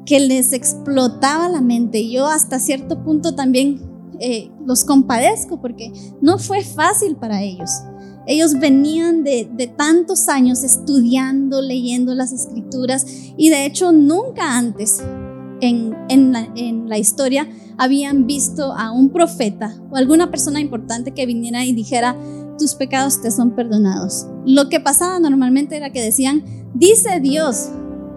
que 0.07 0.21
les 0.21 0.53
explotaba 0.53 1.49
la 1.49 1.61
mente. 1.61 2.09
Yo 2.09 2.27
hasta 2.27 2.59
cierto 2.59 3.03
punto 3.03 3.35
también 3.35 3.88
eh, 4.21 4.51
los 4.65 4.85
compadezco 4.85 5.61
porque 5.61 5.93
no 6.21 6.39
fue 6.39 6.63
fácil 6.63 7.17
para 7.17 7.43
ellos. 7.43 7.71
Ellos 8.27 8.59
venían 8.59 9.25
de, 9.25 9.73
tantos 9.77 10.29
años 10.29 10.63
estudiando, 10.63 11.63
leyendo 11.63 12.15
las 12.15 12.33
escrituras 12.33 13.07
y 13.37 13.49
de 13.49 13.65
hecho 13.65 13.93
nunca 13.93 14.59
antes 14.59 15.03
en, 15.61 15.97
en 16.09 16.89
la 16.89 16.99
historia 16.99 17.49
habían 17.79 18.27
visto 18.27 18.73
a 18.73 18.91
un 18.91 19.11
profeta 19.11 19.75
o 19.91 19.97
alguna 19.97 20.31
persona 20.31 20.61
importante 20.61 21.13
que 21.13 21.27
viniera 21.27 21.65
y 21.65 21.73
dijera, 21.73 22.17
tus 22.59 22.75
pecados 22.75 23.23
te 23.23 23.31
son 23.31 23.53
perdonados. 23.53 24.27
Lo 24.45 24.69
que 24.69 24.81
pasaba 24.81 25.21
normalmente 25.21 25.77
era 25.77 25.91
que 25.91 26.03
decían, 26.03 26.45
dice 26.75 27.21
Dios 27.21 27.71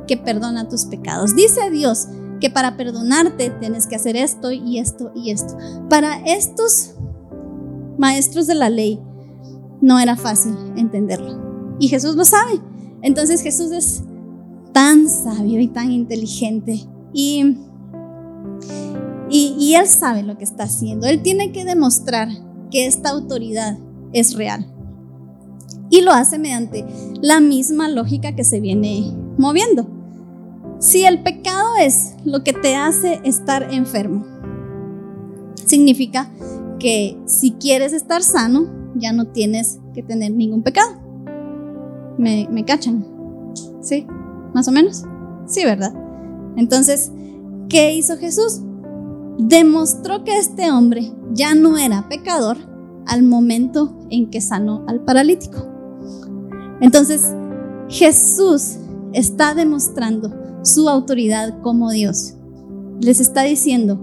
que 0.08 0.18
perdona 0.18 0.68
tus 0.68 0.86
pecados, 0.86 1.36
dice 1.36 1.70
Dios 1.70 2.08
que 2.42 2.50
para 2.50 2.76
perdonarte 2.76 3.52
tienes 3.62 3.88
que 3.88 3.96
hacer 3.96 4.18
esto 4.18 4.52
y 4.52 4.80
esto 4.80 5.12
y 5.16 5.32
esto. 5.32 5.58
Para 5.89 6.20
estos 6.26 6.96
maestros 7.98 8.48
de 8.48 8.56
la 8.56 8.70
ley 8.70 9.00
no 9.80 10.00
era 10.00 10.18
fácil 10.18 10.54
entenderlo. 10.76 11.78
Y 11.80 11.88
Jesús 11.88 12.16
lo 12.16 12.26
sabe. 12.26 12.60
Entonces 13.02 13.42
Jesús 13.42 13.72
es 13.72 14.04
tan 14.74 15.08
sabio 15.08 15.60
y 15.60 15.68
tan 15.68 15.92
inteligente 15.92 16.82
y 17.14 17.58
y, 19.32 19.76
Él 19.76 19.88
sabe 19.88 20.24
lo 20.24 20.38
que 20.38 20.44
está 20.44 20.64
haciendo. 20.64 21.08
Él 21.08 21.22
tiene 21.22 21.54
que 21.54 21.64
demostrar 21.64 22.28
que 22.70 22.86
esta 22.86 23.10
autoridad 23.10 23.78
es 24.12 24.36
real. 24.36 24.68
Y 25.89 26.02
lo 26.02 26.12
hace 26.12 26.38
mediante 26.38 26.86
la 27.22 27.39
misma 27.39 27.88
lógica 27.88 28.36
que 28.36 28.44
se 28.44 28.60
viene 28.60 29.14
moviendo. 29.38 29.88
Si 30.82 31.06
el 31.06 31.22
pecado 31.22 31.78
es 31.80 32.16
lo 32.26 32.44
que 32.44 32.54
te 32.54 32.76
hace 32.76 33.22
estar 33.24 33.72
enfermo, 33.72 34.26
significa 35.54 36.32
que 36.80 37.18
si 37.28 37.52
quieres 37.52 37.94
estar 37.94 38.24
sano, 38.24 38.66
ya 38.96 39.14
no 39.14 39.28
tienes 39.28 39.80
que 39.94 40.02
tener 40.02 40.32
ningún 40.32 40.64
pecado. 40.64 41.00
¿Me, 42.18 42.66
cachan? 42.66 43.06
¿Sí? 43.82 44.08
¿Más 44.56 44.68
o 44.68 44.72
menos? 44.72 45.04
Sí, 45.46 45.64
¿verdad? 45.64 45.94
Entonces, 46.58 47.12
¿qué 47.70 47.94
hizo 47.94 48.18
Jesús? 48.18 48.62
demostró 49.38 50.24
que 50.24 50.38
este 50.38 50.72
hombre 50.72 51.12
ya 51.32 51.56
no 51.56 51.78
era 51.78 52.08
pecador 52.10 52.58
al 53.08 53.24
momento 53.24 53.98
en 54.10 54.30
que 54.30 54.42
sanó 54.42 54.84
al 54.88 55.02
paralítico. 55.02 55.66
Entonces, 56.80 57.26
Jesús 57.88 58.78
está 59.14 59.54
demostrando 59.54 60.41
su 60.64 60.89
autoridad 60.89 61.59
como 61.62 61.91
Dios. 61.91 62.34
Les 63.01 63.20
está 63.20 63.43
diciendo, 63.43 63.99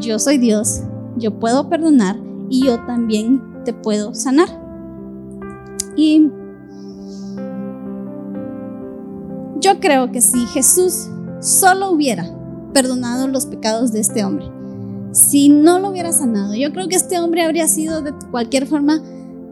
yo 0.00 0.18
soy 0.18 0.38
Dios, 0.38 0.82
yo 1.16 1.38
puedo 1.38 1.68
perdonar 1.68 2.18
y 2.50 2.66
yo 2.66 2.84
también 2.86 3.42
te 3.64 3.72
puedo 3.72 4.14
sanar. 4.14 4.48
Y 5.96 6.30
yo 9.60 9.80
creo 9.80 10.10
que 10.10 10.20
si 10.20 10.40
Jesús 10.46 11.08
solo 11.40 11.90
hubiera 11.90 12.28
perdonado 12.72 13.28
los 13.28 13.46
pecados 13.46 13.92
de 13.92 14.00
este 14.00 14.24
hombre, 14.24 14.46
si 15.12 15.50
no 15.50 15.78
lo 15.78 15.90
hubiera 15.90 16.12
sanado. 16.12 16.54
Yo 16.54 16.72
creo 16.72 16.88
que 16.88 16.96
este 16.96 17.20
hombre 17.20 17.44
habría 17.44 17.68
sido 17.68 18.02
de 18.02 18.12
cualquier 18.30 18.66
forma 18.66 19.02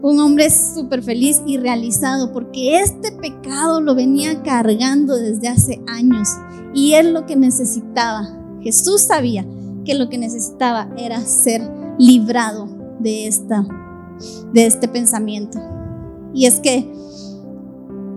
un 0.01 0.19
hombre 0.19 0.49
súper 0.49 1.03
feliz 1.03 1.41
y 1.45 1.57
realizado 1.57 2.31
porque 2.31 2.79
este 2.79 3.11
pecado 3.11 3.81
lo 3.81 3.93
venía 3.95 4.41
cargando 4.41 5.15
desde 5.15 5.47
hace 5.47 5.81
años 5.87 6.27
y 6.73 6.93
él 6.93 7.13
lo 7.13 7.25
que 7.25 7.35
necesitaba, 7.35 8.29
Jesús 8.61 9.01
sabía 9.01 9.45
que 9.85 9.93
lo 9.93 10.09
que 10.09 10.17
necesitaba 10.17 10.89
era 10.97 11.21
ser 11.21 11.61
librado 11.99 12.67
de, 12.99 13.27
esta, 13.27 13.65
de 14.53 14.65
este 14.65 14.87
pensamiento. 14.87 15.59
Y 16.33 16.45
es 16.45 16.59
que, 16.59 16.89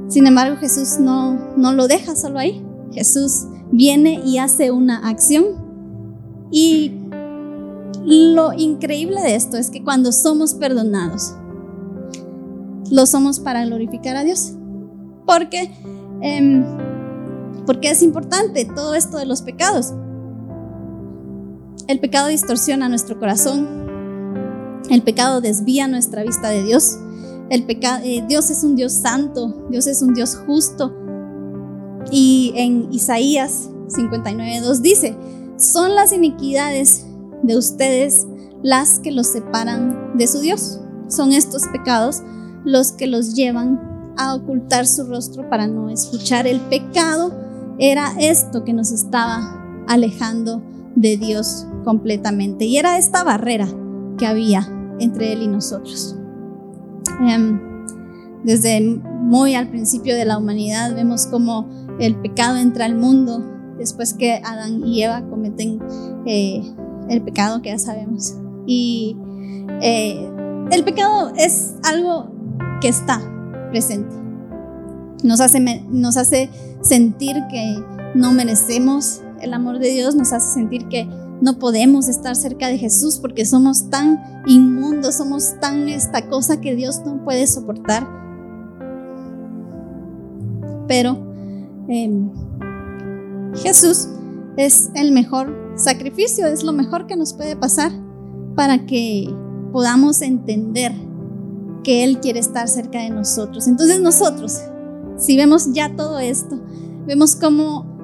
sin 0.09 0.27
embargo, 0.27 0.57
Jesús 0.59 0.99
no, 1.01 1.57
no 1.57 1.73
lo 1.73 1.89
deja 1.89 2.15
solo 2.15 2.39
ahí. 2.39 2.65
Jesús 2.93 3.47
viene 3.73 4.23
y 4.25 4.39
hace 4.39 4.71
una 4.71 5.09
acción 5.09 5.45
y 6.51 6.93
lo 8.05 8.53
increíble 8.53 9.21
de 9.21 9.35
esto 9.35 9.57
es 9.57 9.71
que 9.71 9.83
cuando 9.83 10.13
somos 10.13 10.55
perdonados, 10.55 11.35
lo 12.91 13.07
somos 13.07 13.41
para 13.41 13.65
glorificar 13.65 14.17
a 14.17 14.25
Dios. 14.25 14.53
Porque, 15.27 15.71
em, 16.21 16.65
porque 17.67 17.91
es 17.91 18.03
importante 18.03 18.65
todo 18.65 18.95
esto 18.95 19.19
de 19.19 19.27
los 19.27 19.43
pecados. 19.43 19.93
El 21.87 22.01
pecado 22.01 22.29
distorsiona 22.29 22.89
nuestro 22.89 23.19
corazón. 23.19 23.67
El 24.91 25.03
pecado 25.03 25.41
desvía 25.41 25.89
nuestra 25.89 26.23
vista 26.23 26.49
de 26.49 26.63
Dios. 26.63 26.99
El 27.51 27.65
pecado, 27.65 28.01
eh, 28.05 28.25
Dios 28.27 28.51
es 28.51 28.65
un 28.65 28.75
Dios 28.75 28.93
santo. 28.93 29.67
Dios 29.71 29.87
es 29.87 30.03
un 30.03 30.15
Dios 30.15 30.37
justo. 30.47 30.95
Y 32.11 32.53
en 32.57 32.93
Isaías 32.93 33.71
59.2 33.89 34.81
dice, 34.81 35.17
son 35.57 35.95
las 35.95 36.13
iniquidades 36.13 37.07
de 37.43 37.57
ustedes 37.57 38.27
las 38.63 38.99
que 38.99 39.13
los 39.13 39.27
separan 39.27 40.17
de 40.17 40.27
su 40.27 40.41
Dios. 40.41 40.81
Son 41.09 41.33
estos 41.33 41.67
pecados 41.69 42.23
los 42.65 42.93
que 42.93 43.07
los 43.07 43.35
llevan 43.35 43.81
a 44.17 44.35
ocultar 44.35 44.87
su 44.87 45.05
rostro 45.05 45.49
para 45.49 45.67
no 45.67 45.91
escuchar. 45.91 46.47
El 46.47 46.61
pecado 46.61 47.33
era 47.79 48.13
esto 48.19 48.65
que 48.65 48.73
nos 48.73 48.93
estaba 48.93 49.85
alejando 49.89 50.63
de 50.95 51.17
Dios 51.17 51.67
completamente. 51.85 52.65
Y 52.65 52.79
era 52.79 52.99
esta 52.99 53.25
barrera 53.25 53.69
que 54.19 54.27
había 54.27 54.67
entre 54.99 55.33
Él 55.33 55.43
y 55.43 55.49
nosotros. 55.49 56.17
Em, 57.21 57.61
desde 58.45 58.81
muy 58.81 59.55
al 59.55 59.69
principio 59.69 60.15
de 60.15 60.25
la 60.25 60.39
humanidad 60.39 60.95
vemos 60.95 61.27
como 61.27 61.69
el 61.99 62.17
pecado 62.17 62.57
entra 62.57 62.85
al 62.85 62.97
mundo 62.97 63.43
después 63.79 64.15
que 64.15 64.41
Adán 64.45 64.85
y 64.85 65.03
Eva 65.03 65.23
cometen 65.29 65.81
eh, 66.27 66.63
el 67.09 67.23
pecado 67.23 67.63
que 67.63 67.71
ya 67.71 67.79
sabemos. 67.79 68.35
Y 68.67 69.17
eh, 69.81 70.31
el 70.71 70.85
pecado 70.85 71.33
es 71.37 71.75
algo 71.83 72.34
que 72.81 72.89
está 72.89 73.21
presente. 73.71 74.15
Nos 75.23 75.41
hace, 75.41 75.61
nos 75.89 76.17
hace 76.17 76.51
sentir 76.83 77.37
que 77.51 77.83
no 78.15 78.33
merecemos 78.33 79.23
el 79.41 79.55
amor 79.55 79.79
de 79.79 79.91
Dios, 79.91 80.15
nos 80.15 80.33
hace 80.33 80.53
sentir 80.53 80.89
que 80.89 81.09
no 81.41 81.59
podemos 81.59 82.09
estar 82.09 82.37
cerca 82.37 82.69
de 82.69 82.79
Jesús 82.79 83.19
porque 83.19 83.45
somos 83.45 83.91
tan 83.91 84.43
inmundos, 84.47 85.17
somos 85.17 85.59
tan 85.61 85.89
esta 85.89 86.29
cosa 86.29 86.61
que 86.61 86.75
Dios 86.75 87.03
no 87.05 87.25
puede 87.25 87.47
soportar. 87.47 88.07
Pero 90.87 91.19
em, 91.89 92.31
Jesús 93.57 94.09
es 94.57 94.91
el 94.95 95.13
mejor 95.13 95.73
sacrificio, 95.77 96.47
es 96.47 96.63
lo 96.63 96.73
mejor 96.73 97.07
que 97.07 97.17
nos 97.17 97.33
puede 97.33 97.57
pasar 97.57 97.91
para 98.55 98.87
que 98.87 99.35
podamos 99.73 100.23
entender 100.23 100.93
que 101.85 102.03
Él 102.03 102.19
quiere 102.19 102.41
estar 102.41 102.69
cerca 102.69 102.99
de 102.99 103.11
nosotros. 103.11 103.69
Entonces 103.69 104.01
nosotros, 104.01 104.59
si 105.17 105.37
vemos 105.37 105.73
ya 105.73 105.95
todo 105.95 106.19
esto, 106.19 106.61
vemos 107.07 107.37
como 107.37 107.95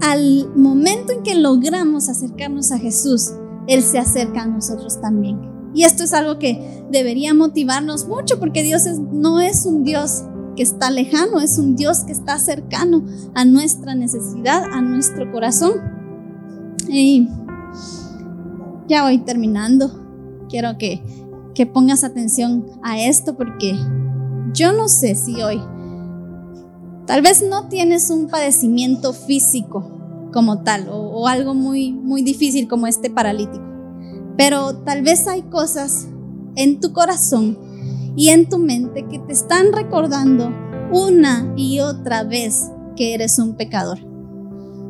al 0.00 0.50
momento 0.54 1.12
en 1.12 1.22
que 1.22 1.34
logramos 1.34 2.08
acercarnos 2.08 2.70
a 2.70 2.78
Jesús, 2.78 3.32
Él 3.66 3.82
se 3.82 3.98
acerca 3.98 4.42
a 4.42 4.46
nosotros 4.46 5.00
también. 5.00 5.40
Y 5.74 5.84
esto 5.84 6.04
es 6.04 6.12
algo 6.12 6.38
que 6.38 6.84
debería 6.90 7.34
motivarnos 7.34 8.06
mucho 8.06 8.38
porque 8.38 8.62
Dios 8.62 8.84
no 9.12 9.40
es 9.40 9.64
un 9.64 9.84
Dios 9.84 10.24
que 10.56 10.62
está 10.62 10.90
lejano, 10.90 11.40
es 11.40 11.58
un 11.58 11.76
Dios 11.76 12.00
que 12.00 12.12
está 12.12 12.38
cercano 12.38 13.04
a 13.34 13.44
nuestra 13.44 13.94
necesidad, 13.94 14.64
a 14.64 14.82
nuestro 14.82 15.30
corazón. 15.32 15.72
Y 16.88 17.28
ya 18.88 19.04
voy 19.04 19.18
terminando. 19.18 19.90
Quiero 20.50 20.76
que, 20.76 21.02
que 21.54 21.66
pongas 21.66 22.04
atención 22.04 22.66
a 22.82 23.00
esto 23.00 23.36
porque 23.36 23.74
yo 24.54 24.72
no 24.72 24.88
sé 24.88 25.14
si 25.14 25.42
hoy 25.42 25.60
tal 27.06 27.22
vez 27.22 27.42
no 27.48 27.68
tienes 27.68 28.10
un 28.10 28.28
padecimiento 28.28 29.12
físico 29.12 30.30
como 30.32 30.62
tal 30.62 30.88
o, 30.90 31.28
algo 31.28 31.54
muy, 31.54 31.92
muy 31.92 32.22
difícil 32.22 32.68
como 32.68 32.86
este 32.86 33.10
paralítico, 33.10 33.64
pero 34.36 34.76
tal 34.76 35.02
vez 35.02 35.28
hay 35.28 35.42
cosas 35.42 36.08
en 36.56 36.80
tu 36.80 36.92
corazón 36.92 37.58
y 38.16 38.28
en 38.28 38.48
tu 38.48 38.58
mente 38.58 39.06
que 39.08 39.18
te 39.18 39.32
están 39.32 39.72
recordando 39.72 40.50
una 40.90 41.52
y 41.56 41.80
otra 41.80 42.24
vez 42.24 42.70
que 42.96 43.14
eres 43.14 43.38
un 43.38 43.56
pecador. 43.56 43.98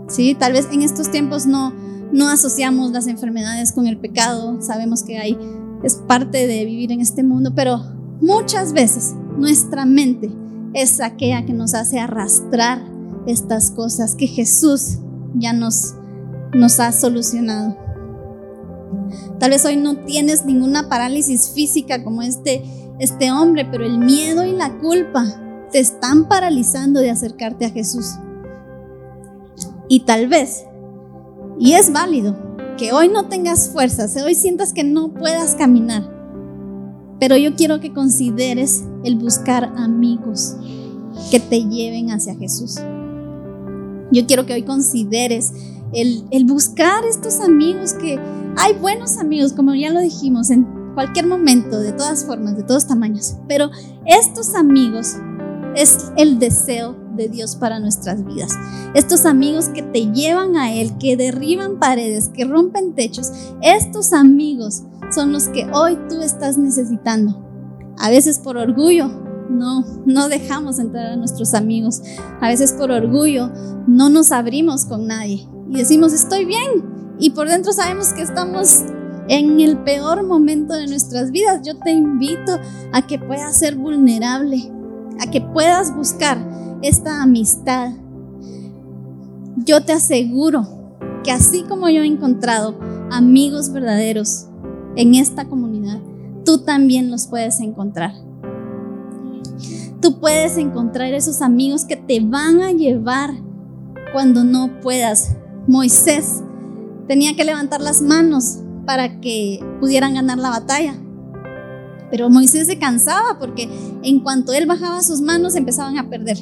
Sí, 0.09 0.35
tal 0.35 0.53
vez 0.53 0.69
en 0.73 0.83
estos 0.83 1.11
tiempos 1.11 1.47
no 1.47 1.73
no 2.13 2.29
asociamos 2.29 2.93
las 2.93 3.07
enfermedades 3.07 3.73
con 3.73 3.87
el 3.87 3.97
pecado, 3.97 4.61
sabemos 4.61 5.03
que 5.03 5.19
hay 5.19 5.37
es 5.83 5.97
parte 5.97 6.47
de 6.47 6.65
vivir 6.65 6.93
en 6.93 7.01
este 7.01 7.23
mundo, 7.23 7.53
pero 7.55 7.81
muchas 8.21 8.73
veces 8.73 9.15
nuestra 9.37 9.85
mente 9.85 10.31
es 10.75 11.01
aquella 11.01 11.45
que 11.45 11.53
nos 11.53 11.75
hace 11.75 11.99
arrastrar 11.99 12.83
estas 13.27 13.71
cosas 13.71 14.15
que 14.15 14.27
Jesús 14.27 14.99
ya 15.35 15.53
nos 15.53 15.95
nos 16.55 16.81
ha 16.81 16.93
solucionado. 16.93 17.77
Tal 19.39 19.51
vez 19.51 19.65
hoy 19.65 19.77
no 19.77 19.97
tienes 20.05 20.45
ninguna 20.45 20.89
parálisis 20.89 21.51
física 21.51 22.05
como 22.05 22.23
este 22.23 22.63
este 22.99 23.33
hombre, 23.33 23.65
pero 23.65 23.85
el 23.85 23.99
miedo 23.99 24.45
y 24.45 24.53
la 24.53 24.79
culpa 24.79 25.25
te 25.73 25.81
están 25.81 26.29
paralizando 26.29 27.01
de 27.01 27.11
acercarte 27.11 27.65
a 27.65 27.71
Jesús. 27.71 28.15
Y 29.89 30.01
tal 30.01 30.29
vez, 30.29 30.65
y 31.59 31.73
es 31.73 31.93
válido, 31.93 32.52
que 32.77 32.93
hoy 32.93 33.09
no 33.09 33.29
tengas 33.29 33.69
fuerzas, 33.71 34.17
hoy 34.17 34.35
sientas 34.35 34.73
que 34.73 34.85
no 34.85 35.13
puedas 35.13 35.55
caminar, 35.55 36.09
pero 37.21 37.37
yo 37.37 37.55
quiero 37.55 37.81
que 37.81 37.93
consideres 37.93 38.85
el 39.05 39.17
buscar 39.17 39.73
amigos 39.77 40.57
que 41.31 41.41
te 41.41 41.65
lleven 41.65 42.11
hacia 42.11 42.35
Jesús. 42.35 42.79
Yo 44.11 44.27
quiero 44.27 44.45
que 44.47 44.55
hoy 44.55 44.63
consideres 44.63 45.53
el, 45.93 46.25
el 46.31 46.45
buscar 46.45 47.05
estos 47.05 47.41
amigos 47.41 47.95
que 47.95 48.19
hay 48.57 48.75
buenos 48.75 49.19
amigos, 49.19 49.53
como 49.53 49.75
ya 49.75 49.91
lo 49.91 50.01
dijimos, 50.01 50.51
en 50.51 50.67
cualquier 50.95 51.27
momento, 51.27 51.81
de 51.81 51.93
todas 51.93 52.25
formas, 52.25 52.57
de 52.57 52.63
todos 52.63 52.87
tamaños. 52.87 53.37
Pero 53.49 53.71
estos 54.07 54.55
amigos 54.55 55.17
es 55.75 56.13
el 56.17 56.39
deseo 56.39 56.97
de 57.17 57.29
Dios 57.29 57.57
para 57.57 57.79
nuestras 57.79 58.25
vidas. 58.25 58.53
Estos 58.95 59.27
amigos 59.27 59.69
que 59.69 59.83
te 59.83 60.11
llevan 60.13 60.57
a 60.57 60.73
Él, 60.73 60.97
que 60.99 61.17
derriban 61.17 61.79
paredes, 61.79 62.31
que 62.35 62.45
rompen 62.45 62.95
techos, 62.95 63.33
estos 63.61 64.13
amigos 64.13 64.83
son 65.15 65.33
los 65.33 65.49
que 65.49 65.69
hoy 65.73 65.99
tú 66.09 66.21
estás 66.23 66.59
necesitando. 66.59 67.43
A 67.99 68.11
veces 68.11 68.39
por 68.39 68.57
orgullo 68.57 69.09
no, 69.51 69.85
no 70.07 70.29
dejamos 70.29 70.79
entrar 70.79 71.13
a 71.13 71.17
nuestros 71.17 71.55
amigos. 71.55 72.03
A 72.41 72.49
veces 72.49 72.73
por 72.73 72.91
orgullo 72.91 73.51
no 73.87 74.09
nos 74.09 74.33
abrimos 74.33 74.87
con 74.87 75.07
nadie 75.07 75.47
y 75.71 75.77
decimos 75.77 76.13
estoy 76.13 76.45
bien. 76.45 77.17
Y 77.19 77.31
por 77.31 77.49
dentro 77.49 77.73
sabemos 77.73 78.13
que 78.13 78.23
estamos 78.23 78.83
en 79.29 79.61
el 79.61 79.79
peor 79.79 80.27
momento 80.27 80.75
de 80.75 80.87
nuestras 80.87 81.31
vidas. 81.31 81.61
Yo 81.65 81.79
te 81.79 81.93
invito 81.93 82.59
a 82.93 83.07
que 83.07 83.19
puedas 83.19 83.59
ser 83.59 83.77
vulnerable, 83.77 84.71
a 85.21 85.31
que 85.31 85.41
puedas 85.41 85.95
buscar 85.95 86.39
esta 86.83 87.23
amistad. 87.23 87.93
Yo 89.65 89.85
te 89.85 89.93
aseguro 89.93 90.67
que 91.23 91.31
así 91.31 91.63
como 91.63 91.89
yo 91.89 92.03
he 92.03 92.07
encontrado 92.07 92.77
amigos 93.11 93.73
verdaderos 93.73 94.47
en 94.97 95.15
esta 95.15 95.49
comunidad, 95.49 96.01
tú 96.45 96.59
también 96.59 97.11
los 97.11 97.29
puedes 97.29 97.61
encontrar. 97.61 98.13
Tú 100.01 100.19
puedes 100.19 100.57
encontrar 100.57 101.15
esos 101.15 101.43
amigos 101.43 101.85
que 101.85 101.97
te 101.97 102.19
van 102.19 102.61
a 102.61 102.73
llevar 102.73 103.31
cuando 104.13 104.43
no 104.43 104.81
puedas. 104.81 105.37
Moisés 105.69 106.43
tenía 107.07 107.37
que 107.37 107.45
levantar 107.45 107.81
las 107.81 108.03
manos 108.03 108.59
para 108.85 109.21
que 109.21 109.65
pudieran 109.79 110.15
ganar 110.15 110.39
la 110.39 110.51
batalla. 110.51 110.95
Pero 112.11 112.29
Moisés 112.29 112.67
se 112.67 112.79
cansaba 112.79 113.39
porque 113.39 113.71
en 114.03 114.21
cuanto 114.21 114.53
él 114.53 114.67
bajaba 114.67 115.03
sus 115.03 115.21
manos 115.21 115.55
empezaban 115.55 115.97
a 115.97 116.11
perder. 116.11 116.39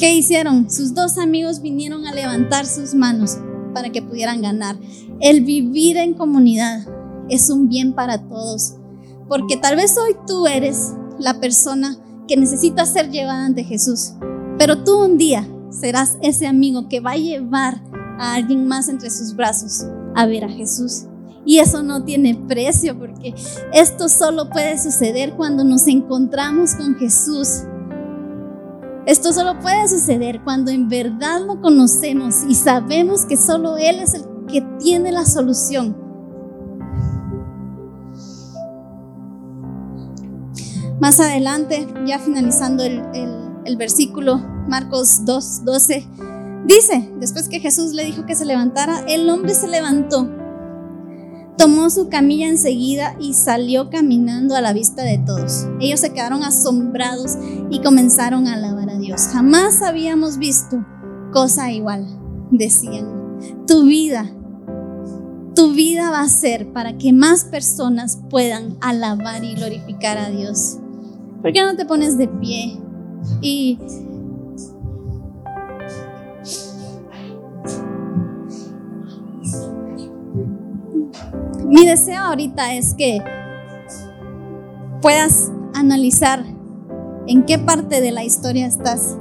¿Qué 0.00 0.14
hicieron? 0.14 0.70
Sus 0.70 0.94
dos 0.94 1.18
amigos 1.18 1.60
vinieron 1.60 2.06
a 2.06 2.14
levantar 2.14 2.64
sus 2.64 2.94
manos 2.94 3.36
para 3.74 3.90
que 3.90 4.00
pudieran 4.00 4.40
ganar. 4.40 4.78
El 5.20 5.44
vivir 5.44 5.98
en 5.98 6.14
comunidad 6.14 6.88
es 7.28 7.50
un 7.50 7.68
bien 7.68 7.92
para 7.92 8.26
todos. 8.26 8.76
Porque 9.28 9.58
tal 9.58 9.76
vez 9.76 9.98
hoy 9.98 10.16
tú 10.26 10.46
eres 10.46 10.94
la 11.18 11.38
persona 11.38 11.98
que 12.26 12.38
necesita 12.38 12.86
ser 12.86 13.10
llevada 13.10 13.44
ante 13.44 13.62
Jesús. 13.62 14.12
Pero 14.58 14.84
tú 14.84 15.04
un 15.04 15.18
día 15.18 15.46
serás 15.68 16.16
ese 16.22 16.46
amigo 16.46 16.88
que 16.88 17.00
va 17.00 17.10
a 17.10 17.16
llevar 17.18 17.82
a 18.18 18.32
alguien 18.32 18.66
más 18.66 18.88
entre 18.88 19.10
sus 19.10 19.36
brazos 19.36 19.84
a 20.14 20.24
ver 20.24 20.44
a 20.44 20.48
Jesús. 20.48 21.04
Y 21.44 21.58
eso 21.58 21.82
no 21.82 22.04
tiene 22.04 22.36
precio 22.48 22.98
porque 22.98 23.34
esto 23.74 24.08
solo 24.08 24.48
puede 24.48 24.78
suceder 24.78 25.34
cuando 25.34 25.62
nos 25.62 25.86
encontramos 25.88 26.74
con 26.74 26.94
Jesús. 26.94 27.64
Esto 29.06 29.32
solo 29.32 29.58
puede 29.60 29.88
suceder 29.88 30.42
cuando 30.42 30.70
en 30.70 30.88
verdad 30.88 31.40
lo 31.46 31.60
conocemos 31.60 32.44
y 32.48 32.54
sabemos 32.54 33.24
que 33.24 33.36
solo 33.36 33.76
Él 33.78 33.98
es 34.00 34.14
el 34.14 34.22
que 34.46 34.60
tiene 34.78 35.10
la 35.10 35.24
solución. 35.24 35.96
Más 41.00 41.18
adelante, 41.18 41.88
ya 42.06 42.18
finalizando 42.18 42.82
el, 42.84 43.02
el 43.64 43.76
versículo, 43.76 44.38
Marcos 44.68 45.24
2, 45.24 45.64
12, 45.64 46.06
dice, 46.66 47.10
después 47.18 47.48
que 47.48 47.60
Jesús 47.60 47.92
le 47.92 48.04
dijo 48.04 48.26
que 48.26 48.34
se 48.34 48.44
levantara, 48.44 49.00
el 49.08 49.28
hombre 49.30 49.54
se 49.54 49.66
levantó 49.66 50.39
Tomó 51.60 51.90
su 51.90 52.08
camilla 52.08 52.48
enseguida 52.48 53.16
y 53.20 53.34
salió 53.34 53.90
caminando 53.90 54.56
a 54.56 54.62
la 54.62 54.72
vista 54.72 55.02
de 55.02 55.18
todos. 55.18 55.66
Ellos 55.78 56.00
se 56.00 56.10
quedaron 56.10 56.42
asombrados 56.42 57.36
y 57.68 57.82
comenzaron 57.82 58.48
a 58.48 58.54
alabar 58.54 58.88
a 58.88 58.96
Dios. 58.96 59.28
Jamás 59.30 59.82
habíamos 59.82 60.38
visto 60.38 60.82
cosa 61.34 61.70
igual, 61.70 62.06
decían. 62.50 63.36
Tu 63.66 63.84
vida, 63.84 64.32
tu 65.54 65.72
vida 65.74 66.10
va 66.10 66.22
a 66.22 66.28
ser 66.30 66.72
para 66.72 66.96
que 66.96 67.12
más 67.12 67.44
personas 67.44 68.18
puedan 68.30 68.78
alabar 68.80 69.44
y 69.44 69.54
glorificar 69.54 70.16
a 70.16 70.30
Dios. 70.30 70.78
¿Por 71.42 71.52
qué 71.52 71.62
no 71.62 71.76
te 71.76 71.84
pones 71.84 72.16
de 72.16 72.28
pie 72.28 72.80
y 73.42 73.78
Mi 81.70 81.86
deseo 81.86 82.20
ahorita 82.24 82.74
es 82.74 82.94
que 82.94 83.22
puedas 85.00 85.52
analizar 85.72 86.44
en 87.28 87.46
qué 87.46 87.60
parte 87.60 88.00
de 88.00 88.10
la 88.10 88.24
historia 88.24 88.66
estás, 88.66 89.16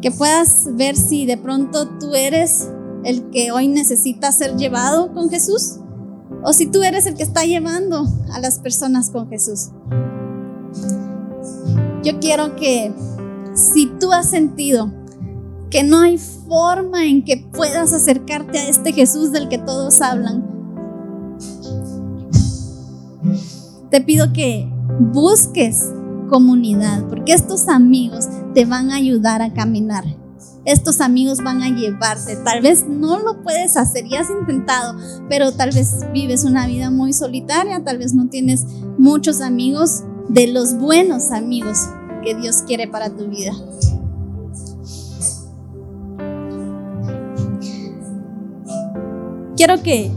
que 0.00 0.12
puedas 0.12 0.68
ver 0.76 0.94
si 0.94 1.26
de 1.26 1.36
pronto 1.36 1.88
tú 1.98 2.14
eres 2.14 2.70
el 3.02 3.30
que 3.30 3.50
hoy 3.50 3.66
necesita 3.66 4.30
ser 4.30 4.56
llevado 4.56 5.12
con 5.12 5.28
Jesús 5.28 5.78
o 6.44 6.52
si 6.52 6.68
tú 6.68 6.84
eres 6.84 7.04
el 7.06 7.16
que 7.16 7.24
está 7.24 7.42
llevando 7.42 8.06
a 8.32 8.38
las 8.38 8.60
personas 8.60 9.10
con 9.10 9.28
Jesús. 9.28 9.70
Yo 12.04 12.20
quiero 12.20 12.54
que 12.54 12.92
si 13.54 13.86
tú 13.98 14.12
has 14.12 14.30
sentido 14.30 14.92
que 15.68 15.82
no 15.82 15.98
hay 15.98 16.16
forma 16.16 17.06
en 17.06 17.24
que 17.24 17.38
puedas 17.38 17.92
acercarte 17.92 18.56
a 18.60 18.68
este 18.68 18.92
Jesús 18.92 19.32
del 19.32 19.48
que 19.48 19.58
todos 19.58 20.00
hablan. 20.00 20.55
Te 23.90 24.00
pido 24.00 24.32
que 24.32 24.68
busques 24.98 25.92
comunidad, 26.28 27.04
porque 27.08 27.32
estos 27.32 27.68
amigos 27.68 28.26
te 28.54 28.64
van 28.64 28.90
a 28.90 28.96
ayudar 28.96 29.42
a 29.42 29.52
caminar. 29.52 30.04
Estos 30.64 31.00
amigos 31.00 31.38
van 31.44 31.62
a 31.62 31.68
llevarte. 31.68 32.36
Tal 32.44 32.60
vez 32.60 32.84
no 32.88 33.20
lo 33.20 33.42
puedes 33.42 33.76
hacer, 33.76 34.08
ya 34.08 34.20
has 34.20 34.30
intentado, 34.30 34.96
pero 35.28 35.52
tal 35.52 35.70
vez 35.70 36.04
vives 36.12 36.44
una 36.44 36.66
vida 36.66 36.90
muy 36.90 37.12
solitaria, 37.12 37.84
tal 37.84 37.98
vez 37.98 38.12
no 38.14 38.28
tienes 38.28 38.66
muchos 38.98 39.40
amigos 39.40 40.02
de 40.28 40.48
los 40.48 40.74
buenos 40.74 41.30
amigos 41.30 41.78
que 42.24 42.34
Dios 42.34 42.62
quiere 42.66 42.88
para 42.88 43.10
tu 43.10 43.28
vida. 43.28 43.52
Quiero 49.56 49.82
que 49.82 50.10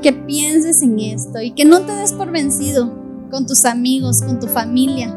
que 0.00 0.12
pienses 0.12 0.82
en 0.82 0.98
esto 0.98 1.40
y 1.40 1.52
que 1.52 1.64
no 1.64 1.80
te 1.80 1.92
des 1.92 2.12
por 2.12 2.30
vencido 2.30 2.92
con 3.30 3.46
tus 3.46 3.64
amigos, 3.64 4.22
con 4.22 4.40
tu 4.40 4.46
familia. 4.46 5.16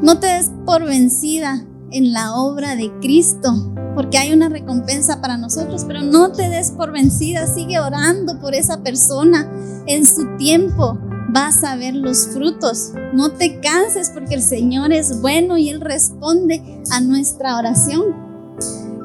No 0.00 0.18
te 0.18 0.26
des 0.26 0.50
por 0.64 0.84
vencida 0.84 1.66
en 1.90 2.12
la 2.12 2.34
obra 2.34 2.74
de 2.74 2.90
Cristo, 3.00 3.74
porque 3.94 4.18
hay 4.18 4.32
una 4.32 4.48
recompensa 4.48 5.20
para 5.20 5.36
nosotros, 5.36 5.84
pero 5.86 6.02
no 6.02 6.32
te 6.32 6.48
des 6.48 6.70
por 6.70 6.92
vencida, 6.92 7.46
sigue 7.46 7.78
orando 7.78 8.40
por 8.40 8.54
esa 8.54 8.82
persona. 8.82 9.50
En 9.86 10.06
su 10.06 10.36
tiempo 10.38 10.98
vas 11.28 11.62
a 11.64 11.76
ver 11.76 11.94
los 11.94 12.28
frutos. 12.28 12.92
No 13.12 13.32
te 13.32 13.60
canses 13.60 14.10
porque 14.10 14.34
el 14.34 14.42
Señor 14.42 14.92
es 14.92 15.20
bueno 15.20 15.58
y 15.58 15.68
Él 15.68 15.80
responde 15.80 16.82
a 16.90 17.00
nuestra 17.00 17.58
oración. 17.58 18.02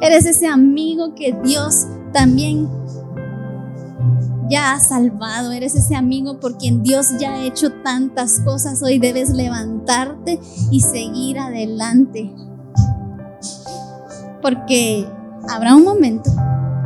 Eres 0.02 0.26
ese 0.26 0.48
amigo 0.48 1.16
que 1.16 1.36
Dios 1.44 1.88
también 2.14 2.68
ya 4.50 4.74
has 4.74 4.90
salvado, 4.90 5.52
eres 5.52 5.76
ese 5.76 5.96
amigo 5.96 6.40
por 6.40 6.58
quien 6.58 6.84
Dios 6.84 7.18
ya 7.20 7.34
ha 7.34 7.44
hecho 7.44 7.72
tantas 7.84 8.40
cosas. 8.42 8.82
Hoy 8.82 9.00
debes 9.00 9.30
levantarte 9.30 10.40
y 10.72 10.82
seguir 10.82 11.40
adelante. 11.40 12.34
Porque 14.42 15.06
habrá 15.50 15.76
un 15.76 15.84
momento 15.84 16.30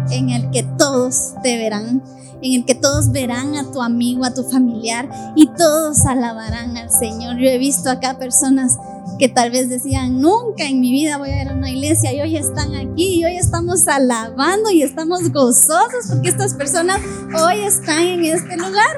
en 0.10 0.30
el 0.30 0.50
que 0.50 0.64
todos 0.64 1.34
te 1.44 1.58
verán, 1.58 2.02
en 2.42 2.54
el 2.54 2.66
que 2.66 2.76
todos 2.76 3.12
verán 3.12 3.56
a 3.56 3.72
tu 3.72 3.82
amigo, 3.82 4.26
a 4.26 4.34
tu 4.34 4.44
familiar 4.44 5.10
y 5.36 5.48
todos 5.48 6.06
alabarán 6.06 6.78
al 6.78 6.90
Señor. 6.90 7.38
Yo 7.38 7.48
he 7.48 7.58
visto 7.58 7.90
acá 7.90 8.18
personas 8.18 8.78
que 9.20 9.30
tal 9.30 9.52
vez 9.52 9.70
decían, 9.70 10.20
nunca 10.20 10.66
en 10.66 10.80
mi 10.80 10.92
vida 10.92 11.18
voy 11.18 11.30
a 11.30 11.44
ir 11.44 11.50
a 11.50 11.54
una 11.54 11.70
iglesia 11.70 12.14
y 12.14 12.22
hoy 12.22 12.38
están 12.38 12.76
aquí 12.76 13.20
y 13.20 13.26
hoy 13.26 13.38
estamos 13.38 13.88
alabando 13.88 14.70
y 14.72 14.82
estamos 14.82 15.32
gozosos 15.32 16.08
porque 16.10 16.30
estas 16.30 16.54
personas 16.56 17.00
hoy 17.40 17.60
están 17.60 18.00
en 18.00 18.26
este 18.26 18.58
lugar. 18.58 18.98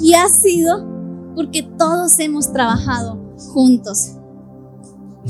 Y 0.00 0.14
ha 0.14 0.28
sido 0.28 0.86
porque 1.34 1.62
todos 1.62 2.18
hemos 2.18 2.52
trabajado 2.52 3.16
juntos. 3.52 4.12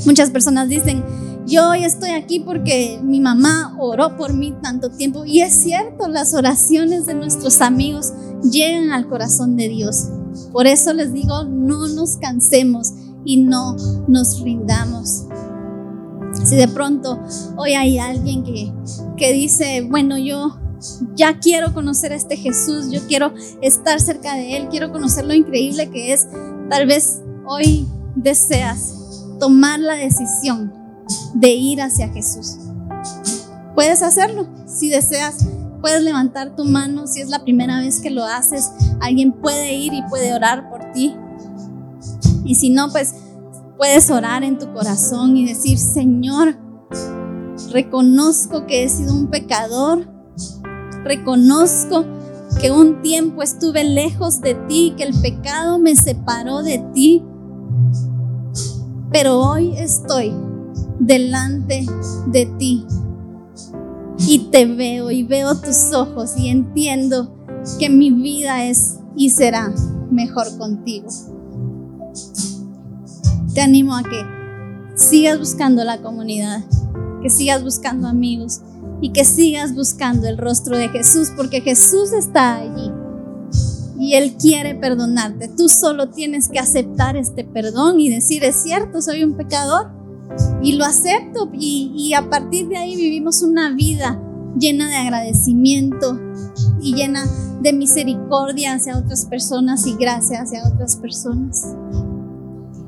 Muchas 0.05 0.29
personas 0.29 0.69
dicen, 0.69 1.03
yo 1.49 1.69
hoy 1.69 1.83
estoy 1.83 2.11
aquí 2.11 2.39
porque 2.39 2.99
mi 3.03 3.19
mamá 3.19 3.75
oró 3.79 4.15
por 4.15 4.33
mí 4.33 4.53
tanto 4.61 4.89
tiempo. 4.89 5.25
Y 5.25 5.41
es 5.41 5.53
cierto, 5.53 6.07
las 6.07 6.33
oraciones 6.33 7.07
de 7.07 7.15
nuestros 7.15 7.61
amigos 7.61 8.13
llegan 8.43 8.91
al 8.91 9.07
corazón 9.07 9.55
de 9.55 9.67
Dios. 9.67 10.09
Por 10.51 10.67
eso 10.67 10.93
les 10.93 11.11
digo, 11.11 11.43
no 11.45 11.87
nos 11.87 12.17
cansemos 12.17 12.93
y 13.25 13.37
no 13.37 13.75
nos 14.07 14.41
rindamos. 14.41 15.25
Si 16.43 16.55
de 16.55 16.67
pronto 16.67 17.19
hoy 17.57 17.73
hay 17.73 17.97
alguien 17.97 18.43
que, 18.43 18.71
que 19.17 19.33
dice, 19.33 19.87
bueno, 19.89 20.17
yo 20.19 20.59
ya 21.15 21.39
quiero 21.39 21.73
conocer 21.73 22.13
a 22.13 22.15
este 22.15 22.37
Jesús, 22.37 22.91
yo 22.91 23.01
quiero 23.07 23.33
estar 23.61 23.99
cerca 23.99 24.35
de 24.35 24.55
Él, 24.55 24.67
quiero 24.69 24.91
conocer 24.91 25.25
lo 25.25 25.33
increíble 25.33 25.89
que 25.89 26.13
es, 26.13 26.27
tal 26.69 26.85
vez 26.85 27.21
hoy 27.47 27.87
deseas 28.15 29.25
tomar 29.39 29.79
la 29.79 29.95
decisión 29.95 30.78
de 31.33 31.49
ir 31.49 31.81
hacia 31.81 32.09
Jesús. 32.09 32.57
Puedes 33.75 34.01
hacerlo 34.01 34.47
si 34.65 34.89
deseas 34.89 35.45
Puedes 35.81 36.03
levantar 36.03 36.55
tu 36.55 36.65
mano 36.65 37.07
si 37.07 37.21
es 37.21 37.29
la 37.29 37.39
primera 37.39 37.79
vez 37.79 38.01
que 38.01 38.09
lo 38.09 38.25
haces. 38.25 38.71
Alguien 38.99 39.31
puede 39.31 39.75
ir 39.75 39.93
y 39.93 40.03
puede 40.09 40.33
orar 40.33 40.69
por 40.69 40.91
ti. 40.91 41.15
Y 42.43 42.55
si 42.55 42.69
no, 42.69 42.89
pues 42.91 43.13
puedes 43.77 44.09
orar 44.11 44.43
en 44.43 44.57
tu 44.57 44.73
corazón 44.73 45.37
y 45.37 45.45
decir, 45.45 45.77
Señor, 45.77 46.57
reconozco 47.71 48.65
que 48.65 48.83
he 48.83 48.89
sido 48.89 49.13
un 49.13 49.27
pecador. 49.27 50.05
Reconozco 51.05 52.05
que 52.59 52.71
un 52.71 53.01
tiempo 53.01 53.41
estuve 53.41 53.85
lejos 53.85 54.41
de 54.41 54.55
ti, 54.55 54.93
que 54.97 55.03
el 55.03 55.13
pecado 55.21 55.79
me 55.79 55.95
separó 55.95 56.61
de 56.61 56.79
ti. 56.93 57.23
Pero 59.11 59.39
hoy 59.39 59.77
estoy 59.77 60.33
delante 60.99 61.85
de 62.27 62.45
ti 62.57 62.85
y 64.27 64.49
te 64.51 64.65
veo 64.65 65.11
y 65.11 65.23
veo 65.23 65.55
tus 65.55 65.93
ojos 65.93 66.37
y 66.37 66.49
entiendo 66.49 67.35
que 67.79 67.89
mi 67.89 68.11
vida 68.11 68.65
es 68.65 68.99
y 69.15 69.29
será 69.29 69.73
mejor 70.11 70.57
contigo. 70.57 71.07
Te 73.53 73.61
animo 73.61 73.95
a 73.95 74.03
que 74.03 74.21
sigas 74.95 75.39
buscando 75.39 75.83
la 75.83 76.01
comunidad, 76.01 76.63
que 77.21 77.29
sigas 77.29 77.63
buscando 77.63 78.07
amigos 78.07 78.61
y 79.01 79.11
que 79.11 79.25
sigas 79.25 79.73
buscando 79.73 80.27
el 80.27 80.37
rostro 80.37 80.77
de 80.77 80.89
Jesús, 80.89 81.29
porque 81.35 81.61
Jesús 81.61 82.11
está 82.11 82.57
allí 82.57 82.91
y 83.99 84.13
Él 84.13 84.35
quiere 84.39 84.75
perdonarte. 84.75 85.49
Tú 85.49 85.69
solo 85.69 86.09
tienes 86.09 86.47
que 86.47 86.59
aceptar 86.59 87.17
este 87.17 87.43
perdón 87.43 87.99
y 87.99 88.09
decir, 88.09 88.43
es 88.43 88.61
cierto, 88.61 89.01
soy 89.01 89.23
un 89.23 89.35
pecador, 89.35 89.91
y 90.61 90.73
lo 90.73 90.85
acepto 90.85 91.49
y, 91.53 92.13
a 92.13 92.29
partir 92.29 92.67
de 92.67 92.77
ahí 92.77 92.95
vivimos 92.95 93.41
una 93.41 93.73
vida 93.73 94.21
llena 94.57 94.89
de 94.89 94.95
agradecimiento 94.95 96.19
y 96.81 96.93
llena 96.93 97.25
de 97.61 97.73
misericordia 97.73 98.73
hacia 98.73 98.97
otras 98.97 99.25
personas 99.25 99.85
y 99.85 99.95
gracias 99.95 100.41
hacia 100.41 100.67
otras 100.67 100.97
personas. 100.97 101.75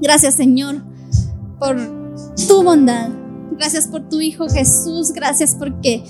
Gracias 0.01 0.35
Señor 0.35 0.83
por 1.59 1.77
tu 2.47 2.63
bondad. 2.63 3.09
Gracias 3.57 3.87
por 3.87 4.09
tu 4.09 4.19
Hijo 4.19 4.47
Jesús. 4.49 5.11
Gracias 5.11 5.55
porque 5.55 6.03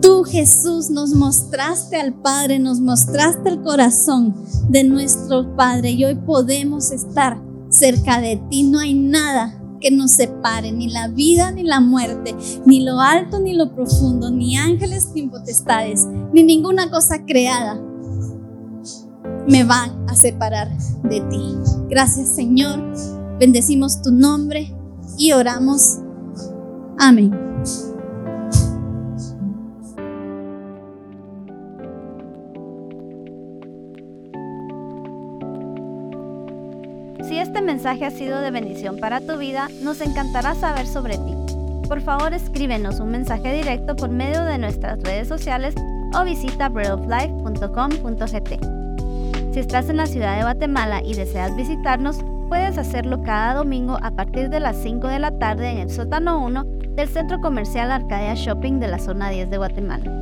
tú 0.00 0.24
Jesús 0.24 0.90
nos 0.90 1.14
mostraste 1.14 2.00
al 2.00 2.12
Padre, 2.12 2.58
nos 2.58 2.80
mostraste 2.80 3.48
el 3.48 3.62
corazón 3.62 4.34
de 4.68 4.82
nuestro 4.84 5.54
Padre 5.54 5.92
y 5.92 6.04
hoy 6.04 6.16
podemos 6.16 6.90
estar 6.90 7.40
cerca 7.68 8.20
de 8.20 8.42
ti. 8.50 8.64
No 8.64 8.80
hay 8.80 8.94
nada 8.94 9.61
que 9.82 9.90
nos 9.90 10.12
separe, 10.12 10.72
ni 10.72 10.88
la 10.88 11.08
vida 11.08 11.50
ni 11.50 11.64
la 11.64 11.80
muerte, 11.80 12.34
ni 12.64 12.84
lo 12.84 13.00
alto 13.00 13.40
ni 13.40 13.54
lo 13.54 13.74
profundo, 13.74 14.30
ni 14.30 14.56
ángeles 14.56 15.08
ni 15.14 15.26
potestades, 15.26 16.06
ni 16.32 16.42
ninguna 16.42 16.90
cosa 16.90 17.24
creada 17.26 17.80
me 19.46 19.64
va 19.64 19.94
a 20.08 20.14
separar 20.14 20.70
de 21.04 21.20
ti. 21.22 21.54
Gracias 21.88 22.34
Señor, 22.34 22.80
bendecimos 23.38 24.02
tu 24.02 24.10
nombre 24.10 24.74
y 25.18 25.32
oramos. 25.32 25.98
Amén. 26.98 27.32
Este 37.52 37.66
mensaje 37.66 38.06
ha 38.06 38.10
sido 38.10 38.40
de 38.40 38.50
bendición 38.50 38.96
para 38.96 39.20
tu 39.20 39.36
vida, 39.36 39.68
nos 39.82 40.00
encantará 40.00 40.54
saber 40.54 40.86
sobre 40.86 41.18
ti. 41.18 41.34
Por 41.86 42.00
favor, 42.00 42.32
escríbenos 42.32 42.98
un 42.98 43.10
mensaje 43.10 43.52
directo 43.52 43.94
por 43.94 44.08
medio 44.08 44.42
de 44.44 44.56
nuestras 44.56 44.98
redes 45.02 45.28
sociales 45.28 45.74
o 46.18 46.24
visita 46.24 46.70
breadoflife.com.gt. 46.70 49.52
Si 49.52 49.60
estás 49.60 49.90
en 49.90 49.98
la 49.98 50.06
ciudad 50.06 50.36
de 50.36 50.44
Guatemala 50.44 51.02
y 51.04 51.12
deseas 51.12 51.54
visitarnos, 51.54 52.20
puedes 52.48 52.78
hacerlo 52.78 53.22
cada 53.22 53.52
domingo 53.52 53.98
a 54.00 54.12
partir 54.12 54.48
de 54.48 54.60
las 54.60 54.78
5 54.78 55.08
de 55.08 55.18
la 55.18 55.38
tarde 55.38 55.72
en 55.72 55.76
el 55.76 55.90
sótano 55.90 56.42
1 56.42 56.64
del 56.94 57.08
Centro 57.10 57.38
Comercial 57.42 57.92
Arcadia 57.92 58.32
Shopping 58.34 58.80
de 58.80 58.88
la 58.88 58.98
zona 58.98 59.28
10 59.28 59.50
de 59.50 59.58
Guatemala. 59.58 60.21